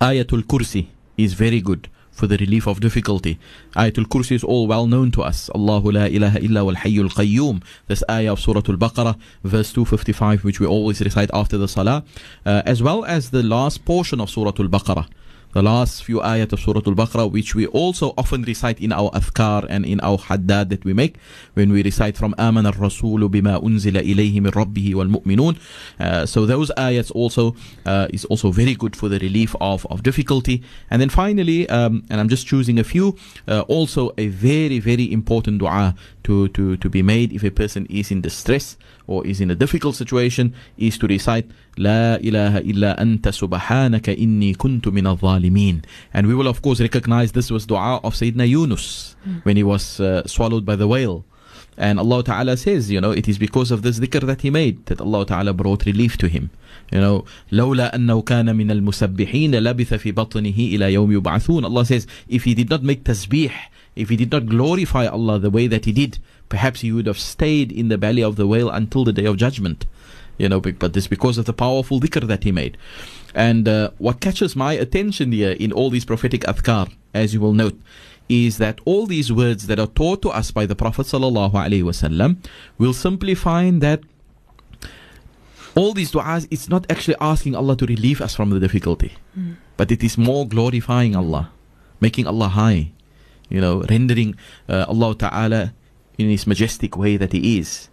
Ayatul 0.01 0.41
Kursi 0.41 0.87
is 1.15 1.33
very 1.33 1.61
good 1.61 1.87
for 2.15 2.27
the 2.27 2.37
relief 2.37 2.65
of 2.65 2.79
difficulty. 2.79 3.37
Ayatul 3.75 4.05
Kursi 4.05 4.35
is 4.35 4.43
all 4.43 4.67
well 4.67 4.87
known 4.87 5.11
to 5.11 5.21
us. 5.21 5.49
Allahu 5.53 5.91
la 5.91 6.05
ilaha 6.05 6.39
illa 6.39 6.63
wal 6.63 6.75
hayyul 6.75 7.11
qayyum. 7.11 7.61
This 7.87 8.03
ayah 8.09 8.33
of 8.33 8.39
Surah 8.39 8.61
Al-Baqarah, 8.67 9.19
verse 9.43 9.73
255, 9.73 10.43
which 10.43 10.59
we 10.59 10.65
always 10.65 11.01
recite 11.01 11.29
after 11.33 11.57
the 11.57 11.67
salah, 11.67 12.03
uh, 12.45 12.61
as 12.65 12.81
well 12.81 13.03
as 13.05 13.29
the 13.31 13.43
last 13.43 13.85
portion 13.85 14.21
of 14.21 14.29
Surah 14.29 14.53
Al-Baqarah 14.57 15.07
the 15.55 15.63
last 15.63 16.03
few 16.03 16.19
ayat 16.19 16.51
of 16.51 16.59
Surah 16.59 16.81
Al-Baqarah, 16.85 17.31
which 17.31 17.55
we 17.55 17.65
also 17.67 18.13
often 18.17 18.41
recite 18.43 18.77
in 18.81 18.91
our 18.91 19.09
athkar 19.11 19.65
and 19.69 19.85
in 19.85 20.01
our 20.01 20.17
haddad 20.17 20.69
that 20.69 20.83
we 20.83 20.91
make 20.91 21.15
when 21.53 21.71
we 21.71 21.81
recite 21.81 22.17
from 22.17 22.35
Aman 22.37 22.65
al-Rasul 22.65 23.19
bima 23.29 23.63
unzila 23.63 24.03
ilayhi 24.03 24.41
min 24.41 24.51
rabbihi 24.51 24.93
wal 24.93 25.07
mu'minun. 25.07 25.57
Uh, 25.97 26.25
so 26.25 26.45
those 26.45 26.71
ayats 26.75 27.09
also 27.11 27.55
uh, 27.85 28.07
is 28.11 28.25
also 28.25 28.51
very 28.51 28.75
good 28.75 28.97
for 28.97 29.07
the 29.07 29.17
relief 29.19 29.55
of, 29.61 29.87
of 29.89 30.03
difficulty. 30.03 30.61
And 30.91 31.01
then 31.01 31.07
finally, 31.07 31.69
um, 31.69 32.03
and 32.09 32.19
I'm 32.19 32.27
just 32.27 32.45
choosing 32.45 32.77
a 32.77 32.83
few, 32.83 33.15
uh, 33.47 33.61
also 33.69 34.11
a 34.17 34.27
very, 34.27 34.79
very 34.79 35.09
important 35.09 35.59
dua 35.59 35.95
to, 36.25 36.49
to, 36.49 36.75
to 36.77 36.89
be 36.89 37.01
made 37.01 37.31
if 37.31 37.43
a 37.43 37.51
person 37.51 37.85
is 37.85 38.11
in 38.11 38.21
distress 38.21 38.77
or 39.07 39.25
is 39.25 39.39
in 39.39 39.51
a 39.51 39.55
difficult 39.55 39.95
situation 39.95 40.53
is 40.77 40.97
to 40.97 41.07
recite 41.07 41.49
La 41.77 42.15
ilaha 42.15 42.61
illa 42.63 42.95
anta 42.97 43.29
subhanaka 43.29 44.17
inni 44.17 44.55
kuntu 44.55 44.91
min 44.91 45.05
al-zalimin. 45.05 45.83
And 46.13 46.27
we 46.27 46.33
will 46.33 46.47
of 46.47 46.61
course 46.61 46.81
recognize 46.81 47.31
this 47.33 47.51
was 47.51 47.65
dua 47.67 47.99
of 48.03 48.15
Sayyidina 48.15 48.49
Yunus 48.49 49.15
mm. 49.27 49.45
when 49.45 49.55
he 49.55 49.63
was 49.63 49.99
uh, 49.99 50.25
swallowed 50.25 50.65
by 50.65 50.75
the 50.75 50.87
whale. 50.87 51.25
and 51.76 51.98
Allah 51.98 52.22
Ta'ala 52.22 52.56
says, 52.56 52.90
you 52.90 53.00
know, 53.00 53.10
it 53.10 53.26
is 53.28 53.38
because 53.38 53.70
of 53.70 53.82
this 53.82 53.98
dhikr 53.98 54.26
that 54.26 54.42
he 54.42 54.50
made 54.50 54.84
that 54.86 55.00
Allah 55.00 55.24
Ta'ala 55.24 55.52
brought 55.52 55.86
relief 55.86 56.16
to 56.18 56.28
him. 56.28 56.50
You 56.92 57.00
know, 57.00 57.24
لولا 57.52 57.94
أنه 57.94 58.22
كان 58.22 58.56
من 58.56 58.70
المسبحين 58.70 59.54
لبث 59.54 59.94
في 59.94 60.12
بطنه 60.12 60.56
إلى 60.56 60.92
يوم 60.92 61.22
يبعثون. 61.22 61.64
Allah 61.64 61.84
says, 61.84 62.06
if 62.28 62.44
he 62.44 62.54
did 62.54 62.68
not 62.68 62.82
make 62.82 63.04
tasbih, 63.04 63.52
if 63.96 64.08
he 64.08 64.16
did 64.16 64.30
not 64.30 64.46
glorify 64.46 65.06
Allah 65.06 65.38
the 65.38 65.50
way 65.50 65.66
that 65.66 65.84
he 65.84 65.92
did, 65.92 66.18
perhaps 66.48 66.80
he 66.80 66.92
would 66.92 67.06
have 67.06 67.18
stayed 67.18 67.72
in 67.72 67.88
the 67.88 67.98
belly 67.98 68.22
of 68.22 68.36
the 68.36 68.46
whale 68.46 68.68
until 68.68 69.04
the 69.04 69.12
day 69.12 69.24
of 69.24 69.36
judgment. 69.36 69.86
You 70.36 70.48
know, 70.48 70.60
but 70.60 70.92
this 70.94 71.06
because 71.06 71.38
of 71.38 71.44
the 71.44 71.52
powerful 71.52 72.00
dhikr 72.00 72.26
that 72.26 72.44
he 72.44 72.52
made. 72.52 72.76
And 73.34 73.68
uh, 73.68 73.90
what 73.98 74.20
catches 74.20 74.56
my 74.56 74.72
attention 74.72 75.32
here 75.32 75.52
in 75.52 75.72
all 75.72 75.90
these 75.90 76.04
prophetic 76.04 76.42
adhkar, 76.42 76.90
as 77.14 77.32
you 77.34 77.40
will 77.40 77.52
note, 77.52 77.78
is 78.27 78.57
that 78.57 78.79
all 78.85 79.05
these 79.05 79.31
words 79.31 79.67
that 79.67 79.79
are 79.79 79.87
taught 79.87 80.21
to 80.23 80.29
us 80.29 80.51
by 80.51 80.65
the 80.65 80.75
Prophet 80.75 81.05
sallallahu 81.05 82.37
we'll 82.77 82.93
simply 82.93 83.35
find 83.35 83.81
that 83.81 84.01
all 85.75 85.93
these 85.93 86.11
du'as, 86.11 86.47
it's 86.49 86.69
not 86.69 86.89
actually 86.89 87.15
asking 87.19 87.55
Allah 87.55 87.75
to 87.77 87.85
relieve 87.85 88.21
us 88.21 88.33
from 88.33 88.49
the 88.49 88.59
difficulty, 88.59 89.13
but 89.77 89.91
it 89.91 90.03
is 90.03 90.17
more 90.17 90.47
glorifying 90.47 91.15
Allah, 91.15 91.51
making 91.99 92.27
Allah 92.27 92.47
high, 92.47 92.91
you 93.49 93.59
know, 93.59 93.83
rendering 93.89 94.35
uh, 94.69 94.85
Allah 94.87 95.15
Ta'ala 95.15 95.73
in 96.17 96.29
His 96.29 96.47
majestic 96.47 96.97
way 96.97 97.17
that 97.17 97.33
He 97.33 97.59
is. 97.59 97.89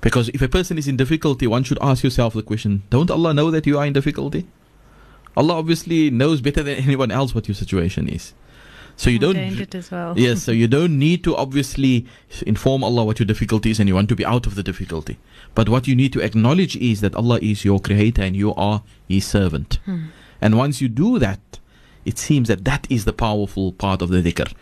Because 0.00 0.28
if 0.30 0.42
a 0.42 0.48
person 0.48 0.76
is 0.78 0.88
in 0.88 0.96
difficulty, 0.96 1.46
one 1.46 1.62
should 1.64 1.78
ask 1.80 2.02
yourself 2.04 2.34
the 2.34 2.42
question 2.42 2.82
Don't 2.90 3.10
Allah 3.10 3.34
know 3.34 3.50
that 3.50 3.66
you 3.66 3.78
are 3.78 3.86
in 3.86 3.92
difficulty? 3.92 4.46
Allah 5.36 5.54
obviously 5.54 6.10
knows 6.10 6.40
better 6.40 6.62
than 6.62 6.76
anyone 6.76 7.10
else 7.10 7.34
what 7.34 7.48
your 7.48 7.54
situation 7.54 8.08
is. 8.08 8.34
So 8.96 9.10
you 9.10 9.18
don't. 9.18 9.36
It 9.36 9.74
as 9.74 9.90
well. 9.90 10.14
Yes, 10.16 10.42
so 10.42 10.52
you 10.52 10.68
don't 10.78 10.98
need 10.98 11.24
to 11.24 11.36
obviously 11.36 12.06
inform 12.46 12.84
Allah 12.84 13.04
what 13.04 13.18
your 13.18 13.26
difficulty 13.26 13.70
is 13.70 13.80
and 13.80 13.88
you 13.88 13.94
want 13.94 14.08
to 14.08 14.16
be 14.16 14.24
out 14.24 14.46
of 14.46 14.54
the 14.54 14.62
difficulty. 14.62 15.18
But 15.54 15.68
what 15.68 15.86
you 15.88 15.96
need 15.96 16.12
to 16.12 16.20
acknowledge 16.20 16.76
is 16.76 17.00
that 17.00 17.14
Allah 17.14 17.38
is 17.42 17.64
your 17.64 17.80
creator 17.80 18.22
and 18.22 18.36
you 18.36 18.54
are 18.54 18.82
His 19.08 19.24
servant. 19.26 19.78
And 20.40 20.56
once 20.58 20.80
you 20.80 20.88
do 20.88 21.18
that, 21.18 21.40
it 22.04 22.18
seems 22.18 22.48
that 22.48 22.64
that 22.64 22.86
is 22.90 23.04
the 23.04 23.12
powerful 23.14 23.72
part 23.72 24.02
of 24.02 24.10
the 24.10 24.22
dhikr. 24.22 24.52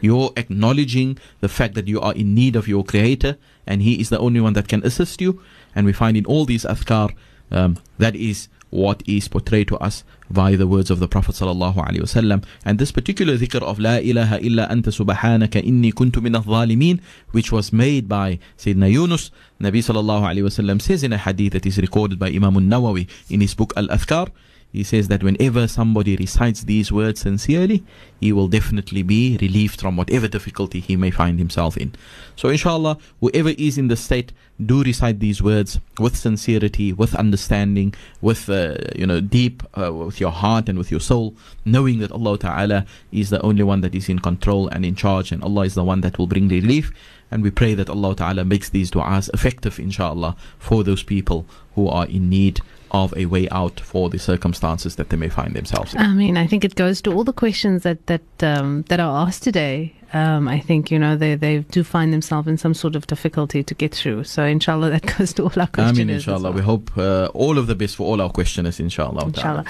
You're 0.00 0.32
acknowledging 0.36 1.18
the 1.40 1.48
fact 1.48 1.74
that 1.74 1.86
you 1.88 2.00
are 2.00 2.12
in 2.14 2.34
need 2.34 2.56
of 2.56 2.66
your 2.68 2.84
creator 2.84 3.36
and 3.66 3.82
He 3.82 4.00
is 4.00 4.08
the 4.08 4.18
only 4.18 4.40
one 4.40 4.54
that 4.54 4.68
can 4.68 4.84
assist 4.84 5.20
you. 5.20 5.40
And 5.74 5.86
we 5.86 5.92
find 5.92 6.16
in 6.16 6.26
all 6.26 6.44
these 6.44 6.64
adhkar, 6.64 7.14
um, 7.50 7.78
that 7.98 8.16
is 8.16 8.48
what 8.70 9.02
is 9.06 9.28
portrayed 9.28 9.68
to 9.68 9.76
us 9.78 10.04
by 10.30 10.56
the 10.56 10.66
words 10.66 10.90
of 10.90 11.00
the 11.00 11.08
Prophet 11.08 11.34
sallallahu 11.34 11.76
alaihi 11.76 12.00
wasallam. 12.00 12.44
And 12.64 12.78
this 12.78 12.92
particular 12.92 13.36
dhikr 13.36 13.62
of 13.62 13.78
La 13.78 13.96
ilaha 13.96 14.40
illa 14.40 14.68
anta 14.68 14.92
subhanaka 14.92 15.62
inni 15.64 15.92
kuntu 15.92 16.22
min 16.22 16.34
al 16.34 16.98
which 17.32 17.50
was 17.50 17.72
made 17.72 18.08
by 18.08 18.38
Sayyidina 18.58 18.92
Yunus, 18.92 19.30
Nabi 19.60 19.78
sallallahu 19.78 20.22
alaihi 20.22 20.44
wasallam 20.44 20.80
says 20.80 21.02
in 21.02 21.12
a 21.12 21.18
hadith 21.18 21.52
that 21.52 21.66
is 21.66 21.78
recorded 21.78 22.18
by 22.18 22.28
Imam 22.28 22.56
al-Nawawi 22.56 23.08
in 23.30 23.40
his 23.40 23.54
book 23.54 23.72
Al-Adhkar, 23.76 24.30
he 24.70 24.84
says 24.84 25.08
that 25.08 25.22
whenever 25.22 25.66
somebody 25.66 26.16
recites 26.16 26.64
these 26.64 26.92
words 26.92 27.20
sincerely, 27.20 27.84
he 28.20 28.32
will 28.32 28.48
definitely 28.48 29.02
be 29.02 29.38
relieved 29.40 29.80
from 29.80 29.96
whatever 29.96 30.28
difficulty 30.28 30.80
he 30.80 30.94
may 30.94 31.10
find 31.10 31.38
himself 31.38 31.76
in. 31.76 31.94
So, 32.36 32.50
inshallah, 32.50 32.98
whoever 33.20 33.50
is 33.50 33.78
in 33.78 33.88
the 33.88 33.96
state, 33.96 34.32
do 34.64 34.82
recite 34.82 35.20
these 35.20 35.40
words 35.40 35.80
with 35.98 36.16
sincerity, 36.16 36.92
with 36.92 37.14
understanding, 37.14 37.94
with 38.20 38.50
uh, 38.50 38.76
you 38.94 39.06
know 39.06 39.20
deep, 39.20 39.62
uh, 39.78 39.92
with 39.92 40.20
your 40.20 40.32
heart 40.32 40.68
and 40.68 40.76
with 40.76 40.90
your 40.90 41.00
soul, 41.00 41.34
knowing 41.64 42.00
that 42.00 42.12
Allah 42.12 42.36
Taala 42.36 42.86
is 43.10 43.30
the 43.30 43.40
only 43.42 43.62
one 43.62 43.80
that 43.80 43.94
is 43.94 44.08
in 44.08 44.18
control 44.18 44.68
and 44.68 44.84
in 44.84 44.94
charge, 44.94 45.32
and 45.32 45.42
Allah 45.42 45.62
is 45.62 45.74
the 45.74 45.84
one 45.84 46.02
that 46.02 46.18
will 46.18 46.26
bring 46.26 46.48
relief. 46.48 46.92
And 47.30 47.42
we 47.42 47.50
pray 47.50 47.74
that 47.74 47.90
Allah 47.90 48.16
Ta'ala 48.16 48.42
makes 48.44 48.70
these 48.70 48.90
du'as 48.90 49.28
effective, 49.34 49.78
inshallah, 49.78 50.34
for 50.58 50.82
those 50.82 51.02
people 51.02 51.44
who 51.74 51.86
are 51.86 52.06
in 52.06 52.30
need 52.30 52.62
of 52.90 53.12
a 53.16 53.26
way 53.26 53.48
out 53.50 53.80
for 53.80 54.08
the 54.10 54.18
circumstances 54.18 54.96
that 54.96 55.08
they 55.10 55.16
may 55.16 55.28
find 55.28 55.54
themselves 55.54 55.94
in. 55.94 56.00
I 56.00 56.08
mean, 56.08 56.36
I 56.36 56.46
think 56.46 56.64
it 56.64 56.74
goes 56.74 57.00
to 57.02 57.12
all 57.12 57.24
the 57.24 57.32
questions 57.32 57.82
that 57.82 58.06
that 58.06 58.22
um, 58.42 58.82
that 58.88 59.00
are 59.00 59.26
asked 59.26 59.42
today. 59.42 59.94
Um, 60.14 60.48
I 60.48 60.58
think 60.60 60.90
you 60.90 60.98
know 60.98 61.16
they 61.16 61.34
they 61.34 61.58
do 61.70 61.84
find 61.84 62.12
themselves 62.12 62.48
in 62.48 62.56
some 62.56 62.72
sort 62.74 62.96
of 62.96 63.06
difficulty 63.06 63.62
to 63.62 63.74
get 63.74 63.94
through. 63.94 64.24
So 64.24 64.44
inshallah, 64.44 64.90
that 64.98 65.18
goes 65.18 65.32
to 65.34 65.42
all 65.42 65.52
our 65.56 65.62
I 65.62 65.66
questioners. 65.66 65.98
mean, 65.98 66.10
as 66.10 66.22
inshallah, 66.26 66.42
well. 66.44 66.52
we 66.54 66.62
hope 66.62 66.90
uh, 66.96 67.26
all 67.34 67.58
of 67.58 67.66
the 67.66 67.74
best 67.74 67.96
for 67.96 68.06
all 68.06 68.20
our 68.22 68.30
questioners, 68.30 68.80
inshallah. 68.80 69.26
Inshallah. 69.26 69.64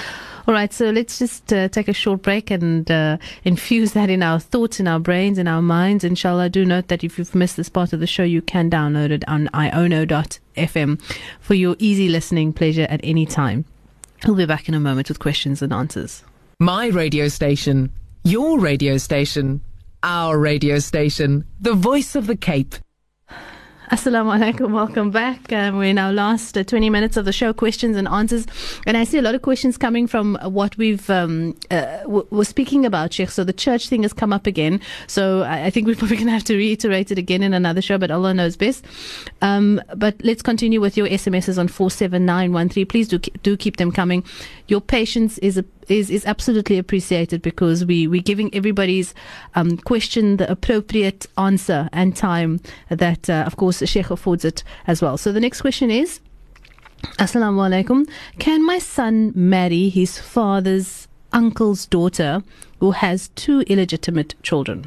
All 0.48 0.54
right, 0.54 0.72
so 0.72 0.88
let's 0.88 1.18
just 1.18 1.52
uh, 1.52 1.68
take 1.68 1.88
a 1.88 1.92
short 1.92 2.22
break 2.22 2.50
and 2.50 2.90
uh, 2.90 3.18
infuse 3.44 3.92
that 3.92 4.08
in 4.08 4.22
our 4.22 4.40
thoughts, 4.40 4.80
in 4.80 4.88
our 4.88 4.98
brains, 4.98 5.36
in 5.36 5.46
our 5.46 5.60
minds. 5.60 6.04
Inshallah, 6.04 6.48
do 6.48 6.64
note 6.64 6.88
that 6.88 7.04
if 7.04 7.18
you've 7.18 7.34
missed 7.34 7.58
this 7.58 7.68
part 7.68 7.92
of 7.92 8.00
the 8.00 8.06
show, 8.06 8.22
you 8.22 8.40
can 8.40 8.70
download 8.70 9.10
it 9.10 9.28
on 9.28 9.48
iono.fm 9.48 11.02
for 11.38 11.52
your 11.52 11.76
easy 11.78 12.08
listening 12.08 12.54
pleasure 12.54 12.86
at 12.88 13.00
any 13.02 13.26
time. 13.26 13.66
We'll 14.24 14.36
be 14.36 14.46
back 14.46 14.70
in 14.70 14.74
a 14.74 14.80
moment 14.80 15.10
with 15.10 15.18
questions 15.18 15.60
and 15.60 15.70
answers. 15.70 16.24
My 16.60 16.86
radio 16.86 17.28
station, 17.28 17.92
your 18.24 18.58
radio 18.58 18.96
station, 18.96 19.60
our 20.02 20.38
radio 20.38 20.78
station, 20.78 21.44
the 21.60 21.74
voice 21.74 22.14
of 22.14 22.26
the 22.26 22.36
Cape. 22.36 22.74
Assalamu 23.90 24.38
alaikum, 24.38 24.72
welcome 24.74 25.10
back. 25.10 25.50
Um, 25.50 25.78
we're 25.78 25.84
in 25.84 25.96
our 25.96 26.12
last 26.12 26.58
uh, 26.58 26.62
20 26.62 26.90
minutes 26.90 27.16
of 27.16 27.24
the 27.24 27.32
show, 27.32 27.54
questions 27.54 27.96
and 27.96 28.06
answers. 28.06 28.46
And 28.86 28.98
I 28.98 29.04
see 29.04 29.16
a 29.16 29.22
lot 29.22 29.34
of 29.34 29.40
questions 29.40 29.78
coming 29.78 30.06
from 30.06 30.36
what 30.42 30.76
we've 30.76 31.08
um, 31.08 31.56
uh, 31.70 32.00
w- 32.02 32.26
were 32.30 32.44
speaking 32.44 32.84
about, 32.84 33.14
Sheikh. 33.14 33.30
So 33.30 33.44
the 33.44 33.52
church 33.54 33.88
thing 33.88 34.02
has 34.02 34.12
come 34.12 34.30
up 34.30 34.46
again. 34.46 34.82
So 35.06 35.40
I, 35.40 35.64
I 35.66 35.70
think 35.70 35.86
we're 35.86 35.96
probably 35.96 36.16
going 36.16 36.26
to 36.26 36.32
have 36.32 36.44
to 36.44 36.56
reiterate 36.58 37.10
it 37.10 37.16
again 37.16 37.42
in 37.42 37.54
another 37.54 37.80
show, 37.80 37.96
but 37.96 38.10
Allah 38.10 38.34
knows 38.34 38.58
best. 38.58 38.84
Um, 39.40 39.80
but 39.96 40.16
let's 40.22 40.42
continue 40.42 40.82
with 40.82 40.98
your 40.98 41.06
SMSs 41.06 41.58
on 41.58 41.68
47913. 41.68 42.84
Please 42.84 43.08
do, 43.08 43.18
do 43.18 43.56
keep 43.56 43.78
them 43.78 43.90
coming. 43.90 44.22
Your 44.66 44.82
patience 44.82 45.38
is 45.38 45.56
a 45.56 45.64
is, 45.88 46.10
is 46.10 46.24
absolutely 46.26 46.78
appreciated 46.78 47.42
because 47.42 47.84
we, 47.84 48.06
we're 48.06 48.22
giving 48.22 48.54
everybody's 48.54 49.14
um, 49.54 49.76
question 49.78 50.36
the 50.36 50.50
appropriate 50.50 51.26
answer 51.36 51.88
and 51.92 52.16
time 52.16 52.60
that, 52.90 53.28
uh, 53.28 53.44
of 53.46 53.56
course, 53.56 53.77
Sheikh 53.86 54.10
affords 54.10 54.44
it 54.44 54.62
as 54.86 55.02
well. 55.02 55.16
So 55.16 55.32
the 55.32 55.40
next 55.40 55.60
question 55.60 55.90
is 55.90 56.20
Assalamu 57.18 57.68
alaikum. 57.68 58.08
Can 58.38 58.64
my 58.64 58.78
son 58.78 59.32
marry 59.34 59.88
his 59.88 60.18
father's 60.18 61.06
uncle's 61.32 61.86
daughter 61.86 62.42
who 62.80 62.92
has 62.92 63.28
two 63.36 63.60
illegitimate 63.62 64.34
children? 64.42 64.86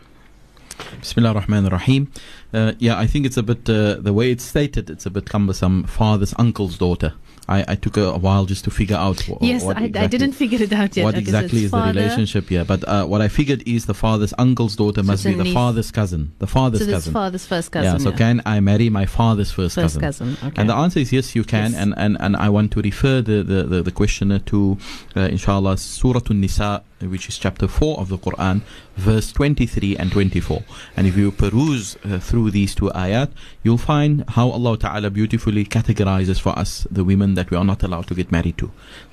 Bismillah 0.99 1.29
ar-Rahman 1.29 1.65
ar-Rahim. 1.65 2.11
Uh, 2.53 2.73
yeah, 2.79 2.97
I 2.97 3.05
think 3.07 3.25
it's 3.25 3.37
a 3.37 3.43
bit, 3.43 3.69
uh, 3.69 3.95
the 3.95 4.13
way 4.13 4.31
it's 4.31 4.43
stated, 4.43 4.89
it's 4.89 5.05
a 5.05 5.09
bit 5.09 5.29
cumbersome. 5.29 5.83
Father's 5.83 6.33
uncle's 6.37 6.77
daughter. 6.77 7.13
I, 7.55 7.59
I 7.73 7.75
took 7.75 7.95
a, 7.97 8.17
while 8.25 8.45
just 8.45 8.63
to 8.65 8.71
figure 8.71 8.95
out 9.05 9.19
wh- 9.21 9.41
yes, 9.41 9.63
I, 9.63 9.71
exactly, 9.71 9.99
I 10.01 10.07
didn't 10.07 10.33
figure 10.33 10.61
it 10.67 10.73
out 10.73 10.95
yet. 10.97 11.03
what 11.03 11.17
exactly 11.17 11.65
is 11.65 11.71
father, 11.71 11.93
the 11.93 11.99
relationship 12.01 12.49
here. 12.49 12.63
But 12.65 12.81
uh, 12.87 13.05
what 13.05 13.21
I 13.21 13.27
figured 13.27 13.61
is 13.67 13.85
the 13.85 13.93
father's 14.05 14.33
uncle's 14.37 14.75
daughter 14.75 15.03
must 15.03 15.23
be 15.25 15.33
the 15.33 15.43
niece. 15.43 15.53
father's 15.53 15.91
cousin. 15.91 16.31
The 16.39 16.47
father's 16.47 16.79
So 16.81 16.85
this 16.85 16.95
cousin. 16.95 17.13
father's 17.13 17.45
first 17.45 17.71
cousin. 17.71 17.91
yeah, 17.91 17.97
so 18.05 18.11
can 18.11 18.41
I 18.45 18.59
marry 18.59 18.89
my 18.89 19.05
father's 19.05 19.51
first, 19.51 19.75
First 19.75 19.99
cousin? 19.99 20.35
cousin. 20.35 20.47
Okay. 20.49 20.61
And 20.61 20.69
the 20.69 20.75
answer 20.75 20.99
is 20.99 21.11
yes, 21.13 21.35
you 21.35 21.43
can. 21.43 21.71
Yes. 21.71 21.81
And, 21.81 21.93
and, 21.97 22.17
and 22.19 22.35
I 22.37 22.49
want 22.49 22.71
to 22.73 22.81
refer 22.81 23.21
the, 23.21 23.43
the, 23.43 23.63
the, 23.63 23.79
the 23.83 23.91
questioner 23.91 24.39
to, 24.39 24.77
uh, 25.15 25.21
inshallah, 25.21 25.77
Surah 25.77 26.21
An-Nisa, 26.29 26.83
which 27.01 27.27
is 27.27 27.37
chapter 27.37 27.67
4 27.67 27.99
of 27.99 28.09
the 28.09 28.17
Quran, 28.17 28.61
verse 28.95 29.31
23 29.31 29.97
and 29.97 30.11
24. 30.11 30.63
And 30.95 31.07
if 31.07 31.17
you 31.17 31.31
peruse 31.31 31.97
uh, 32.03 32.19
through 32.19 32.51
these 32.51 32.75
two 32.75 32.89
ayat, 32.95 33.31
you'll 33.63 33.77
find 33.77 34.23
how 34.29 34.49
Allah 34.49 34.77
Ta'ala 34.77 35.09
beautifully 35.09 35.65
categorizes 35.65 36.39
for 36.39 36.57
us 36.57 36.87
the 36.89 37.03
women 37.03 37.35
that 37.35 37.51
we 37.51 37.57
are 37.57 37.63
not 37.65 37.83
allowed 37.83 38.07
to 38.07 38.15
get 38.15 38.31
married 38.31 38.57
to. 38.59 38.71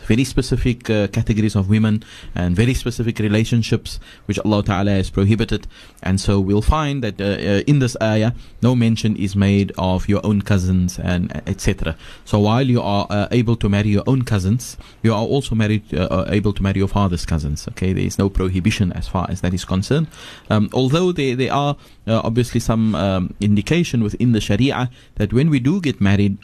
Very 0.08 0.24
specific 0.24 0.88
uh, 0.88 1.06
categories 1.08 1.54
of 1.54 1.68
women 1.68 2.02
and 2.34 2.56
very 2.56 2.74
specific 2.74 3.18
relationships 3.18 4.00
which 4.26 4.38
Allah 4.38 4.62
Ta'ala 4.64 4.90
has 4.92 5.10
prohibited. 5.10 5.66
And 6.02 6.18
so 6.18 6.40
we'll 6.40 6.62
find 6.62 7.04
that 7.04 7.20
uh, 7.20 7.24
uh, 7.24 7.62
in 7.66 7.78
this 7.78 7.94
ayah, 8.02 8.32
no 8.62 8.74
mention 8.74 9.16
is 9.16 9.36
made 9.36 9.72
of 9.76 10.08
your 10.08 10.24
own 10.24 10.40
cousins 10.42 10.98
and 10.98 11.42
etc. 11.46 11.94
So 12.24 12.40
while 12.40 12.66
you 12.66 12.80
are 12.80 13.06
uh, 13.10 13.28
able 13.30 13.56
to 13.56 13.68
marry 13.68 13.90
your 13.90 14.04
own 14.06 14.22
cousins, 14.22 14.78
you 15.02 15.12
are 15.12 15.22
also 15.34 15.54
married 15.54 15.94
uh, 15.94 16.24
able 16.28 16.54
to 16.54 16.62
marry 16.62 16.78
your 16.78 16.88
father's 16.88 17.26
cousins. 17.26 17.68
Okay, 17.68 17.92
there 17.92 18.04
is 18.04 18.18
no 18.18 18.30
prohibition 18.30 18.92
as 18.92 19.08
far 19.08 19.26
as 19.28 19.42
that 19.42 19.52
is 19.52 19.64
concerned. 19.64 20.06
Um, 20.48 20.70
although 20.72 21.12
there 21.12 21.36
there 21.36 21.52
are 21.52 21.76
obviously 22.06 22.60
some 22.60 22.94
um, 22.94 23.34
indication 23.40 24.02
within 24.02 24.32
the 24.32 24.40
Sharia 24.40 24.90
that 25.16 25.32
when 25.32 25.50
we 25.50 25.60
do 25.60 25.80
get 25.80 26.00
married, 26.00 26.38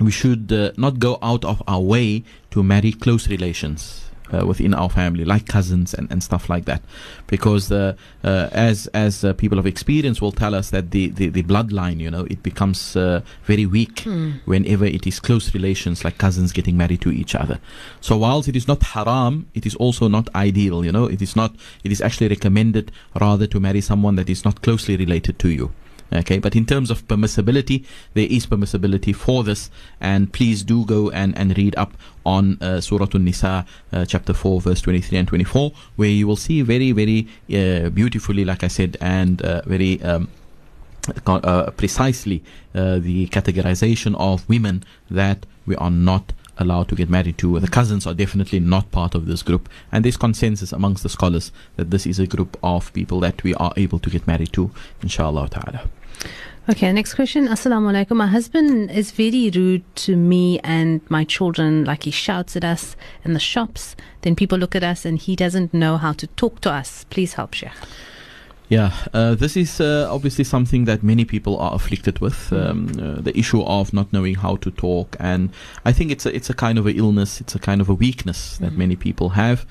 we 0.00 0.10
should 0.10 0.52
uh, 0.52 0.72
not 0.76 0.98
go 0.98 1.18
out 1.22 1.44
of 1.44 1.62
our 1.66 1.80
way 1.80 2.24
to 2.50 2.62
marry 2.62 2.92
close 2.92 3.28
relations 3.28 4.10
uh, 4.32 4.46
within 4.46 4.72
our 4.72 4.88
family, 4.88 5.24
like 5.24 5.46
cousins 5.46 5.92
and, 5.92 6.10
and 6.10 6.22
stuff 6.22 6.48
like 6.48 6.64
that, 6.64 6.82
because 7.26 7.70
uh, 7.70 7.94
uh, 8.24 8.48
as 8.52 8.86
as 8.94 9.24
uh, 9.24 9.32
people 9.34 9.58
of 9.58 9.66
experience 9.66 10.22
will 10.22 10.32
tell 10.32 10.54
us 10.54 10.70
that 10.70 10.90
the, 10.90 11.08
the, 11.08 11.28
the 11.28 11.42
bloodline, 11.42 12.00
you 12.00 12.10
know, 12.10 12.24
it 12.30 12.42
becomes 12.42 12.96
uh, 12.96 13.20
very 13.44 13.66
weak 13.66 14.00
whenever 14.46 14.86
it 14.86 15.06
is 15.06 15.20
close 15.20 15.52
relations, 15.52 16.04
like 16.04 16.16
cousins 16.18 16.52
getting 16.52 16.76
married 16.76 17.02
to 17.02 17.10
each 17.10 17.34
other. 17.34 17.60
So 18.00 18.16
whilst 18.16 18.48
it 18.48 18.56
is 18.56 18.66
not 18.66 18.82
haram, 18.82 19.48
it 19.54 19.66
is 19.66 19.74
also 19.74 20.08
not 20.08 20.34
ideal. 20.34 20.84
You 20.84 20.92
know, 20.92 21.04
it 21.04 21.20
is 21.20 21.36
not. 21.36 21.54
It 21.84 21.92
is 21.92 22.00
actually 22.00 22.28
recommended 22.28 22.90
rather 23.20 23.46
to 23.46 23.60
marry 23.60 23.82
someone 23.82 24.16
that 24.16 24.30
is 24.30 24.44
not 24.44 24.62
closely 24.62 24.96
related 24.96 25.38
to 25.40 25.48
you. 25.50 25.72
Okay, 26.12 26.38
but 26.38 26.54
in 26.54 26.66
terms 26.66 26.90
of 26.90 27.06
permissibility, 27.08 27.84
there 28.12 28.26
is 28.28 28.46
permissibility 28.46 29.14
for 29.14 29.42
this, 29.42 29.70
and 30.00 30.30
please 30.32 30.62
do 30.62 30.84
go 30.84 31.10
and, 31.10 31.36
and 31.38 31.56
read 31.56 31.74
up 31.76 31.94
on 32.26 32.58
uh, 32.60 32.80
Surah 32.80 33.08
An-Nisa, 33.14 33.64
uh, 33.92 34.04
chapter 34.04 34.34
4, 34.34 34.60
verse 34.60 34.82
23 34.82 35.18
and 35.18 35.28
24, 35.28 35.72
where 35.96 36.08
you 36.08 36.26
will 36.26 36.36
see 36.36 36.60
very, 36.62 36.92
very 36.92 37.26
uh, 37.54 37.88
beautifully, 37.88 38.44
like 38.44 38.62
I 38.62 38.68
said, 38.68 38.96
and 39.00 39.40
uh, 39.42 39.62
very 39.64 40.02
um, 40.02 40.28
uh, 41.26 41.70
precisely 41.72 42.42
uh, 42.74 42.98
the 42.98 43.26
categorization 43.28 44.14
of 44.18 44.48
women 44.48 44.84
that 45.10 45.46
we 45.66 45.76
are 45.76 45.90
not 45.90 46.32
allowed 46.58 46.88
to 46.88 46.94
get 46.94 47.08
married 47.08 47.38
to. 47.38 47.58
The 47.58 47.68
cousins 47.68 48.06
are 48.06 48.14
definitely 48.14 48.60
not 48.60 48.90
part 48.92 49.14
of 49.14 49.26
this 49.26 49.42
group. 49.42 49.68
And 49.90 50.04
there's 50.04 50.16
consensus 50.16 50.72
amongst 50.72 51.02
the 51.02 51.08
scholars 51.08 51.50
that 51.76 51.90
this 51.90 52.06
is 52.06 52.18
a 52.18 52.26
group 52.26 52.56
of 52.62 52.92
people 52.92 53.20
that 53.20 53.42
we 53.42 53.54
are 53.54 53.72
able 53.76 53.98
to 54.00 54.10
get 54.10 54.26
married 54.26 54.52
to, 54.52 54.70
inshallah 55.02 55.48
ta'ala. 55.48 55.88
Okay, 56.70 56.92
next 56.92 57.14
question. 57.14 57.48
Assalamu 57.48 57.90
alaikum. 57.90 58.16
My 58.16 58.28
husband 58.28 58.90
is 58.92 59.10
very 59.10 59.50
rude 59.50 59.82
to 59.96 60.16
me 60.16 60.60
and 60.60 61.00
my 61.10 61.24
children. 61.24 61.84
Like 61.84 62.04
he 62.04 62.12
shouts 62.12 62.54
at 62.54 62.62
us 62.62 62.94
in 63.24 63.32
the 63.32 63.40
shops. 63.40 63.96
Then 64.20 64.36
people 64.36 64.58
look 64.58 64.76
at 64.76 64.84
us 64.84 65.04
and 65.04 65.18
he 65.18 65.34
doesn't 65.34 65.74
know 65.74 65.96
how 65.96 66.12
to 66.12 66.28
talk 66.28 66.60
to 66.60 66.70
us. 66.70 67.04
Please 67.10 67.34
help, 67.34 67.54
Sheikh. 67.54 67.72
Yeah, 68.68 68.92
uh, 69.12 69.34
this 69.34 69.54
is 69.54 69.80
uh, 69.80 70.08
obviously 70.10 70.44
something 70.44 70.86
that 70.86 71.02
many 71.02 71.26
people 71.26 71.58
are 71.58 71.74
afflicted 71.74 72.20
with. 72.20 72.52
Um, 72.52 72.88
uh, 72.98 73.20
the 73.20 73.36
issue 73.36 73.62
of 73.62 73.92
not 73.92 74.10
knowing 74.12 74.36
how 74.36 74.56
to 74.56 74.70
talk, 74.70 75.14
and 75.20 75.50
I 75.84 75.92
think 75.92 76.10
it's 76.10 76.24
a 76.24 76.34
it's 76.34 76.48
a 76.48 76.54
kind 76.54 76.78
of 76.78 76.86
a 76.86 76.92
illness. 76.92 77.40
It's 77.40 77.54
a 77.54 77.58
kind 77.58 77.82
of 77.82 77.90
a 77.90 77.94
weakness 77.94 78.56
that 78.58 78.72
many 78.72 78.96
people 78.96 79.30
have. 79.30 79.66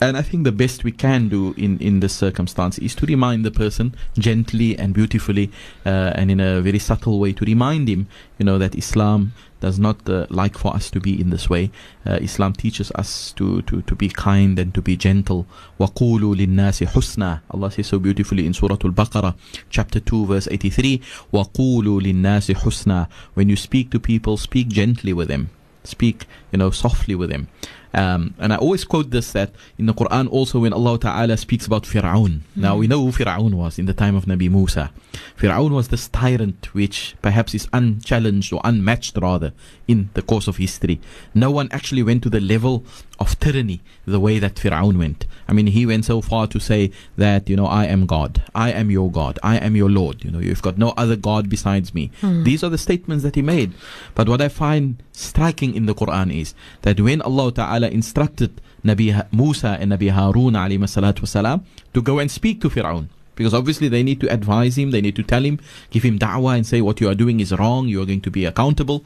And 0.00 0.16
I 0.16 0.22
think 0.22 0.44
the 0.44 0.52
best 0.52 0.84
we 0.84 0.92
can 0.92 1.28
do 1.28 1.54
in, 1.56 1.78
in 1.78 2.00
this 2.00 2.14
circumstance 2.14 2.78
is 2.78 2.94
to 2.96 3.06
remind 3.06 3.44
the 3.44 3.50
person 3.50 3.94
gently 4.18 4.76
and 4.76 4.92
beautifully 4.92 5.50
uh, 5.86 6.12
and 6.14 6.30
in 6.30 6.40
a 6.40 6.60
very 6.60 6.78
subtle 6.78 7.20
way 7.20 7.32
to 7.32 7.44
remind 7.44 7.88
him, 7.88 8.08
you 8.38 8.44
know, 8.44 8.58
that 8.58 8.74
Islam 8.74 9.32
does 9.60 9.78
not 9.78 10.06
uh, 10.08 10.26
like 10.28 10.58
for 10.58 10.74
us 10.74 10.90
to 10.90 11.00
be 11.00 11.18
in 11.18 11.30
this 11.30 11.48
way. 11.48 11.70
Uh, 12.04 12.18
Islam 12.20 12.52
teaches 12.52 12.90
us 12.96 13.32
to, 13.32 13.62
to, 13.62 13.82
to 13.82 13.94
be 13.94 14.08
kind 14.08 14.58
and 14.58 14.74
to 14.74 14.82
be 14.82 14.96
gentle. 14.96 15.46
وَقُولُوا 15.80 16.34
لِلنَّاسِ 16.36 16.86
حُسْنًا 16.88 17.40
Allah 17.50 17.70
says 17.70 17.86
so 17.86 17.98
beautifully 17.98 18.46
in 18.46 18.52
Surah 18.52 18.76
Al-Baqarah, 18.84 19.34
chapter 19.70 20.00
2, 20.00 20.26
verse 20.26 20.48
83, 20.50 21.00
وَقُولُوا 21.32 22.02
لِلنَّاسِ 22.02 22.54
حُسْنًا 22.56 23.08
When 23.34 23.48
you 23.48 23.56
speak 23.56 23.90
to 23.92 24.00
people, 24.00 24.36
speak 24.36 24.68
gently 24.68 25.12
with 25.14 25.28
them. 25.28 25.50
Speak, 25.84 26.26
you 26.52 26.58
know, 26.58 26.70
softly 26.70 27.14
with 27.14 27.30
them. 27.30 27.48
Um, 27.93 28.35
and 28.37 28.53
I 28.53 28.57
always 28.57 28.83
quote 28.83 29.09
this 29.09 29.31
that 29.31 29.51
in 29.77 29.85
the 29.87 29.93
Quran 29.93 30.29
also 30.29 30.59
when 30.59 30.73
Allah 30.73 30.99
Ta'ala 30.99 31.37
speaks 31.37 31.65
about 31.65 31.83
Fir'aun. 31.83 32.41
Now 32.55 32.77
we 32.77 32.87
know 32.87 33.03
who 33.03 33.11
Fir'aun 33.11 33.53
was 33.53 33.79
in 33.79 33.85
the 33.85 33.93
time 33.93 34.15
of 34.15 34.25
Nabi 34.25 34.49
Musa. 34.49 34.91
Fir'aun 35.37 35.71
was 35.71 35.87
this 35.87 36.07
tyrant 36.07 36.73
which 36.73 37.15
perhaps 37.21 37.55
is 37.55 37.67
unchallenged 37.73 38.53
or 38.53 38.61
unmatched 38.63 39.17
rather 39.17 39.53
in 39.87 40.09
the 40.13 40.21
course 40.21 40.47
of 40.47 40.57
history. 40.57 41.01
No 41.33 41.49
one 41.49 41.67
actually 41.71 42.03
went 42.03 42.21
to 42.23 42.29
the 42.29 42.39
level 42.39 42.85
of 43.19 43.39
tyranny 43.39 43.81
the 44.05 44.19
way 44.19 44.39
that 44.39 44.55
Fir'aun 44.55 44.97
went. 44.97 45.25
I 45.47 45.53
mean, 45.53 45.67
he 45.67 45.85
went 45.85 46.05
so 46.05 46.21
far 46.21 46.47
to 46.47 46.59
say 46.59 46.91
that, 47.17 47.49
you 47.49 47.55
know, 47.55 47.65
I 47.65 47.85
am 47.85 48.05
God. 48.05 48.41
I 48.55 48.71
am 48.71 48.89
your 48.89 49.11
God. 49.11 49.39
I 49.43 49.57
am 49.57 49.75
your 49.75 49.89
Lord. 49.89 50.23
You 50.23 50.31
know, 50.31 50.39
you've 50.39 50.61
got 50.61 50.77
no 50.77 50.93
other 50.95 51.15
God 51.15 51.49
besides 51.49 51.93
me. 51.93 52.11
Hmm. 52.21 52.43
These 52.43 52.63
are 52.63 52.69
the 52.69 52.77
statements 52.77 53.23
that 53.23 53.35
he 53.35 53.41
made. 53.41 53.73
But 54.15 54.29
what 54.29 54.41
I 54.41 54.47
find 54.47 55.01
striking 55.11 55.75
in 55.75 55.85
the 55.85 55.95
Quran 55.95 56.33
is 56.33 56.53
that 56.83 56.99
when 57.01 57.21
Allah 57.21 57.51
Ta'ala 57.51 57.89
instructed 57.89 58.61
Nabi 58.83 59.27
Musa 59.33 59.77
and 59.79 59.91
Nabi 59.91 60.09
Harun 60.11 60.53
alayhi 60.53 60.79
salatu 60.79 61.21
wasalam 61.21 61.63
to 61.93 62.01
go 62.01 62.19
and 62.19 62.31
speak 62.31 62.61
to 62.61 62.69
Fir'aun. 62.69 63.09
Because 63.35 63.53
obviously 63.53 63.87
they 63.87 64.03
need 64.03 64.19
to 64.21 64.31
advise 64.31 64.77
him, 64.77 64.91
they 64.91 65.01
need 65.01 65.15
to 65.15 65.23
tell 65.23 65.43
him, 65.43 65.59
give 65.91 66.03
him 66.03 66.19
da'wah 66.19 66.57
and 66.57 66.67
say 66.67 66.81
what 66.81 66.99
you 66.99 67.09
are 67.09 67.15
doing 67.15 67.39
is 67.39 67.53
wrong, 67.53 67.87
you 67.87 68.01
are 68.01 68.05
going 68.05 68.21
to 68.21 68.31
be 68.31 68.43
accountable. 68.45 69.05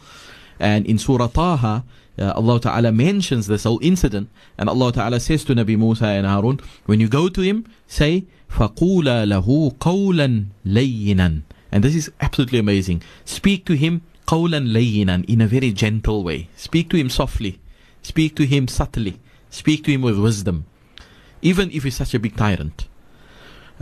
And 0.59 0.85
in 0.87 0.97
Surah 0.97 1.27
Taha, 1.27 1.83
uh, 2.18 2.32
Allah 2.34 2.60
Ta'ala 2.60 2.92
mentions 2.92 3.46
this 3.46 3.64
whole 3.64 3.78
incident 3.82 4.28
and 4.56 4.68
Allah 4.68 4.92
Ta'ala 4.92 5.20
says 5.20 5.44
to 5.44 5.54
Nabi 5.54 5.78
Musa 5.78 6.06
and 6.06 6.26
Harun, 6.26 6.60
when 6.86 7.00
you 7.00 7.08
go 7.08 7.28
to 7.28 7.40
him, 7.40 7.66
say, 7.86 8.24
فَقُولَ 8.50 9.04
لَهُ 9.04 9.76
قَوْلًا 9.78 10.46
لَيِّنًا 10.66 11.42
And 11.70 11.84
this 11.84 11.94
is 11.94 12.10
absolutely 12.20 12.58
amazing. 12.58 13.02
Speak 13.24 13.64
to 13.66 13.74
him 13.74 14.02
قَوْلًا 14.26 14.66
لَيِّنًا 14.66 15.28
in 15.28 15.40
a 15.40 15.46
very 15.46 15.72
gentle 15.72 16.24
way. 16.24 16.48
Speak 16.56 16.90
to 16.90 16.96
him 16.96 17.08
softly. 17.08 17.60
Speak 18.02 18.34
to 18.36 18.46
him 18.46 18.68
subtly. 18.68 19.20
Speak 19.50 19.84
to 19.84 19.92
him 19.92 20.02
with 20.02 20.18
wisdom. 20.18 20.66
Even 21.42 21.70
if 21.70 21.84
he's 21.84 21.96
such 21.96 22.14
a 22.14 22.18
big 22.18 22.36
tyrant. 22.36 22.88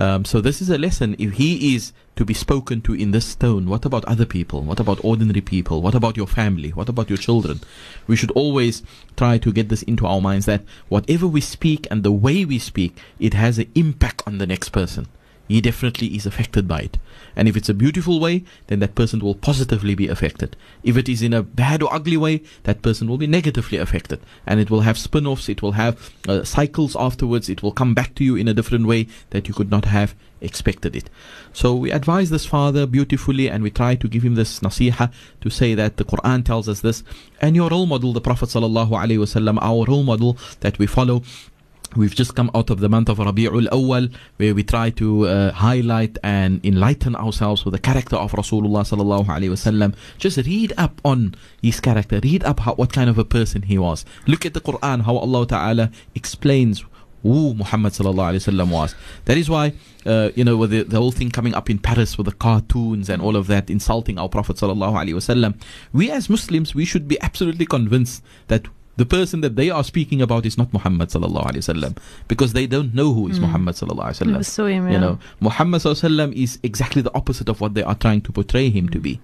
Um, 0.02 0.26
so 0.26 0.42
this 0.42 0.64
is 0.64 0.72
a 0.72 0.80
lesson. 0.80 1.16
If 1.20 1.34
he 1.34 1.76
is 1.76 1.94
to 2.16 2.26
be 2.26 2.34
spoken 2.34 2.82
to 2.82 2.96
in 2.96 3.12
this 3.12 3.36
tone, 3.36 3.68
what 3.68 3.86
about 3.86 4.04
other 4.06 4.26
people? 4.26 4.64
What 4.64 4.80
about 4.80 5.06
ordinary 5.06 5.42
people? 5.42 5.84
What 5.84 5.94
about 5.94 6.18
your 6.18 6.26
family? 6.26 6.70
What 6.70 6.90
about 6.90 7.08
your 7.08 7.20
children? 7.20 7.60
We 8.08 8.16
should 8.16 8.32
always 8.32 8.82
try 9.16 9.38
to 9.38 9.54
get 9.54 9.70
this 9.70 9.84
into 9.84 10.08
our 10.08 10.20
minds 10.20 10.48
that 10.48 10.64
whatever 10.90 11.28
we 11.28 11.40
speak 11.40 11.86
and 11.92 12.02
the 12.02 12.12
way 12.12 12.46
we 12.46 12.58
speak, 12.58 12.98
it 13.20 13.36
has 13.36 13.60
an 13.60 13.72
impact 13.76 14.24
on 14.26 14.40
the 14.40 14.48
next 14.48 14.70
person. 14.70 15.08
He 15.48 15.62
definitely 15.62 16.16
is 16.16 16.26
affected 16.26 16.68
by 16.68 16.80
it. 16.80 16.98
And 17.36 17.48
if 17.48 17.56
it's 17.56 17.70
a 17.70 17.74
beautiful 17.74 18.20
way, 18.20 18.44
then 18.68 18.80
that 18.80 18.96
person 18.96 19.20
will 19.20 19.36
positively 19.36 19.96
be 19.96 20.08
affected. 20.08 20.56
If 20.84 20.98
it 20.98 21.08
is 21.08 21.22
in 21.22 21.34
a 21.34 21.44
bad 21.44 21.82
or 21.82 21.94
ugly 21.94 22.18
way, 22.18 22.44
that 22.64 22.82
person 22.82 23.08
will 23.08 23.18
be 23.18 23.28
negatively 23.28 23.78
affected. 23.78 24.20
And 24.46 24.60
it 24.60 24.70
will 24.70 24.82
have 24.82 24.98
spin 24.98 25.28
offs, 25.28 25.50
it 25.50 25.62
will 25.62 25.74
have 25.74 26.12
uh, 26.28 26.44
cycles 26.44 26.96
afterwards, 26.96 27.50
it 27.50 27.64
will 27.64 27.72
come 27.72 27.94
back 27.94 28.16
to 28.16 28.24
you 28.24 28.36
in 28.36 28.48
a 28.48 28.54
different 28.54 28.88
way 28.88 29.08
that 29.32 29.48
you 29.48 29.54
could 29.54 29.72
not 29.72 29.86
have 29.86 30.16
expected 30.42 30.96
it. 30.96 31.10
So 31.54 31.76
we 31.76 31.92
advise 31.92 32.30
this 32.30 32.46
father 32.46 32.86
beautifully 32.86 33.50
and 33.50 33.64
we 33.64 33.70
try 33.70 33.96
to 33.96 34.08
give 34.08 34.24
him 34.24 34.36
this 34.36 34.60
nasiha 34.60 35.12
to 35.42 35.50
say 35.50 35.76
that 35.76 35.98
the 35.98 36.06
Quran 36.06 36.44
tells 36.44 36.68
us 36.68 36.82
this. 36.82 37.04
And 37.40 37.56
your 37.56 37.70
role 37.70 37.86
model, 37.86 38.14
the 38.14 38.22
Prophet 38.22 38.50
sallallahu 38.50 38.90
alaihi 38.90 39.20
wasallam, 39.20 39.60
our 39.62 39.86
role 39.86 40.04
model 40.04 40.38
that 40.62 40.80
we 40.80 40.88
follow, 40.88 41.24
We've 41.96 42.16
just 42.16 42.36
come 42.36 42.50
out 42.56 42.70
of 42.70 42.80
the 42.80 42.88
month 42.88 43.10
of 43.10 43.18
Rabi'ul 43.18 43.68
Awwal 43.68 44.14
where 44.38 44.56
we 44.56 44.64
try 44.64 44.92
to 44.92 45.28
uh, 45.28 45.52
highlight 45.52 46.18
and 46.24 46.66
enlighten 46.66 47.18
ourselves 47.18 47.66
with 47.66 47.74
the 47.74 47.80
character 47.80 48.16
of 48.16 48.32
Rasulullah 48.32 48.84
sallallahu 48.88 49.26
alaihi 49.26 49.50
wasallam. 49.50 49.94
Just 50.18 50.38
read 50.38 50.72
up 50.78 51.02
on 51.04 51.36
his 51.62 51.82
character. 51.82 52.22
Read 52.24 52.46
up 52.46 52.62
how, 52.62 52.76
what 52.76 52.94
kind 52.94 53.10
of 53.10 53.18
a 53.18 53.26
person 53.26 53.64
he 53.64 53.78
was. 53.78 54.06
Look 54.26 54.46
at 54.46 54.54
the 54.54 54.62
Quran, 54.62 55.02
how 55.02 55.18
Allah 55.18 55.46
Ta'ala 55.46 55.92
explains 56.16 56.86
who 57.24 57.54
Muhammad 57.56 57.92
sallallahu 57.92 58.36
alaihi 58.36 58.48
wasallam 58.48 58.72
was. 58.72 58.96
That 59.26 59.38
is 59.38 59.50
why, 59.50 59.74
uh, 60.06 60.30
you 60.34 60.46
know, 60.46 60.56
with 60.56 60.72
the, 60.72 60.84
the 60.84 60.98
whole 60.98 61.12
thing 61.12 61.30
coming 61.30 61.54
up 61.54 61.70
in 61.70 61.78
Paris 61.78 62.18
with 62.18 62.26
the 62.26 62.32
cartoons 62.32 63.10
and 63.10 63.22
all 63.22 63.36
of 63.36 63.48
that, 63.48 63.70
insulting 63.70 64.18
our 64.18 64.30
Prophet 64.30 64.56
sallallahu 64.56 64.94
alaihi 64.94 65.16
wasallam, 65.16 65.62
we 65.92 66.10
as 66.10 66.30
Muslims, 66.30 66.74
we 66.74 66.86
should 66.86 67.10
be 67.10 67.20
absolutely 67.22 67.66
convinced 67.66 68.24
that 68.48 68.68
the 68.98 69.06
person 69.06 69.42
that 69.42 69.56
they 69.56 69.70
are 69.70 69.84
speaking 69.84 70.22
about 70.22 70.46
is 70.46 70.58
not 70.58 70.72
Muhammad 70.74 71.10
sallallahu 71.10 71.46
alaihi 71.52 71.64
wasallam 71.64 71.98
because 72.28 72.54
they 72.54 72.68
don't 72.68 72.94
know 72.94 73.14
who 73.14 73.28
is 73.30 73.40
Muhammad 73.40 73.76
sallallahu 73.76 74.12
alaihi 74.12 74.44
wasallam. 74.44 74.68
him, 74.68 74.90
You 74.92 75.00
know, 75.00 75.20
Muhammad 75.40 75.82
sallallahu 75.82 76.04
alaihi 76.10 76.18
wasallam 76.18 76.34
is 76.34 76.60
exactly 76.64 77.02
the 77.02 77.14
opposite 77.16 77.48
of 77.50 77.62
what 77.62 77.74
they 77.74 77.84
are 77.84 77.96
trying 77.96 78.22
to 78.22 78.32
portray 78.32 78.70
him 78.70 78.90
to 78.90 79.00
be. 79.00 79.20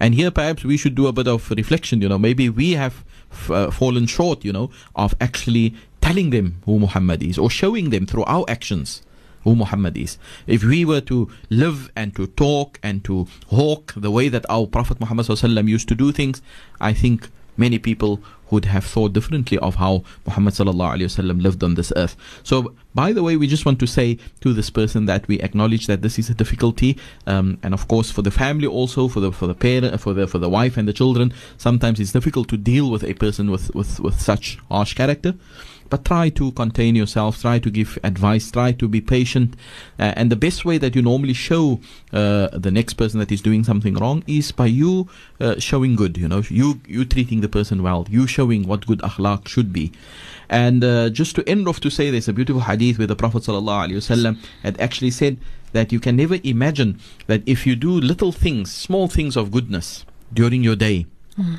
And 0.00 0.14
here 0.14 0.30
perhaps 0.30 0.64
we 0.64 0.76
should 0.76 0.94
do 0.94 1.06
a 1.06 1.12
bit 1.12 1.28
of 1.28 1.50
reflection, 1.50 2.00
you 2.00 2.08
know, 2.08 2.18
maybe 2.18 2.48
we 2.48 2.72
have 2.72 3.04
f- 3.30 3.50
uh, 3.50 3.70
fallen 3.70 4.06
short, 4.06 4.44
you 4.44 4.52
know, 4.52 4.70
of 4.96 5.14
actually 5.20 5.74
telling 6.00 6.30
them 6.30 6.56
who 6.64 6.78
Muhammad 6.78 7.22
is 7.22 7.38
or 7.38 7.50
showing 7.50 7.90
them 7.90 8.06
through 8.06 8.24
our 8.24 8.44
actions 8.48 9.02
who 9.44 9.54
Muhammad 9.56 9.96
is. 9.96 10.18
If 10.46 10.64
we 10.64 10.84
were 10.84 11.00
to 11.02 11.28
live 11.48 11.90
and 11.96 12.14
to 12.16 12.26
talk 12.26 12.78
and 12.82 13.02
to 13.04 13.26
hawk 13.48 13.94
the 13.96 14.10
way 14.10 14.28
that 14.28 14.44
our 14.50 14.66
Prophet 14.66 15.00
Muhammad 15.00 15.26
sallallahu 15.26 15.44
alaihi 15.48 15.54
wasallam 15.56 15.68
used 15.68 15.88
to 15.88 15.94
do 15.94 16.12
things, 16.12 16.42
I 16.80 16.92
think 16.92 17.28
many 17.56 17.78
people 17.78 18.20
would 18.50 18.64
have 18.66 18.84
thought 18.84 19.12
differently 19.12 19.58
of 19.58 19.76
how 19.76 20.02
Muhammad 20.26 20.58
lived 20.58 21.62
on 21.64 21.74
this 21.74 21.92
earth. 21.96 22.16
So, 22.42 22.74
by 22.94 23.12
the 23.12 23.22
way, 23.22 23.36
we 23.36 23.46
just 23.46 23.64
want 23.64 23.78
to 23.80 23.86
say 23.86 24.18
to 24.40 24.52
this 24.52 24.70
person 24.70 25.06
that 25.06 25.26
we 25.28 25.40
acknowledge 25.40 25.86
that 25.86 26.02
this 26.02 26.18
is 26.18 26.30
a 26.30 26.34
difficulty, 26.34 26.96
um, 27.26 27.58
and 27.62 27.72
of 27.74 27.86
course 27.88 28.10
for 28.10 28.22
the 28.22 28.30
family 28.30 28.66
also, 28.66 29.08
for 29.08 29.20
the 29.20 29.32
for 29.32 29.46
the 29.46 29.54
parent, 29.54 30.00
for 30.00 30.12
the 30.12 30.26
for 30.26 30.38
the 30.38 30.48
wife 30.48 30.76
and 30.76 30.88
the 30.88 30.92
children, 30.92 31.32
sometimes 31.58 32.00
it's 32.00 32.12
difficult 32.12 32.48
to 32.48 32.56
deal 32.56 32.90
with 32.90 33.04
a 33.04 33.14
person 33.14 33.50
with 33.50 33.74
with 33.74 34.00
with 34.00 34.20
such 34.20 34.58
harsh 34.68 34.94
character. 34.94 35.34
But 35.90 36.04
try 36.04 36.30
to 36.30 36.52
contain 36.52 36.94
yourself, 36.94 37.40
try 37.40 37.58
to 37.58 37.70
give 37.70 37.98
advice, 38.02 38.50
try 38.50 38.72
to 38.72 38.88
be 38.88 39.00
patient. 39.00 39.54
Uh, 39.98 40.14
and 40.16 40.30
the 40.30 40.36
best 40.36 40.64
way 40.64 40.78
that 40.78 40.94
you 40.94 41.02
normally 41.02 41.34
show 41.34 41.80
uh, 42.12 42.48
the 42.52 42.70
next 42.70 42.94
person 42.94 43.18
that 43.20 43.30
is 43.30 43.42
doing 43.42 43.64
something 43.64 43.94
wrong 43.94 44.22
is 44.26 44.52
by 44.52 44.66
you 44.66 45.08
uh, 45.40 45.58
showing 45.58 45.96
good, 45.96 46.16
you 46.16 46.28
know, 46.28 46.42
you, 46.48 46.80
you 46.86 47.04
treating 47.04 47.40
the 47.40 47.48
person 47.48 47.82
well, 47.82 48.06
you 48.08 48.26
showing 48.26 48.66
what 48.66 48.86
good 48.86 49.00
akhlaq 49.00 49.48
should 49.48 49.72
be. 49.72 49.92
And 50.48 50.82
uh, 50.82 51.10
just 51.10 51.36
to 51.36 51.48
end 51.48 51.68
off 51.68 51.80
to 51.80 51.90
say, 51.90 52.10
there's 52.10 52.28
a 52.28 52.32
beautiful 52.32 52.62
hadith 52.62 52.98
where 52.98 53.06
the 53.06 53.16
Prophet 53.16 53.42
ﷺ 53.42 54.38
had 54.62 54.80
actually 54.80 55.10
said 55.10 55.38
that 55.72 55.92
you 55.92 56.00
can 56.00 56.16
never 56.16 56.38
imagine 56.42 56.98
that 57.26 57.42
if 57.46 57.66
you 57.66 57.76
do 57.76 57.92
little 57.92 58.32
things, 58.32 58.72
small 58.72 59.08
things 59.08 59.36
of 59.36 59.50
goodness 59.50 60.04
during 60.32 60.64
your 60.64 60.76
day, 60.76 61.06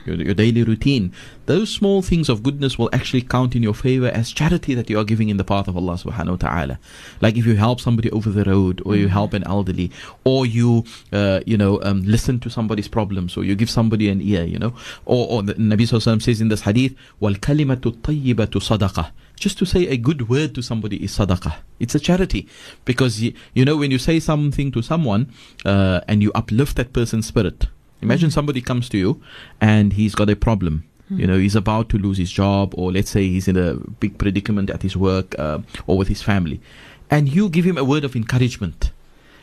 your, 0.06 0.16
your 0.16 0.34
daily 0.34 0.62
routine, 0.62 1.12
those 1.46 1.70
small 1.70 2.02
things 2.02 2.28
of 2.28 2.42
goodness 2.42 2.78
will 2.78 2.88
actually 2.92 3.22
count 3.22 3.54
in 3.54 3.62
your 3.62 3.74
favor 3.74 4.08
as 4.08 4.32
charity 4.32 4.74
that 4.74 4.88
you 4.88 4.98
are 4.98 5.04
giving 5.04 5.28
in 5.28 5.36
the 5.36 5.44
path 5.44 5.68
of 5.68 5.76
Allah 5.76 5.94
subhanahu 5.94 6.30
wa 6.30 6.36
ta'ala. 6.36 6.78
Like 7.20 7.36
if 7.36 7.44
you 7.46 7.56
help 7.56 7.80
somebody 7.80 8.10
over 8.10 8.30
the 8.30 8.44
road, 8.44 8.82
or 8.86 8.96
you 8.96 9.08
help 9.08 9.34
an 9.34 9.44
elderly, 9.44 9.90
or 10.24 10.46
you, 10.46 10.84
uh, 11.12 11.40
you 11.46 11.56
know, 11.56 11.82
um, 11.82 12.02
listen 12.02 12.40
to 12.40 12.50
somebody's 12.50 12.88
problems, 12.88 13.36
or 13.36 13.44
you 13.44 13.54
give 13.54 13.70
somebody 13.70 14.08
an 14.08 14.20
ear, 14.20 14.44
you 14.44 14.58
know, 14.58 14.74
or, 15.04 15.28
or 15.28 15.42
the 15.42 15.54
Nabi 15.54 15.82
sallallahu 15.82 16.06
alaihi 16.06 16.16
wasallam 16.16 16.22
says 16.22 16.40
in 16.40 16.48
this 16.48 16.62
hadith, 16.62 16.94
وَالْكَلِمَةُ 17.20 17.80
الطَّيِّبَةُ 17.80 18.46
صَدَقَةٌ 18.46 19.10
just 19.38 19.58
to 19.58 19.66
say 19.66 19.86
a 19.88 19.98
good 19.98 20.30
word 20.30 20.54
to 20.54 20.62
somebody 20.62 20.96
is 21.04 21.18
sadaqah. 21.18 21.56
It's 21.78 21.94
a 21.94 22.00
charity. 22.00 22.48
Because, 22.86 23.20
you, 23.20 23.34
you 23.52 23.66
know, 23.66 23.76
when 23.76 23.90
you 23.90 23.98
say 23.98 24.18
something 24.18 24.72
to 24.72 24.80
someone 24.80 25.30
uh, 25.62 26.00
and 26.08 26.22
you 26.22 26.32
uplift 26.34 26.76
that 26.76 26.94
person's 26.94 27.26
spirit, 27.26 27.66
imagine 28.01 28.29
mm. 28.29 28.33
somebody 28.33 28.61
comes 28.61 28.89
to 28.89 28.97
you 28.97 29.21
and 29.59 29.93
he's 29.93 30.15
got 30.15 30.29
a 30.29 30.35
problem. 30.35 30.83
Mm. 31.11 31.19
You 31.19 31.27
know, 31.27 31.37
he's 31.37 31.55
about 31.55 31.89
to 31.89 31.97
lose 31.97 32.17
his 32.17 32.31
job, 32.31 32.73
or 32.77 32.91
let's 32.91 33.09
say 33.09 33.27
he's 33.27 33.47
in 33.47 33.57
a 33.57 33.75
big 33.99 34.17
predicament 34.17 34.69
at 34.69 34.81
his 34.81 34.95
work 34.95 35.37
uh, 35.37 35.59
or 35.87 35.97
with 35.97 36.07
his 36.07 36.21
family, 36.21 36.61
and 37.09 37.27
you 37.27 37.49
give 37.49 37.65
him 37.65 37.77
a 37.77 37.83
word 37.83 38.03
of 38.03 38.15
encouragement, 38.15 38.91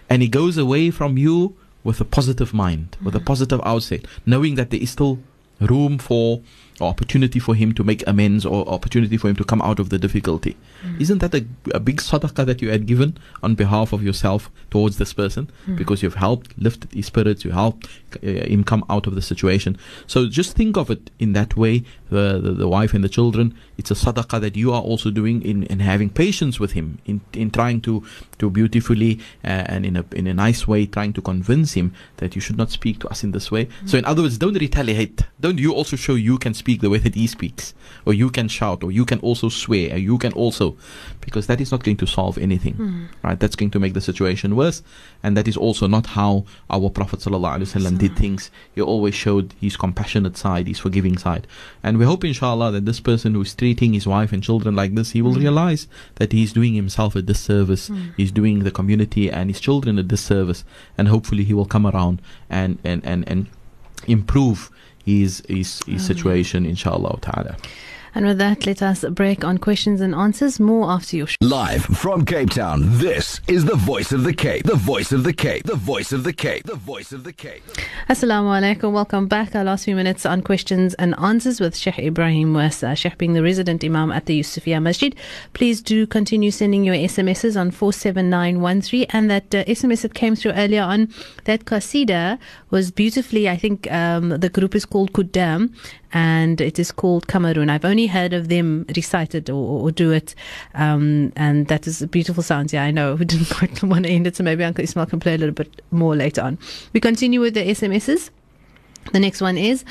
and 0.08 0.22
he 0.22 0.28
goes 0.28 0.56
away 0.56 0.90
from 0.90 1.18
you 1.18 1.56
with 1.84 2.00
a 2.00 2.04
positive 2.04 2.54
mind, 2.54 2.96
with 3.02 3.14
a 3.14 3.20
mm. 3.20 3.26
positive 3.26 3.60
outset, 3.64 4.06
knowing 4.24 4.54
that 4.54 4.70
there 4.70 4.80
is 4.80 4.90
still 4.90 5.18
room 5.60 5.98
for 5.98 6.40
or 6.80 6.88
opportunity 6.88 7.40
for 7.40 7.54
him 7.56 7.74
to 7.74 7.82
make 7.82 8.06
amends 8.06 8.46
or 8.46 8.68
opportunity 8.68 9.16
for 9.16 9.28
him 9.28 9.36
to 9.36 9.44
come 9.44 9.60
out 9.62 9.80
of 9.80 9.88
the 9.90 9.98
difficulty. 9.98 10.56
Isn't 11.00 11.18
that 11.18 11.34
a, 11.34 11.44
a 11.74 11.80
big 11.80 11.96
sadaqah 11.96 12.46
that 12.46 12.62
you 12.62 12.70
had 12.70 12.86
given 12.86 13.16
on 13.42 13.56
behalf 13.56 13.92
of 13.92 14.02
yourself 14.02 14.48
towards 14.70 14.98
this 14.98 15.12
person? 15.12 15.50
Because 15.76 16.02
you've 16.02 16.14
helped 16.14 16.56
lifted 16.56 16.92
his 16.92 17.06
spirits, 17.06 17.44
you 17.44 17.50
helped 17.50 17.88
uh, 18.22 18.26
him 18.26 18.62
come 18.62 18.84
out 18.88 19.06
of 19.08 19.16
the 19.16 19.22
situation. 19.22 19.76
So 20.06 20.28
just 20.28 20.54
think 20.54 20.76
of 20.76 20.88
it 20.90 21.10
in 21.18 21.32
that 21.32 21.56
way 21.56 21.82
the, 22.10 22.38
the, 22.40 22.52
the 22.52 22.68
wife 22.68 22.94
and 22.94 23.02
the 23.02 23.08
children. 23.08 23.54
It's 23.78 23.92
a 23.92 23.94
sadaqah 23.94 24.40
that 24.40 24.56
you 24.56 24.72
are 24.72 24.82
also 24.82 25.10
doing 25.10 25.40
in, 25.42 25.62
in 25.62 25.78
having 25.78 26.10
patience 26.10 26.58
with 26.58 26.72
him, 26.72 26.98
in, 27.06 27.20
in 27.32 27.50
trying 27.52 27.80
to, 27.82 28.04
to 28.38 28.50
beautifully 28.50 29.20
uh, 29.44 29.64
and 29.66 29.86
in 29.86 29.96
a, 29.96 30.04
in 30.12 30.26
a 30.26 30.34
nice 30.34 30.66
way, 30.66 30.84
trying 30.84 31.12
to 31.12 31.22
convince 31.22 31.74
him 31.74 31.94
that 32.16 32.34
you 32.34 32.40
should 32.40 32.58
not 32.58 32.70
speak 32.72 32.98
to 32.98 33.08
us 33.08 33.22
in 33.22 33.30
this 33.30 33.52
way. 33.52 33.68
So, 33.86 33.96
in 33.96 34.04
other 34.04 34.22
words, 34.22 34.36
don't 34.36 34.58
retaliate. 34.58 35.22
Don't 35.40 35.58
you 35.58 35.72
also 35.72 35.94
show 35.94 36.16
you 36.16 36.38
can 36.38 36.54
speak 36.54 36.80
the 36.80 36.90
way 36.90 36.98
that 36.98 37.14
he 37.14 37.28
speaks, 37.28 37.72
or 38.04 38.14
you 38.14 38.30
can 38.30 38.48
shout, 38.48 38.82
or 38.82 38.90
you 38.90 39.04
can 39.04 39.20
also 39.20 39.48
swear, 39.48 39.94
or 39.94 39.98
you 39.98 40.18
can 40.18 40.32
also, 40.32 40.76
because 41.20 41.46
that 41.46 41.60
is 41.60 41.70
not 41.70 41.84
going 41.84 41.98
to 41.98 42.06
solve 42.06 42.36
anything, 42.36 43.08
right? 43.22 43.38
That's 43.38 43.54
going 43.54 43.70
to 43.70 43.78
make 43.78 43.94
the 43.94 44.00
situation 44.00 44.56
worse, 44.56 44.82
and 45.22 45.36
that 45.36 45.46
is 45.46 45.56
also 45.56 45.86
not 45.86 46.06
how 46.06 46.46
our 46.68 46.90
Prophet 46.90 47.20
ﷺ 47.20 47.98
did 47.98 48.16
things. 48.16 48.50
He 48.74 48.82
always 48.82 49.14
showed 49.14 49.54
his 49.60 49.76
compassionate 49.76 50.36
side, 50.36 50.66
his 50.66 50.80
forgiving 50.80 51.16
side, 51.16 51.46
and 51.84 51.96
we 51.96 52.04
hope, 52.04 52.24
inshallah, 52.24 52.72
that 52.72 52.84
this 52.84 52.98
person 52.98 53.34
who 53.34 53.42
is 53.42 53.54
treating 53.54 53.67
his 53.76 54.06
wife 54.06 54.32
and 54.32 54.42
children 54.42 54.74
like 54.74 54.94
this, 54.94 55.10
he 55.10 55.22
will 55.22 55.34
hmm. 55.34 55.40
realize 55.40 55.86
that 56.16 56.32
he's 56.32 56.52
doing 56.52 56.74
himself 56.74 57.14
a 57.16 57.22
disservice, 57.22 57.88
hmm. 57.88 58.08
he's 58.16 58.32
doing 58.32 58.60
the 58.60 58.70
community 58.70 59.30
and 59.30 59.50
his 59.50 59.60
children 59.60 59.98
a 59.98 60.02
disservice, 60.02 60.64
and 60.96 61.08
hopefully 61.08 61.44
he 61.44 61.54
will 61.54 61.66
come 61.66 61.86
around 61.86 62.22
and 62.48 62.78
and 62.84 63.04
and 63.04 63.28
and 63.28 63.46
improve 64.06 64.70
his 65.04 65.42
his, 65.48 65.80
his 65.86 66.04
situation, 66.04 66.66
inshallah 66.66 67.18
ta'ala. 67.20 67.56
And 68.18 68.26
with 68.26 68.38
that, 68.38 68.66
let 68.66 68.82
us 68.82 69.04
break 69.12 69.44
on 69.44 69.58
questions 69.58 70.00
and 70.00 70.12
answers. 70.12 70.58
More 70.58 70.90
after 70.90 71.16
your 71.16 71.28
show. 71.28 71.36
Live 71.40 71.84
from 71.84 72.24
Cape 72.24 72.50
Town, 72.50 72.80
this 72.98 73.40
is 73.46 73.64
the 73.64 73.76
voice 73.76 74.10
of 74.10 74.24
the 74.24 74.32
Cape. 74.34 74.64
The 74.64 74.74
voice 74.74 75.12
of 75.12 75.22
the 75.22 75.32
Cape. 75.32 75.62
The 75.62 75.76
voice 75.76 76.10
of 76.10 76.24
the 76.24 76.32
Cape. 76.32 76.64
The 76.64 76.74
voice 76.74 77.12
of 77.12 77.22
the 77.22 77.32
Cape. 77.32 77.62
Assalamu 78.08 78.50
alaikum. 78.58 78.90
Welcome 78.90 79.28
back. 79.28 79.54
Our 79.54 79.62
last 79.62 79.84
few 79.84 79.94
minutes 79.94 80.26
on 80.26 80.42
questions 80.42 80.94
and 80.94 81.14
answers 81.20 81.60
with 81.60 81.76
Sheikh 81.76 81.94
Ebrahim 81.94 82.54
Wasa, 82.54 82.96
Sheikh 82.96 83.18
being 83.18 83.34
the 83.34 83.42
resident 83.44 83.84
Imam 83.84 84.10
at 84.10 84.26
the 84.26 84.40
Yusufiya 84.40 84.82
Masjid. 84.82 85.14
Please 85.52 85.80
do 85.80 86.04
continue 86.04 86.50
sending 86.50 86.82
your 86.82 86.96
SMSs 86.96 87.56
on 87.56 87.70
47913. 87.70 89.06
And 89.10 89.30
that 89.30 89.54
uh, 89.54 89.62
SMS 89.66 90.02
that 90.02 90.14
came 90.14 90.34
through 90.34 90.54
earlier 90.54 90.82
on, 90.82 91.14
that 91.44 91.66
qasida 91.66 92.40
was 92.70 92.90
beautifully, 92.90 93.48
I 93.48 93.56
think 93.56 93.88
um, 93.92 94.30
the 94.30 94.48
group 94.48 94.74
is 94.74 94.84
called 94.84 95.12
Kudam 95.12 95.72
and 96.12 96.60
it 96.60 96.78
is 96.78 96.92
called 96.92 97.26
Cameroon. 97.26 97.70
I've 97.70 97.84
only 97.84 98.06
heard 98.06 98.32
of 98.32 98.48
them 98.48 98.86
recite 98.96 99.34
it 99.34 99.50
or, 99.50 99.82
or 99.82 99.90
do 99.90 100.10
it, 100.12 100.34
um, 100.74 101.32
and 101.36 101.66
that 101.68 101.86
is 101.86 102.02
a 102.02 102.06
beautiful 102.06 102.42
sound. 102.42 102.72
Yeah, 102.72 102.84
I 102.84 102.90
know. 102.90 103.14
We 103.18 103.24
didn't 103.24 103.50
quite 103.50 103.82
want 103.92 104.04
to 104.06 104.10
end 104.10 104.26
it, 104.26 104.36
so 104.36 104.44
maybe 104.44 104.64
Uncle 104.64 104.84
Ismail 104.84 105.06
can 105.06 105.20
play 105.20 105.34
a 105.34 105.38
little 105.38 105.54
bit 105.54 105.82
more 105.90 106.14
later 106.14 106.42
on. 106.42 106.58
We 106.92 107.00
continue 107.00 107.40
with 107.40 107.54
the 107.54 107.64
SMSs. 107.64 108.30
The 109.12 109.20
next 109.20 109.40
one 109.40 109.58
is. 109.58 109.84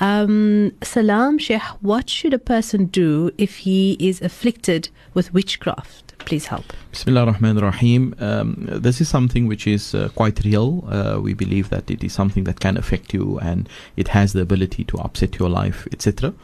Um, 0.00 0.72
Salam 0.82 1.38
Sheikh, 1.38 1.62
what 1.80 2.08
should 2.08 2.32
a 2.32 2.38
person 2.38 2.86
do 2.86 3.32
if 3.36 3.58
he 3.58 3.96
is 3.98 4.22
afflicted 4.22 4.90
with 5.12 5.34
witchcraft? 5.34 6.07
Please 6.18 6.46
help. 6.46 6.72
Bismillah 6.90 7.26
ar-Rahman 7.26 7.58
ar-Rahim. 7.58 8.14
Um, 8.18 8.68
this 8.70 9.00
is 9.00 9.08
something 9.08 9.46
which 9.46 9.66
is 9.66 9.94
uh, 9.94 10.08
quite 10.14 10.44
real. 10.44 10.84
Uh, 10.88 11.20
we 11.22 11.32
believe 11.32 11.70
that 11.70 11.90
it 11.90 12.04
is 12.04 12.12
something 12.12 12.44
that 12.44 12.60
can 12.60 12.76
affect 12.76 13.14
you 13.14 13.38
and 13.38 13.68
it 13.96 14.08
has 14.08 14.32
the 14.32 14.40
ability 14.40 14.84
to 14.84 14.98
upset 14.98 15.38
your 15.38 15.48
life, 15.48 15.86
etc. 15.92 16.34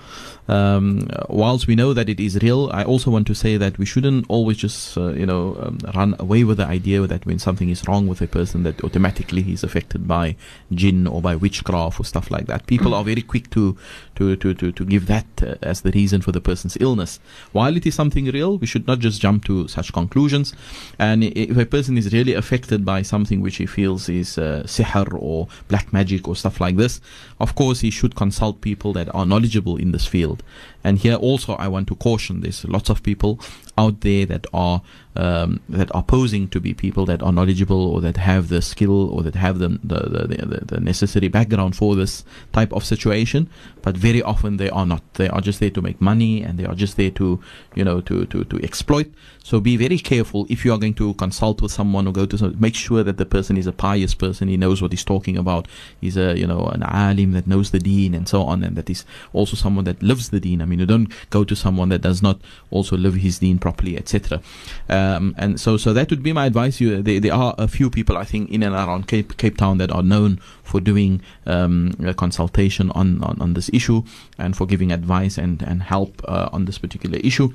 Um, 0.47 1.09
whilst 1.28 1.66
we 1.66 1.74
know 1.74 1.95
that 1.95 2.09
it 2.09 2.20
is 2.20 2.36
real, 2.42 2.70
I 2.72 2.84
also 2.84 3.11
want 3.11 3.26
to 3.28 3.34
say 3.34 3.57
that 3.57 3.78
we 3.78 3.86
shouldn't 3.86 4.26
always 4.28 4.59
just, 4.59 4.97
uh, 4.99 5.12
you 5.12 5.24
know, 5.24 5.57
um, 5.61 5.78
run 5.95 6.14
away 6.18 6.45
with 6.45 6.59
the 6.59 6.66
idea 6.66 7.07
that 7.07 7.24
when 7.24 7.38
something 7.38 7.70
is 7.70 7.86
wrong 7.88 8.07
with 8.07 8.20
a 8.20 8.26
person, 8.26 8.62
that 8.64 8.84
automatically 8.84 9.42
he's 9.42 9.64
affected 9.64 10.07
by 10.07 10.36
jinn 10.72 11.07
or 11.07 11.22
by 11.22 11.34
witchcraft 11.34 11.99
or 11.99 12.05
stuff 12.05 12.30
like 12.30 12.47
that. 12.47 12.66
People 12.66 12.95
are 12.95 13.05
very 13.05 13.22
quick 13.22 13.49
to 13.51 13.76
to 14.16 14.36
to 14.36 14.55
to, 14.55 14.70
to 14.72 14.84
give 14.84 15.07
that 15.07 15.26
uh, 15.42 15.55
as 15.62 15.80
the 15.80 15.90
reason 15.92 16.20
for 16.20 16.32
the 16.32 16.40
person's 16.40 16.76
illness. 16.80 17.20
While 17.53 17.76
it 17.76 17.86
is 17.86 17.95
something 17.95 18.26
real, 18.26 18.59
we 18.59 18.66
should 18.66 18.86
not 18.86 18.99
just 18.99 19.20
jump 19.20 19.45
to 19.47 19.66
such 19.68 19.92
conclusions. 19.92 20.55
And 20.99 21.24
if 21.24 21.57
a 21.57 21.66
person 21.66 21.97
is 21.97 22.12
really 22.12 22.34
affected 22.34 22.84
by 22.84 23.03
something 23.03 23.40
which 23.40 23.57
he 23.57 23.66
feels 23.66 24.09
is 24.09 24.36
uh, 24.36 24.64
sihr 24.66 25.09
or 25.18 25.49
black 25.68 25.92
magic 25.92 26.28
or 26.28 26.36
stuff 26.36 26.61
like 26.61 26.76
this, 26.76 27.01
of 27.45 27.55
course 27.55 27.80
he 27.80 27.90
should 27.90 28.14
consult 28.16 28.62
people 28.62 28.95
that 28.95 29.14
are 29.14 29.26
knowledgeable 29.26 29.76
in 29.76 29.92
this 29.92 30.07
field. 30.07 30.42
And 30.85 30.99
here 30.99 31.14
also 31.14 31.55
I 31.55 31.66
want 31.68 31.89
to 31.89 31.97
caution 31.97 32.41
there's 32.41 32.64
lots 32.66 32.91
of 32.91 33.03
people 33.03 33.41
out 33.76 34.03
there 34.03 34.26
that 34.26 34.47
are 34.53 34.82
um, 35.16 35.61
that 35.68 35.95
are 35.95 36.03
posing 36.03 36.49
to 36.49 36.61
be 36.61 36.74
people 36.74 37.07
that 37.07 37.22
are 37.22 37.32
knowledgeable 37.32 37.93
or 37.93 38.01
that 38.01 38.16
have 38.16 38.49
the 38.49 38.61
skill 38.61 39.11
or 39.11 39.22
that 39.22 39.37
have 39.37 39.59
the 39.59 39.68
the, 39.85 40.01
the, 40.01 40.64
the, 40.64 40.80
necessary 40.80 41.28
background 41.28 41.76
for 41.76 41.95
this 41.95 42.24
type 42.53 42.72
of 42.72 42.85
situation, 42.85 43.49
but 43.82 43.97
very 43.97 44.20
often 44.22 44.57
they 44.57 44.70
are 44.70 44.87
not. 44.87 45.03
They 45.14 45.28
are 45.28 45.41
just 45.41 45.61
there 45.61 45.70
to 45.70 45.82
make 45.82 46.01
money 46.01 46.43
and 46.43 46.59
they 46.59 46.64
are 46.64 46.74
just 46.74 46.97
there 46.97 47.11
to 47.12 47.41
you 47.74 47.85
know 47.85 48.01
to 48.03 48.26
to, 48.26 48.45
to 48.45 48.64
exploit. 48.64 49.12
So 49.45 49.61
be 49.61 49.76
very 49.76 49.99
careful 49.99 50.47
if 50.49 50.64
you 50.64 50.72
are 50.72 50.78
going 50.78 50.95
to 50.95 51.14
consult 51.14 51.62
with 51.62 51.70
someone 51.70 52.07
or 52.07 52.12
go 52.12 52.26
to 52.26 52.39
some, 52.39 52.59
make 52.59 52.74
sure 52.74 53.05
that 53.05 53.18
the 53.18 53.26
person 53.26 53.57
is 53.57 53.66
a 53.66 53.72
pious 53.72 54.14
person. 54.14 54.49
He 54.49 54.57
knows 54.57 54.82
what 54.82 54.91
he's 54.91 55.05
talking 55.05 55.37
about. 55.37 55.68
He's 56.01 56.16
a 56.16 56.37
you 56.37 56.47
know 56.47 56.66
an 56.66 56.82
alim 56.82 57.32
that 57.32 57.47
knows 57.47 57.70
the 57.70 57.78
deen 57.78 58.14
and 58.14 58.28
so 58.28 58.43
on, 58.43 58.64
and 58.64 58.74
that 58.76 58.91
is 58.91 59.05
also 59.32 59.57
someone 59.57 59.85
that 59.85 60.03
lives 60.03 60.30
the 60.30 60.41
deen. 60.41 60.61
I 60.61 60.64
mean, 60.64 60.73
you 60.78 60.86
don't 60.86 61.12
go 61.30 61.44
to 61.44 61.54
someone 61.54 61.88
that 61.90 62.02
does 62.02 62.22
not 62.22 62.40
also 62.70 62.96
live 62.96 63.14
his 63.14 63.38
deen 63.38 63.58
properly, 63.58 63.96
etc. 63.96 64.40
Um, 64.88 65.34
and 65.38 65.60
so 65.60 65.76
so 65.76 65.92
that 65.92 66.10
would 66.10 66.22
be 66.22 66.32
my 66.32 66.46
advice. 66.46 66.80
You 66.80 67.02
there, 67.02 67.20
there 67.20 67.34
are 67.34 67.54
a 67.58 67.68
few 67.68 67.90
people 67.90 68.16
I 68.16 68.24
think 68.24 68.50
in 68.50 68.62
and 68.62 68.74
around 68.74 69.08
Cape 69.08 69.36
Cape 69.36 69.56
Town 69.56 69.78
that 69.78 69.90
are 69.90 70.02
known 70.02 70.38
for 70.62 70.80
doing 70.80 71.20
um, 71.46 71.92
consultation 72.16 72.90
on, 72.92 73.22
on 73.22 73.40
on 73.40 73.54
this 73.54 73.70
issue 73.72 74.02
and 74.38 74.56
for 74.56 74.66
giving 74.66 74.92
advice 74.92 75.38
and 75.38 75.62
and 75.62 75.82
help 75.82 76.22
uh, 76.26 76.48
on 76.52 76.64
this 76.64 76.78
particular 76.78 77.18
issue 77.18 77.52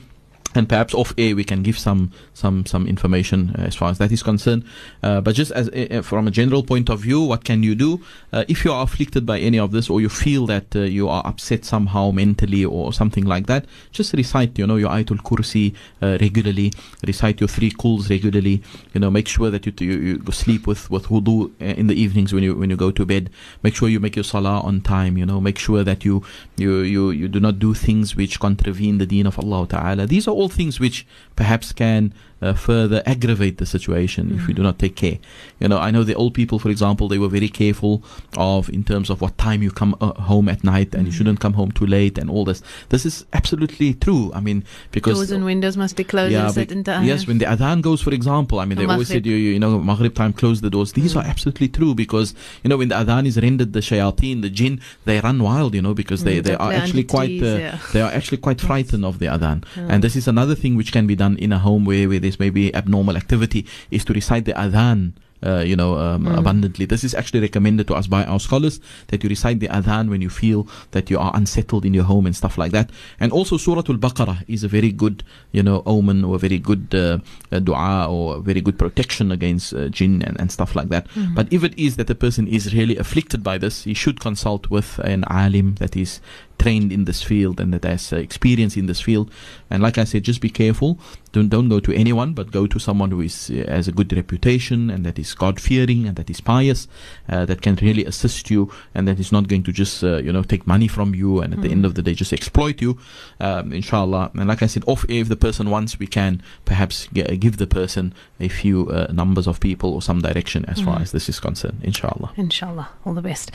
and 0.56 0.68
perhaps 0.68 0.93
off 0.93 1.14
air 1.18 1.36
we 1.36 1.43
can 1.43 1.62
give 1.64 1.78
some 1.78 2.12
some 2.34 2.66
some 2.66 2.88
information 2.88 3.56
uh, 3.58 3.64
as 3.64 3.76
far 3.76 3.89
as 3.91 3.97
that 3.97 4.12
is 4.12 4.24
concerned. 4.24 4.64
Uh, 5.04 5.22
but 5.22 5.36
just 5.36 5.52
as 5.52 5.70
uh, 5.70 6.02
from 6.02 6.28
a 6.28 6.32
general 6.32 6.64
point 6.64 6.89
of 6.89 7.00
view, 7.00 7.22
what 7.22 7.43
can 7.43 7.64
you 7.64 7.76
do 7.76 8.02
uh, 8.34 8.43
if 8.47 8.66
you 8.66 8.72
are 8.72 8.84
afflicted 8.84 9.26
by 9.26 9.39
any 9.39 9.60
of 9.60 9.72
this, 9.72 9.89
or 9.89 10.02
you 10.02 10.10
feel 10.10 10.45
that 10.45 10.76
uh, 10.76 10.80
you 10.80 11.08
are 11.08 11.26
upset 11.26 11.66
somehow 11.66 12.12
mentally 12.12 12.66
or 12.66 12.93
something 12.93 13.26
like 13.26 13.47
that? 13.47 13.66
Just 13.91 14.14
recite, 14.14 14.58
you 14.58 14.66
know, 14.66 14.78
your 14.78 14.89
Ayatul 14.89 15.22
Kursi 15.22 15.76
uh, 16.02 16.18
regularly. 16.20 16.72
Recite 17.06 17.39
your 17.39 17.47
three 17.47 17.72
kuls 17.72 18.10
regularly. 18.10 18.64
You 18.93 19.02
know, 19.02 19.12
make 19.12 19.28
sure 19.28 19.50
that 19.50 19.66
you 19.66 19.74
you, 19.80 20.22
you 20.26 20.32
sleep 20.32 20.68
with 20.68 20.89
with 20.89 21.08
wudu 21.08 21.52
in 21.60 21.88
the 21.88 21.95
evenings 21.95 22.34
when 22.34 22.43
you 22.43 22.56
when 22.56 22.70
you 22.70 22.76
go 22.76 22.91
to 22.91 23.06
bed. 23.06 23.30
Make 23.64 23.76
sure 23.76 23.89
you 23.89 24.00
make 24.00 24.16
your 24.16 24.24
salah 24.24 24.62
on 24.62 24.82
time. 24.82 25.18
You 25.18 25.26
know, 25.26 25.39
make 25.39 25.60
sure 25.60 25.84
that 25.84 26.06
you 26.06 26.24
you 26.58 26.80
you 26.80 27.12
you 27.12 27.28
do 27.28 27.39
not 27.39 27.60
do 27.60 27.74
things 27.74 28.16
which 28.16 28.39
contravene 28.39 28.97
the 28.97 29.06
deen 29.06 29.28
of 29.28 29.38
Allah 29.38 29.68
Taala. 29.68 30.08
These 30.08 30.28
are 30.28 30.39
all 30.40 30.48
things 30.48 30.80
which 30.80 31.06
perhaps 31.36 31.74
can 31.74 32.14
uh, 32.42 32.54
further 32.54 33.04
aggravate 33.06 33.58
the 33.58 33.66
situation 33.66 34.32
if 34.38 34.48
we 34.48 34.54
do 34.54 34.64
not 34.64 34.80
take 34.80 34.96
care. 34.96 35.18
You 35.60 35.68
know, 35.68 35.78
I 35.78 35.92
know 35.92 36.04
the 36.04 36.16
old 36.16 36.34
people, 36.34 36.60
for 36.60 36.70
example, 36.70 37.08
they 37.08 37.18
were 37.18 37.28
very 37.30 37.50
careful 37.50 38.04
of 38.38 38.70
in 38.70 38.84
terms 38.84 39.10
of 39.10 39.22
what 39.22 39.38
time 39.38 39.62
you 39.62 39.72
come 39.72 39.96
uh, 40.02 40.14
home 40.14 40.48
at 40.50 40.64
night, 40.64 40.94
and 40.96 41.06
you 41.06 41.12
shouldn't 41.12 41.40
come 41.40 41.54
home 41.54 41.72
too 41.72 41.86
late, 41.86 42.18
and 42.18 42.30
all 42.30 42.46
this. 42.46 42.62
This 42.90 43.06
is 43.06 43.26
absolutely 43.34 43.94
true. 43.96 44.32
I 44.34 44.40
mean, 44.40 44.64
because 44.92 45.18
Doors 45.18 45.32
and 45.32 45.46
windows 45.46 45.76
must 45.78 45.96
be 45.96 46.04
closed 46.04 46.34
at 46.34 46.50
a 46.50 46.54
certain 46.54 46.84
bec- 46.84 46.96
time. 46.96 47.06
yes, 47.06 47.28
when 47.28 47.38
the 47.40 47.46
adhan 47.46 47.82
goes, 47.82 48.02
for 48.02 48.14
example, 48.14 48.60
I 48.60 48.66
mean, 48.66 48.78
they 48.78 48.86
Or 48.86 48.92
always 48.92 49.08
said, 49.10 49.26
you, 49.26 49.36
you 49.36 49.60
know, 49.60 49.80
Maghrib 49.80 50.14
time, 50.16 50.34
close 50.34 50.62
the 50.62 50.70
doors. 50.70 50.94
These 50.94 51.16
are 51.16 51.24
absolutely 51.24 51.68
true 51.68 51.94
because, 51.96 52.34
you 52.64 52.70
know, 52.70 52.78
when 52.78 52.90
the 52.90 52.96
adhan 52.96 53.26
is 53.26 53.38
rendered, 53.38 53.74
the 53.74 53.80
shayateen, 53.82 54.42
the 54.42 54.50
jinn, 54.50 54.80
they 55.06 55.20
run 55.20 55.42
wild, 55.44 55.76
you 55.76 55.82
know, 55.82 55.94
because 55.94 56.24
they, 56.24 56.40
Mm, 56.40 56.44
they 56.44 56.50
they 56.52 56.56
are 56.56 56.72
actually 56.74 57.04
quite, 57.04 57.42
uh, 57.42 57.58
yeah. 57.58 57.78
they 57.94 58.02
are 58.02 58.12
actually 58.12 58.38
quite 58.38 58.60
frightened 58.62 59.04
of 59.06 59.20
the 59.20 59.26
adhan. 59.28 59.64
And 59.76 60.04
this 60.04 60.16
is 60.16 60.28
another 60.28 60.56
thing 60.56 60.76
which 60.76 60.92
can 60.92 61.06
be 61.08 61.16
done 61.16 61.38
in 61.38 61.52
a 61.52 61.60
home 61.60 61.86
where, 61.86 62.08
where 62.10 62.20
there's 62.30 62.40
maybe 62.40 62.74
abnormal 62.76 63.18
activity, 63.18 63.66
is 63.90 64.06
to 64.06 64.14
recite 64.14 64.46
the 64.46 64.54
adhan. 64.54 65.14
Uh, 65.42 65.64
you 65.66 65.74
know, 65.74 65.96
um, 65.96 66.28
abundantly. 66.28 66.86
This 66.86 67.06
is 67.06 67.16
actually 67.16 67.40
recommended 67.40 67.88
to 67.88 67.96
us 67.96 68.08
by 68.08 68.26
our 68.26 68.42
scholars 68.42 68.82
that 69.08 69.24
you 69.24 69.30
recite 69.30 69.62
the 69.62 69.70
adhan 69.70 70.10
when 70.10 70.22
you 70.22 70.30
feel 70.30 70.68
that 70.92 71.10
you 71.10 71.18
are 71.18 71.32
unsettled 71.34 71.86
in 71.86 71.94
your 71.94 72.04
home 72.04 72.26
and 72.26 72.36
stuff 72.36 72.58
like 72.58 72.74
that. 72.74 72.92
And 73.22 73.32
also, 73.32 73.56
Surah 73.56 73.84
Al-Baqarah 73.88 74.44
is 74.50 74.66
a 74.66 74.68
very 74.68 74.92
good, 74.92 75.24
you 75.54 75.64
know, 75.64 75.82
omen 75.86 76.26
or 76.26 76.36
a 76.36 76.40
very 76.40 76.60
good 76.60 76.94
uh, 76.94 77.20
uh, 77.54 77.60
dua 77.60 78.12
or 78.12 78.36
a 78.36 78.42
very 78.42 78.60
good 78.60 78.78
protection 78.78 79.32
against 79.32 79.74
uh, 79.74 79.88
jinn 79.88 80.22
and, 80.24 80.38
and 80.42 80.52
stuff 80.52 80.76
like 80.76 80.90
that. 80.90 81.08
But 81.36 81.48
if 81.54 81.64
it 81.64 81.74
is 81.80 81.96
that 81.96 82.08
the 82.08 82.16
person 82.16 82.46
is 82.46 82.76
really 82.76 82.98
afflicted 82.98 83.42
by 83.42 83.58
this, 83.58 83.86
he 83.86 83.94
should 83.94 84.20
consult 84.20 84.70
with 84.70 85.00
an 85.06 85.24
alim 85.30 85.76
that 85.76 85.96
is 85.96 86.20
trained 86.60 86.91
in 86.91 87.05
this 87.05 87.24
field 87.24 87.60
and 87.60 87.74
that 87.74 87.86
has 87.86 88.14
uh, 88.14 88.18
experience 88.18 88.78
in 88.78 88.86
this 88.86 89.01
field. 89.01 89.32
And 89.70 89.82
like 89.82 89.97
I 89.97 90.03
said, 90.03 90.24
just 90.24 90.41
be 90.41 90.49
careful. 90.49 90.99
Don't 91.32 91.49
don't 91.49 91.70
go 91.70 91.80
to 91.80 91.93
anyone, 91.93 92.34
but 92.34 92.51
go 92.51 92.66
to 92.68 92.80
someone 92.80 93.12
who 93.12 93.22
is 93.22 93.49
uh, 93.49 93.64
has 93.68 93.88
a 93.88 93.91
good 93.91 94.12
reputation 94.14 94.89
and 94.89 95.05
that 95.05 95.20
is 95.20 95.34
God 95.36 95.60
fearing 95.62 96.07
and 96.07 96.16
that 96.16 96.30
is 96.30 96.41
pious, 96.41 96.88
uh, 97.30 97.45
that 97.45 97.62
can 97.62 97.76
really 97.76 98.03
assist 98.05 98.49
you 98.49 98.72
and 98.95 99.07
that 99.07 99.20
is 99.20 99.32
not 99.32 99.47
going 99.47 99.64
to 99.64 99.72
just 99.72 100.03
uh, 100.03 100.18
you 100.18 100.34
know 100.34 100.43
take 100.43 100.66
money 100.66 100.88
from 100.88 101.14
you 101.14 101.39
and 101.39 101.53
at 101.53 101.62
the 101.62 101.70
end 101.70 101.86
of 101.86 101.93
the 101.93 102.01
day 102.01 102.14
just 102.14 102.34
exploit 102.34 102.82
you. 102.82 102.97
Um, 103.39 103.72
inshallah. 103.72 104.32
And 104.34 104.47
like 104.47 104.64
I 104.64 104.68
said, 104.68 104.84
off 104.88 105.05
air, 105.07 105.22
if 105.22 105.30
the 105.30 105.36
person 105.36 105.70
wants, 105.70 105.99
we 105.99 106.07
can 106.07 106.41
perhaps 106.66 107.07
g- 107.14 107.38
give 107.38 107.57
the 107.57 107.68
person 107.68 108.14
a 108.39 108.49
few 108.49 108.89
uh, 108.89 109.07
numbers 109.14 109.47
of 109.47 109.60
people 109.60 109.93
or 109.93 110.01
some 110.01 110.22
direction 110.22 110.66
as 110.66 110.82
far 110.82 110.99
as 110.99 111.12
this 111.12 111.30
is 111.30 111.39
concerned. 111.39 111.80
Inshallah. 111.84 112.32
Inshallah. 112.38 112.89
All 113.05 113.14
the 113.14 113.22
best. 113.22 113.51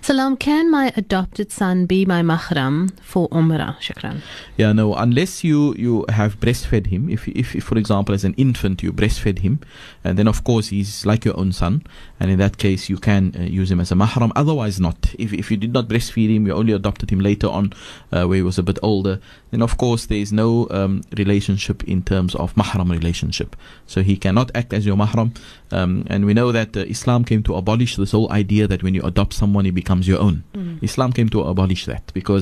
Salam, 0.00 0.36
can 0.36 0.70
my 0.70 0.92
adopted 0.96 1.50
son 1.50 1.86
be 1.86 2.06
my 2.06 2.22
mahram 2.22 2.45
for 3.02 3.28
Umrah? 3.30 3.78
Shukran. 3.80 4.22
Yeah, 4.56 4.72
no, 4.72 4.94
unless 4.94 5.42
you, 5.42 5.74
you 5.74 6.04
have 6.08 6.38
breastfed 6.40 6.86
him, 6.86 7.08
if, 7.08 7.28
if, 7.28 7.54
if, 7.54 7.64
for 7.64 7.76
example, 7.78 8.14
as 8.14 8.24
an 8.24 8.34
infant 8.36 8.82
you 8.82 8.92
breastfed 8.92 9.40
him, 9.40 9.60
and 10.04 10.18
then 10.18 10.28
of 10.28 10.44
course 10.44 10.68
he's 10.68 11.04
like 11.04 11.24
your 11.24 11.38
own 11.38 11.52
son, 11.52 11.82
and 12.20 12.30
in 12.30 12.38
that 12.38 12.58
case 12.58 12.88
you 12.88 12.98
can 12.98 13.34
uh, 13.38 13.42
use 13.42 13.70
him 13.70 13.80
as 13.80 13.90
a 13.92 13.94
mahram, 13.94 14.30
otherwise 14.36 14.80
not. 14.80 15.14
If, 15.18 15.32
if 15.32 15.50
you 15.50 15.56
did 15.56 15.72
not 15.72 15.88
breastfeed 15.88 16.34
him, 16.34 16.46
you 16.46 16.52
only 16.52 16.72
adopted 16.72 17.10
him 17.10 17.20
later 17.20 17.48
on 17.48 17.72
uh, 18.12 18.24
where 18.26 18.36
he 18.36 18.42
was 18.42 18.58
a 18.58 18.62
bit 18.62 18.78
older, 18.82 19.20
then 19.50 19.62
of 19.62 19.76
course 19.76 20.06
there 20.06 20.18
is 20.18 20.32
no 20.32 20.68
um, 20.70 21.02
relationship 21.16 21.82
in 21.84 22.02
terms 22.02 22.34
of 22.36 22.54
mahram 22.54 22.90
relationship. 22.90 23.56
So 23.86 24.02
he 24.02 24.16
cannot 24.16 24.50
act 24.54 24.72
as 24.72 24.86
your 24.86 24.96
mahram, 24.96 25.36
um, 25.72 26.06
and 26.08 26.24
we 26.24 26.34
know 26.34 26.52
that 26.52 26.76
uh, 26.76 26.80
Islam 26.80 27.24
came 27.24 27.42
to 27.44 27.54
abolish 27.54 27.96
this 27.96 28.12
whole 28.12 28.30
idea 28.32 28.68
that 28.68 28.82
when 28.82 28.94
you 28.94 29.02
adopt 29.02 29.32
someone, 29.32 29.64
he 29.64 29.70
becomes 29.70 30.06
your 30.06 30.20
own. 30.20 30.44
Islam 30.82 31.12
came 31.12 31.28
to 31.30 31.40
abolish 31.42 31.86
that 31.86 32.04
because 32.12 32.35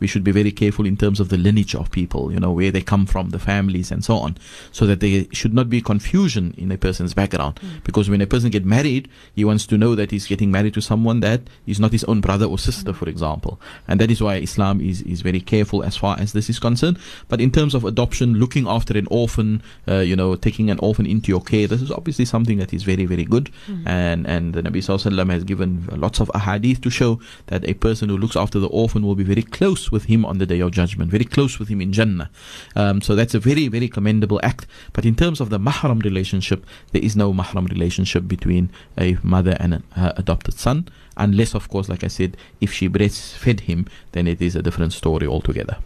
we 0.00 0.06
should 0.06 0.24
be 0.24 0.32
very 0.32 0.52
careful 0.52 0.86
in 0.86 0.96
terms 0.96 1.20
of 1.20 1.28
the 1.28 1.36
lineage 1.36 1.74
of 1.74 1.90
people, 1.90 2.32
you 2.32 2.40
know, 2.40 2.52
where 2.52 2.70
they 2.70 2.82
come 2.82 3.06
from, 3.06 3.30
the 3.30 3.38
families, 3.38 3.90
and 3.90 4.04
so 4.04 4.16
on, 4.16 4.36
so 4.72 4.86
that 4.86 5.00
there 5.00 5.24
should 5.32 5.54
not 5.54 5.68
be 5.68 5.80
confusion 5.80 6.54
in 6.56 6.70
a 6.72 6.78
person's 6.78 7.14
background. 7.14 7.56
Mm. 7.56 7.84
Because 7.84 8.08
when 8.10 8.20
a 8.20 8.26
person 8.26 8.50
get 8.50 8.64
married, 8.64 9.08
he 9.34 9.44
wants 9.44 9.66
to 9.66 9.78
know 9.78 9.94
that 9.94 10.10
he's 10.10 10.26
getting 10.26 10.50
married 10.50 10.74
to 10.74 10.80
someone 10.80 11.20
that 11.20 11.42
is 11.66 11.80
not 11.80 11.92
his 11.92 12.04
own 12.04 12.20
brother 12.20 12.46
or 12.46 12.58
sister, 12.58 12.92
mm. 12.92 12.96
for 12.96 13.08
example, 13.08 13.60
and 13.88 14.00
that 14.00 14.10
is 14.10 14.22
why 14.22 14.36
Islam 14.36 14.80
is 14.80 15.02
is 15.02 15.22
very 15.22 15.40
careful 15.40 15.82
as 15.82 15.96
far 15.96 16.18
as 16.18 16.32
this 16.32 16.48
is 16.50 16.58
concerned. 16.58 16.98
But 17.28 17.40
in 17.40 17.50
terms 17.50 17.74
of 17.74 17.84
adoption, 17.84 18.34
looking 18.34 18.66
after 18.66 18.96
an 18.96 19.06
orphan, 19.10 19.62
uh, 19.88 19.98
you 19.98 20.16
know, 20.16 20.36
taking 20.36 20.70
an 20.70 20.78
orphan 20.80 21.06
into 21.06 21.28
your 21.28 21.42
care, 21.42 21.66
this 21.66 21.82
is 21.82 21.90
obviously 21.90 22.24
something 22.24 22.58
that 22.58 22.72
is 22.72 22.82
very 22.82 23.06
very 23.06 23.24
good, 23.24 23.50
mm. 23.66 23.82
and 23.86 24.26
and 24.26 24.54
the 24.54 24.62
Nabi 24.62 24.78
Sallallahu 24.78 25.10
Alaihi 25.10 25.12
Wasallam 25.12 25.30
has 25.30 25.44
given 25.44 25.88
lots 25.92 26.20
of 26.20 26.28
ahadith 26.34 26.82
to 26.82 26.90
show 26.90 27.20
that 27.46 27.68
a 27.68 27.74
person 27.74 28.08
who 28.08 28.16
looks 28.16 28.36
after 28.36 28.58
the 28.58 28.68
orphan 28.68 29.02
will 29.02 29.14
be 29.14 29.24
very 29.24 29.39
close 29.42 29.90
with 29.90 30.04
him 30.04 30.24
on 30.24 30.38
the 30.38 30.46
day 30.46 30.60
of 30.60 30.70
judgment, 30.72 31.10
very 31.10 31.24
close 31.24 31.58
with 31.58 31.68
him 31.68 31.80
in 31.80 31.92
Jannah. 31.92 32.30
Um, 32.76 33.00
so 33.00 33.14
that's 33.14 33.34
a 33.34 33.40
very, 33.40 33.68
very 33.68 33.88
commendable 33.88 34.40
act. 34.42 34.66
But 34.92 35.04
in 35.04 35.14
terms 35.14 35.40
of 35.40 35.50
the 35.50 35.58
mahram 35.58 36.02
relationship, 36.02 36.64
there 36.92 37.02
is 37.02 37.16
no 37.16 37.32
mahram 37.32 37.68
relationship 37.68 38.26
between 38.26 38.70
a 38.98 39.18
mother 39.22 39.56
and 39.60 39.82
her 39.92 40.12
adopted 40.16 40.54
son, 40.54 40.88
unless, 41.16 41.54
of 41.54 41.68
course, 41.68 41.88
like 41.88 42.04
I 42.04 42.08
said, 42.08 42.36
if 42.60 42.72
she 42.72 42.88
breastfed 42.88 43.60
him, 43.60 43.86
then 44.12 44.26
it 44.26 44.40
is 44.40 44.56
a 44.56 44.62
different 44.62 44.92
story 44.92 45.26
altogether. 45.26 45.78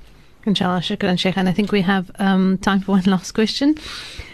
Inshallah, 0.46 0.80
shukran, 0.80 1.18
Sheikh. 1.18 1.38
And 1.38 1.48
I 1.48 1.52
think 1.52 1.72
we 1.72 1.80
have 1.82 2.10
um, 2.18 2.58
time 2.58 2.80
for 2.80 2.92
one 2.92 3.02
last 3.06 3.32
question. 3.32 3.76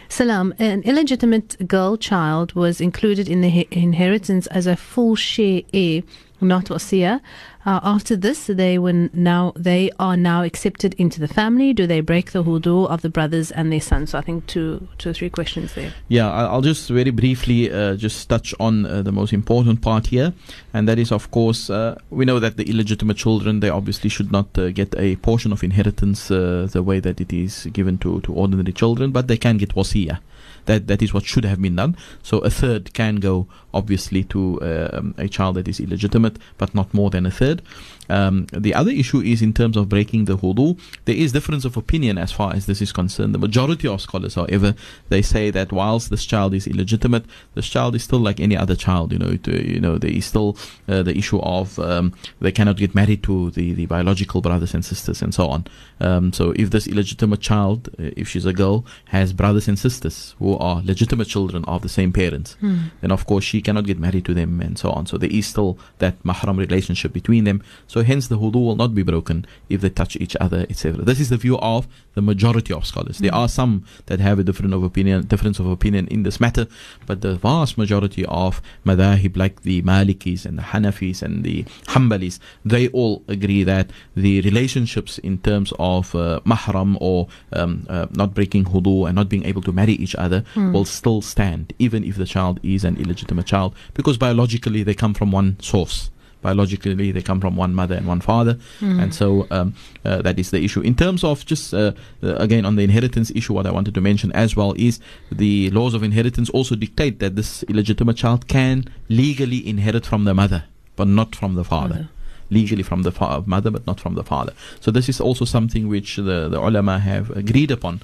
Salam, 0.08 0.52
an 0.58 0.82
illegitimate 0.82 1.68
girl 1.68 1.96
child 1.96 2.52
was 2.54 2.80
included 2.80 3.28
in 3.28 3.42
the 3.42 3.68
inheritance 3.70 4.48
as 4.48 4.66
a 4.66 4.76
full 4.76 5.14
share 5.14 5.62
heir, 5.72 6.02
not 6.40 6.64
wasiya. 6.64 7.20
Uh, 7.66 7.78
after 7.82 8.16
this, 8.16 8.46
they 8.46 8.78
were 8.78 9.10
now 9.12 9.52
they 9.54 9.90
are 9.98 10.16
now 10.16 10.42
accepted 10.42 10.94
into 10.94 11.20
the 11.20 11.28
family. 11.28 11.74
Do 11.74 11.86
they 11.86 12.00
break 12.00 12.32
the 12.32 12.42
wudu 12.42 12.88
of 12.88 13.02
the 13.02 13.10
brothers 13.10 13.50
and 13.50 13.70
their 13.70 13.82
sons? 13.82 14.10
So 14.10 14.18
I 14.18 14.22
think 14.22 14.46
two, 14.46 14.88
two 14.96 15.10
or 15.10 15.12
three 15.12 15.28
questions 15.28 15.74
there. 15.74 15.92
Yeah, 16.08 16.30
I'll 16.30 16.62
just 16.62 16.88
very 16.88 17.10
briefly 17.10 17.70
uh, 17.70 17.96
just 17.96 18.28
touch 18.30 18.54
on 18.58 18.86
uh, 18.86 19.02
the 19.02 19.12
most 19.12 19.34
important 19.34 19.82
part 19.82 20.06
here, 20.06 20.32
and 20.72 20.88
that 20.88 20.98
is, 20.98 21.12
of 21.12 21.30
course, 21.30 21.68
uh, 21.68 21.98
we 22.08 22.24
know 22.24 22.38
that 22.40 22.56
the 22.56 22.64
illegitimate 22.64 23.18
children 23.18 23.60
they 23.60 23.68
obviously 23.68 24.08
should 24.08 24.32
not 24.32 24.46
uh, 24.56 24.70
get 24.70 24.94
a 24.96 25.16
portion 25.16 25.52
of 25.52 25.62
inheritance 25.62 26.30
uh, 26.30 26.66
the 26.72 26.82
way 26.82 26.98
that 26.98 27.20
it 27.20 27.32
is 27.32 27.66
given 27.72 27.98
to, 27.98 28.22
to 28.22 28.32
ordinary 28.32 28.72
children, 28.72 29.10
but 29.10 29.28
they 29.28 29.36
can 29.36 29.58
get 29.58 29.74
wasiyah. 29.74 30.18
That 30.66 30.86
that 30.86 31.02
is 31.02 31.12
what 31.14 31.24
should 31.24 31.44
have 31.44 31.60
been 31.60 31.76
done. 31.76 31.96
So 32.22 32.38
a 32.38 32.50
third 32.50 32.92
can 32.94 33.16
go 33.16 33.46
obviously 33.72 34.24
to 34.24 34.60
um, 34.62 35.14
a 35.18 35.28
child 35.28 35.56
that 35.56 35.68
is 35.68 35.80
illegitimate, 35.80 36.38
but 36.58 36.74
not 36.74 36.92
more 36.92 37.10
than 37.10 37.26
a 37.26 37.30
third. 37.30 37.62
Um, 38.10 38.46
the 38.52 38.74
other 38.74 38.90
issue 38.90 39.20
is 39.20 39.40
in 39.40 39.52
terms 39.52 39.76
of 39.76 39.88
breaking 39.88 40.24
the 40.24 40.36
wudu. 40.36 40.78
There 41.04 41.14
is 41.14 41.32
difference 41.32 41.64
of 41.64 41.76
opinion 41.76 42.18
as 42.18 42.32
far 42.32 42.54
as 42.54 42.66
this 42.66 42.82
is 42.82 42.92
concerned. 42.92 43.34
The 43.34 43.38
majority 43.38 43.88
of 43.88 44.00
scholars, 44.00 44.34
however, 44.34 44.74
they 45.08 45.22
say 45.22 45.50
that 45.50 45.72
whilst 45.72 46.10
this 46.10 46.24
child 46.24 46.54
is 46.54 46.66
illegitimate, 46.66 47.24
this 47.54 47.68
child 47.68 47.94
is 47.94 48.04
still 48.04 48.18
like 48.18 48.40
any 48.40 48.56
other 48.56 48.76
child. 48.76 49.12
You 49.12 49.18
know, 49.18 49.28
it, 49.28 49.48
uh, 49.48 49.52
you 49.52 49.80
know, 49.80 49.98
there 49.98 50.10
is 50.10 50.26
still 50.26 50.56
uh, 50.88 51.02
the 51.02 51.16
issue 51.16 51.40
of 51.40 51.78
um, 51.78 52.12
they 52.40 52.52
cannot 52.52 52.76
get 52.76 52.94
married 52.94 53.22
to 53.24 53.50
the, 53.50 53.72
the 53.74 53.86
biological 53.86 54.40
brothers 54.40 54.74
and 54.74 54.84
sisters 54.84 55.22
and 55.22 55.32
so 55.32 55.46
on. 55.46 55.66
Um, 56.00 56.32
so 56.32 56.52
if 56.56 56.70
this 56.70 56.86
illegitimate 56.86 57.40
child, 57.40 57.88
uh, 57.98 58.10
if 58.16 58.28
she's 58.28 58.46
a 58.46 58.52
girl, 58.52 58.84
has 59.06 59.32
brothers 59.32 59.68
and 59.68 59.78
sisters 59.78 60.34
who 60.38 60.56
are 60.58 60.82
legitimate 60.82 61.28
children 61.28 61.64
of 61.66 61.82
the 61.82 61.88
same 61.88 62.12
parents, 62.12 62.56
then 63.00 63.12
of 63.12 63.26
course 63.26 63.44
she 63.44 63.62
cannot 63.62 63.86
get 63.86 63.98
married 63.98 64.24
to 64.24 64.34
them 64.34 64.60
and 64.60 64.78
so 64.78 64.90
on. 64.90 65.06
So 65.06 65.16
there 65.16 65.30
is 65.30 65.46
still 65.46 65.78
that 65.98 66.22
mahram 66.22 66.58
relationship 66.58 67.12
between 67.12 67.44
them. 67.44 67.62
So 67.86 67.99
hence 68.02 68.28
the 68.28 68.38
wudu 68.38 68.56
will 68.64 68.76
not 68.76 68.94
be 68.94 69.02
broken 69.02 69.46
if 69.68 69.80
they 69.80 69.90
touch 69.90 70.16
each 70.16 70.36
other, 70.40 70.66
etc. 70.68 71.04
This 71.04 71.20
is 71.20 71.28
the 71.28 71.36
view 71.36 71.58
of 71.58 71.88
the 72.14 72.22
majority 72.22 72.72
of 72.72 72.86
scholars. 72.86 73.18
There 73.18 73.34
are 73.34 73.48
some 73.48 73.84
that 74.06 74.20
have 74.20 74.38
a 74.38 74.44
different 74.44 74.74
of 74.74 74.82
opinion, 74.82 75.26
difference 75.26 75.58
of 75.58 75.66
opinion 75.66 76.06
in 76.08 76.22
this 76.22 76.40
matter, 76.40 76.66
but 77.06 77.20
the 77.20 77.34
vast 77.34 77.78
majority 77.78 78.24
of 78.26 78.60
madahib 78.84 79.36
like 79.36 79.62
the 79.62 79.82
Malikis 79.82 80.44
and 80.44 80.58
the 80.58 80.62
Hanafis 80.62 81.22
and 81.22 81.44
the 81.44 81.64
Hanbalis, 81.88 82.38
they 82.64 82.88
all 82.88 83.22
agree 83.28 83.62
that 83.64 83.90
the 84.14 84.40
relationships 84.42 85.18
in 85.18 85.38
terms 85.38 85.72
of 85.78 86.14
uh, 86.14 86.40
mahram 86.44 86.96
or 87.00 87.28
um, 87.52 87.86
uh, 87.88 88.06
not 88.12 88.34
breaking 88.34 88.64
wudu 88.66 89.06
and 89.06 89.16
not 89.16 89.28
being 89.28 89.44
able 89.44 89.62
to 89.62 89.72
marry 89.72 89.92
each 89.94 90.14
other 90.16 90.44
will 90.72 90.84
still 90.84 91.20
stand, 91.22 91.72
even 91.78 92.04
if 92.04 92.16
the 92.16 92.26
child 92.26 92.60
is 92.62 92.84
an 92.84 92.96
illegitimate 92.96 93.46
child, 93.46 93.74
because 93.94 94.16
biologically 94.18 94.82
they 94.82 94.94
come 94.94 95.14
from 95.14 95.30
one 95.30 95.58
source. 95.60 96.10
Biologically, 96.42 97.12
they 97.12 97.22
come 97.22 97.40
from 97.40 97.54
one 97.56 97.74
mother 97.74 97.94
and 97.94 98.06
one 98.06 98.20
father, 98.20 98.58
and 98.80 99.14
so 99.14 99.46
um, 99.50 99.74
uh, 100.04 100.22
that 100.22 100.38
is 100.38 100.50
the 100.50 100.60
issue. 100.64 100.80
In 100.80 100.94
terms 100.94 101.22
of 101.22 101.44
just 101.44 101.74
uh, 101.74 101.92
uh, 102.22 102.34
again 102.36 102.64
on 102.64 102.76
the 102.76 102.82
inheritance 102.82 103.30
issue, 103.34 103.52
what 103.52 103.66
I 103.66 103.70
wanted 103.70 103.94
to 103.94 104.00
mention 104.00 104.32
as 104.32 104.56
well 104.56 104.72
is 104.76 105.00
the 105.30 105.70
laws 105.70 105.92
of 105.94 106.02
inheritance 106.02 106.48
also 106.50 106.74
dictate 106.76 107.18
that 107.18 107.36
this 107.36 107.62
illegitimate 107.64 108.16
child 108.16 108.48
can 108.48 108.84
legally 109.08 109.60
inherit 109.68 110.06
from 110.06 110.24
the 110.24 110.32
mother, 110.34 110.64
but 110.96 111.08
not 111.08 111.36
from 111.36 111.54
the 111.56 111.64
father 111.64 111.94
Father. 111.94 112.08
legally 112.50 112.82
from 112.82 113.02
the 113.02 113.12
fa- 113.12 113.42
mother 113.46 113.70
but 113.70 113.86
not 113.86 114.00
from 114.00 114.14
the 114.14 114.24
father. 114.24 114.52
So 114.80 114.90
this 114.90 115.08
is 115.08 115.20
also 115.20 115.44
something 115.44 115.88
which 115.88 116.16
the, 116.16 116.48
the 116.48 116.58
ulama 116.58 116.98
have 116.98 117.30
agreed 117.36 117.70
upon. 117.70 118.00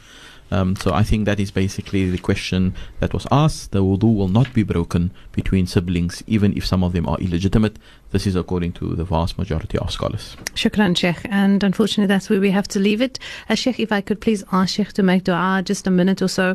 Um, 0.50 0.76
so 0.76 0.92
I 0.92 1.02
think 1.02 1.24
that 1.26 1.40
is 1.40 1.50
basically 1.50 2.10
the 2.10 2.18
question 2.18 2.74
that 3.00 3.12
was 3.12 3.26
asked. 3.30 3.72
The 3.72 3.82
wudu 3.82 4.14
will 4.14 4.28
not 4.28 4.52
be 4.52 4.62
broken 4.62 5.10
between 5.32 5.66
siblings, 5.66 6.22
even 6.26 6.56
if 6.56 6.64
some 6.64 6.84
of 6.84 6.92
them 6.92 7.08
are 7.08 7.18
illegitimate. 7.18 7.78
This 8.12 8.26
is 8.26 8.36
according 8.36 8.72
to 8.74 8.94
the 8.94 9.04
vast 9.04 9.36
majority 9.36 9.78
of 9.78 9.90
scholars. 9.90 10.36
Shukran, 10.54 10.96
Sheikh. 10.96 11.26
And 11.28 11.64
unfortunately, 11.64 12.06
that's 12.06 12.30
where 12.30 12.40
we 12.40 12.50
have 12.52 12.68
to 12.68 12.78
leave 12.78 13.02
it. 13.02 13.18
Uh, 13.48 13.56
Sheikh, 13.56 13.80
if 13.80 13.90
I 13.90 14.00
could 14.00 14.20
please 14.20 14.44
ask 14.52 14.74
Sheikh 14.74 14.92
to 14.94 15.02
make 15.02 15.24
dua 15.24 15.62
just 15.64 15.86
a 15.86 15.90
minute 15.90 16.22
or 16.22 16.28
so 16.28 16.54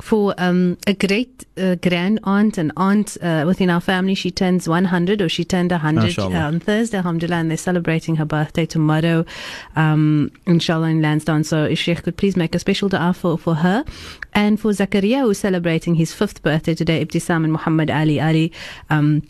for 0.00 0.34
um, 0.38 0.78
a 0.86 0.94
great 0.94 1.44
uh, 1.56 1.74
grand 1.76 2.20
aunt 2.24 2.56
and 2.56 2.72
aunt 2.76 3.16
uh, 3.22 3.44
within 3.46 3.68
our 3.68 3.80
family. 3.80 4.14
She 4.14 4.30
turns 4.30 4.68
100 4.68 5.20
or 5.20 5.28
she 5.28 5.44
turned 5.44 5.70
100 5.70 6.02
Mashallah. 6.02 6.34
on 6.36 6.60
Thursday, 6.60 6.98
alhamdulillah, 6.98 7.36
and 7.36 7.50
they're 7.50 7.58
celebrating 7.58 8.16
her 8.16 8.24
birthday 8.24 8.64
tomorrow, 8.64 9.24
um, 9.76 10.30
inshallah, 10.46 10.88
in 10.88 11.02
Lansdowne. 11.02 11.44
So 11.44 11.64
if 11.64 11.78
Sheikh 11.78 12.04
could 12.04 12.16
please 12.16 12.36
make 12.36 12.54
a 12.54 12.58
special 12.58 12.88
dua 12.88 13.12
for, 13.12 13.31
for 13.36 13.56
her. 13.56 13.84
And 14.34 14.58
for 14.60 14.70
Zakaria, 14.72 15.20
who's 15.22 15.38
celebrating 15.38 15.94
his 15.94 16.12
fifth 16.12 16.42
birthday 16.42 16.74
today, 16.74 17.04
Ibtisam 17.04 17.44
and 17.44 17.52
Muhammad 17.52 17.90
Ali 17.90 18.20
Ali. 18.20 18.52
Um, 18.90 19.22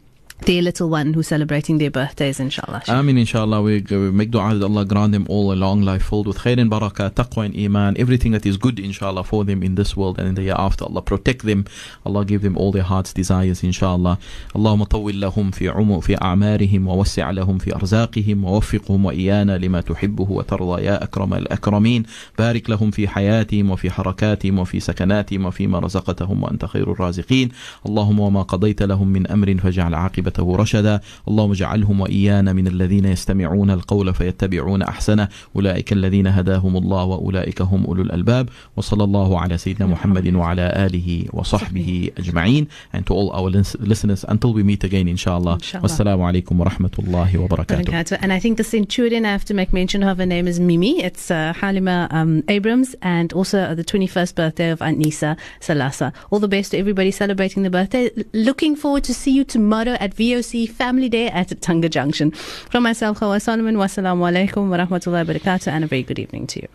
their 0.45 0.61
little 0.61 0.87
one 0.87 1.13
who's 1.13 1.27
celebrating 1.27 1.79
their 1.79 1.89
birthdays, 1.89 2.39
inshallah. 2.39 2.83
Amin, 2.87 3.17
inshallah. 3.17 3.61
We, 3.61 3.81
we 3.89 4.11
make 4.11 4.29
dua 4.29 4.53
that 4.53 4.63
Allah 4.63 4.85
grant 4.85 5.11
them 5.11 5.25
all 5.29 5.51
a 5.51 5.55
long 5.55 5.81
life 5.81 6.03
filled 6.03 6.27
with 6.27 6.37
khair 6.37 6.59
and 6.59 6.69
barakah, 6.69 7.09
taqwa 7.11 7.45
and 7.45 7.57
iman, 7.57 7.95
everything 7.97 8.33
that 8.33 8.45
is 8.45 8.55
good, 8.55 8.79
inshallah, 8.79 9.23
for 9.23 9.43
them 9.43 9.63
in 9.63 9.75
this 9.75 9.97
world 9.97 10.19
and 10.19 10.27
in 10.27 10.35
the 10.35 10.43
year 10.43 10.55
after. 10.57 10.85
Allah 10.85 11.01
protect 11.01 11.43
them. 11.43 11.65
Allah 12.05 12.23
give 12.23 12.43
them 12.43 12.55
all 12.55 12.71
their 12.71 12.83
heart's 12.83 13.13
desires, 13.13 13.63
inshallah. 13.63 14.17
اللهم 14.55 14.83
طول 14.83 15.21
لهم 15.21 15.51
في 15.51 15.69
عمر 15.69 16.01
في 16.01 16.21
أعمارهم 16.21 16.87
ووسع 16.87 17.31
لهم 17.31 17.57
في 17.57 17.75
أرزاقهم 17.75 18.43
ووفقهم 18.45 19.05
وإيانا 19.05 19.57
لما 19.57 19.81
تحبه 19.81 20.31
وترضى 20.31 20.83
يا 20.83 21.03
أكرم 21.03 21.33
الأكرمين 21.33 22.03
بارك 22.39 22.69
لهم 22.69 22.91
في 22.91 23.07
حياتهم 23.07 23.71
وفي 23.71 23.91
حركاتهم 23.91 24.59
وفي 24.59 24.79
سكناتهم 24.79 25.45
وفيما 25.45 25.79
رزقتهم 25.79 26.43
وأنت 26.43 26.65
خير 26.65 26.91
الرازقين 26.91 27.49
اللهم 27.85 28.19
وما 28.19 28.41
قضيت 28.41 28.83
لهم 28.83 29.07
من 29.07 29.27
أمر 29.27 29.57
فاجعل 29.57 29.95
عاقبته 29.95 30.27
كتبوا 30.32 30.56
رشدا 30.56 31.00
اللهم 31.28 31.50
اجعلهم 31.50 32.00
وإيانا 32.00 32.52
من 32.52 32.66
الذين 32.66 33.04
يستمعون 33.04 33.70
القول 33.70 34.14
فيتبعون 34.14 34.82
أحسنه 34.82 35.28
أولئك 35.56 35.92
الذين 35.92 36.26
هداهم 36.26 36.76
الله 36.76 37.04
وأولئك 37.04 37.62
هم 37.62 37.84
أولو 37.84 38.02
الألباب 38.02 38.48
وصلى 38.76 39.04
الله 39.04 39.40
على 39.40 39.58
سيدنا 39.58 39.86
محمد 39.86 40.34
وعلى 40.34 40.72
آله 40.86 41.24
وصحبه 41.32 42.10
أجمعين 42.18 42.66
and 42.94 43.02
to 43.06 43.12
all 43.14 43.30
our 43.32 43.50
lis- 43.50 43.76
listeners 43.80 44.24
until 44.28 44.52
we 44.52 44.62
meet 44.62 44.82
again 44.84 45.06
inshallah 45.08 45.54
Inshallah. 45.54 46.16
wa 46.16 46.32
rahmatullahi 46.32 47.36
wa 47.36 47.48
barakatuh 47.48 47.84
Barakatuh. 47.84 48.18
And 48.22 48.32
I 48.32 48.38
think 48.38 48.56
the 48.56 48.64
centurion, 48.64 49.24
I 49.26 49.32
have 49.32 49.44
to 49.50 49.54
make 49.54 49.72
mention 49.72 50.02
of 50.02 50.18
her 50.18 50.26
name 50.26 50.46
is 50.52 50.58
Mimi. 50.60 51.02
It's 51.08 51.30
uh, 51.30 51.52
Halima 51.60 52.08
um, 52.10 52.42
Abrams 52.48 52.94
and 53.02 53.32
also 53.32 53.74
the 53.74 53.84
21st 53.84 54.34
birthday 54.34 54.70
of 54.70 54.80
Aunt 54.82 54.98
Nisa 54.98 55.36
Salasa. 55.60 56.12
All 56.30 56.38
the 56.38 56.48
best 56.56 56.70
to 56.72 56.78
everybody 56.78 57.10
celebrating 57.10 57.62
the 57.62 57.70
birthday. 57.70 58.10
Looking 58.32 58.76
forward 58.76 59.04
to 59.04 59.14
see 59.14 59.32
you 59.38 59.44
tomorrow 59.44 59.96
at 60.06 60.12
VOC 60.22 60.70
Family 60.70 61.08
Day 61.08 61.26
at 61.28 61.60
Tunga 61.60 61.88
Junction. 61.88 62.30
From 62.30 62.84
myself, 62.84 63.18
Hawa 63.18 63.40
Solomon, 63.40 63.76
wassalamu 63.76 64.22
alaikum 64.30 64.70
wa 64.70 64.76
rahmatullahi 64.76 65.26
wa 65.26 65.34
barakatuh 65.34 65.66
and 65.66 65.82
a 65.82 65.88
very 65.88 66.04
good 66.04 66.18
evening 66.20 66.46
to 66.46 66.60
you. 66.62 66.68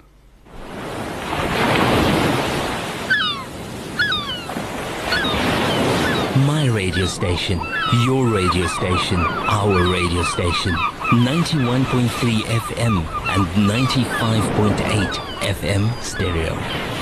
My 6.46 6.68
radio 6.68 7.06
station, 7.06 7.60
your 8.06 8.28
radio 8.28 8.68
station, 8.68 9.20
our 9.48 9.90
radio 9.92 10.24
station. 10.24 10.74
91.3 11.24 12.42
FM 12.68 12.98
and 13.34 13.46
95.8 13.72 15.14
FM 15.40 16.04
stereo. 16.04 16.97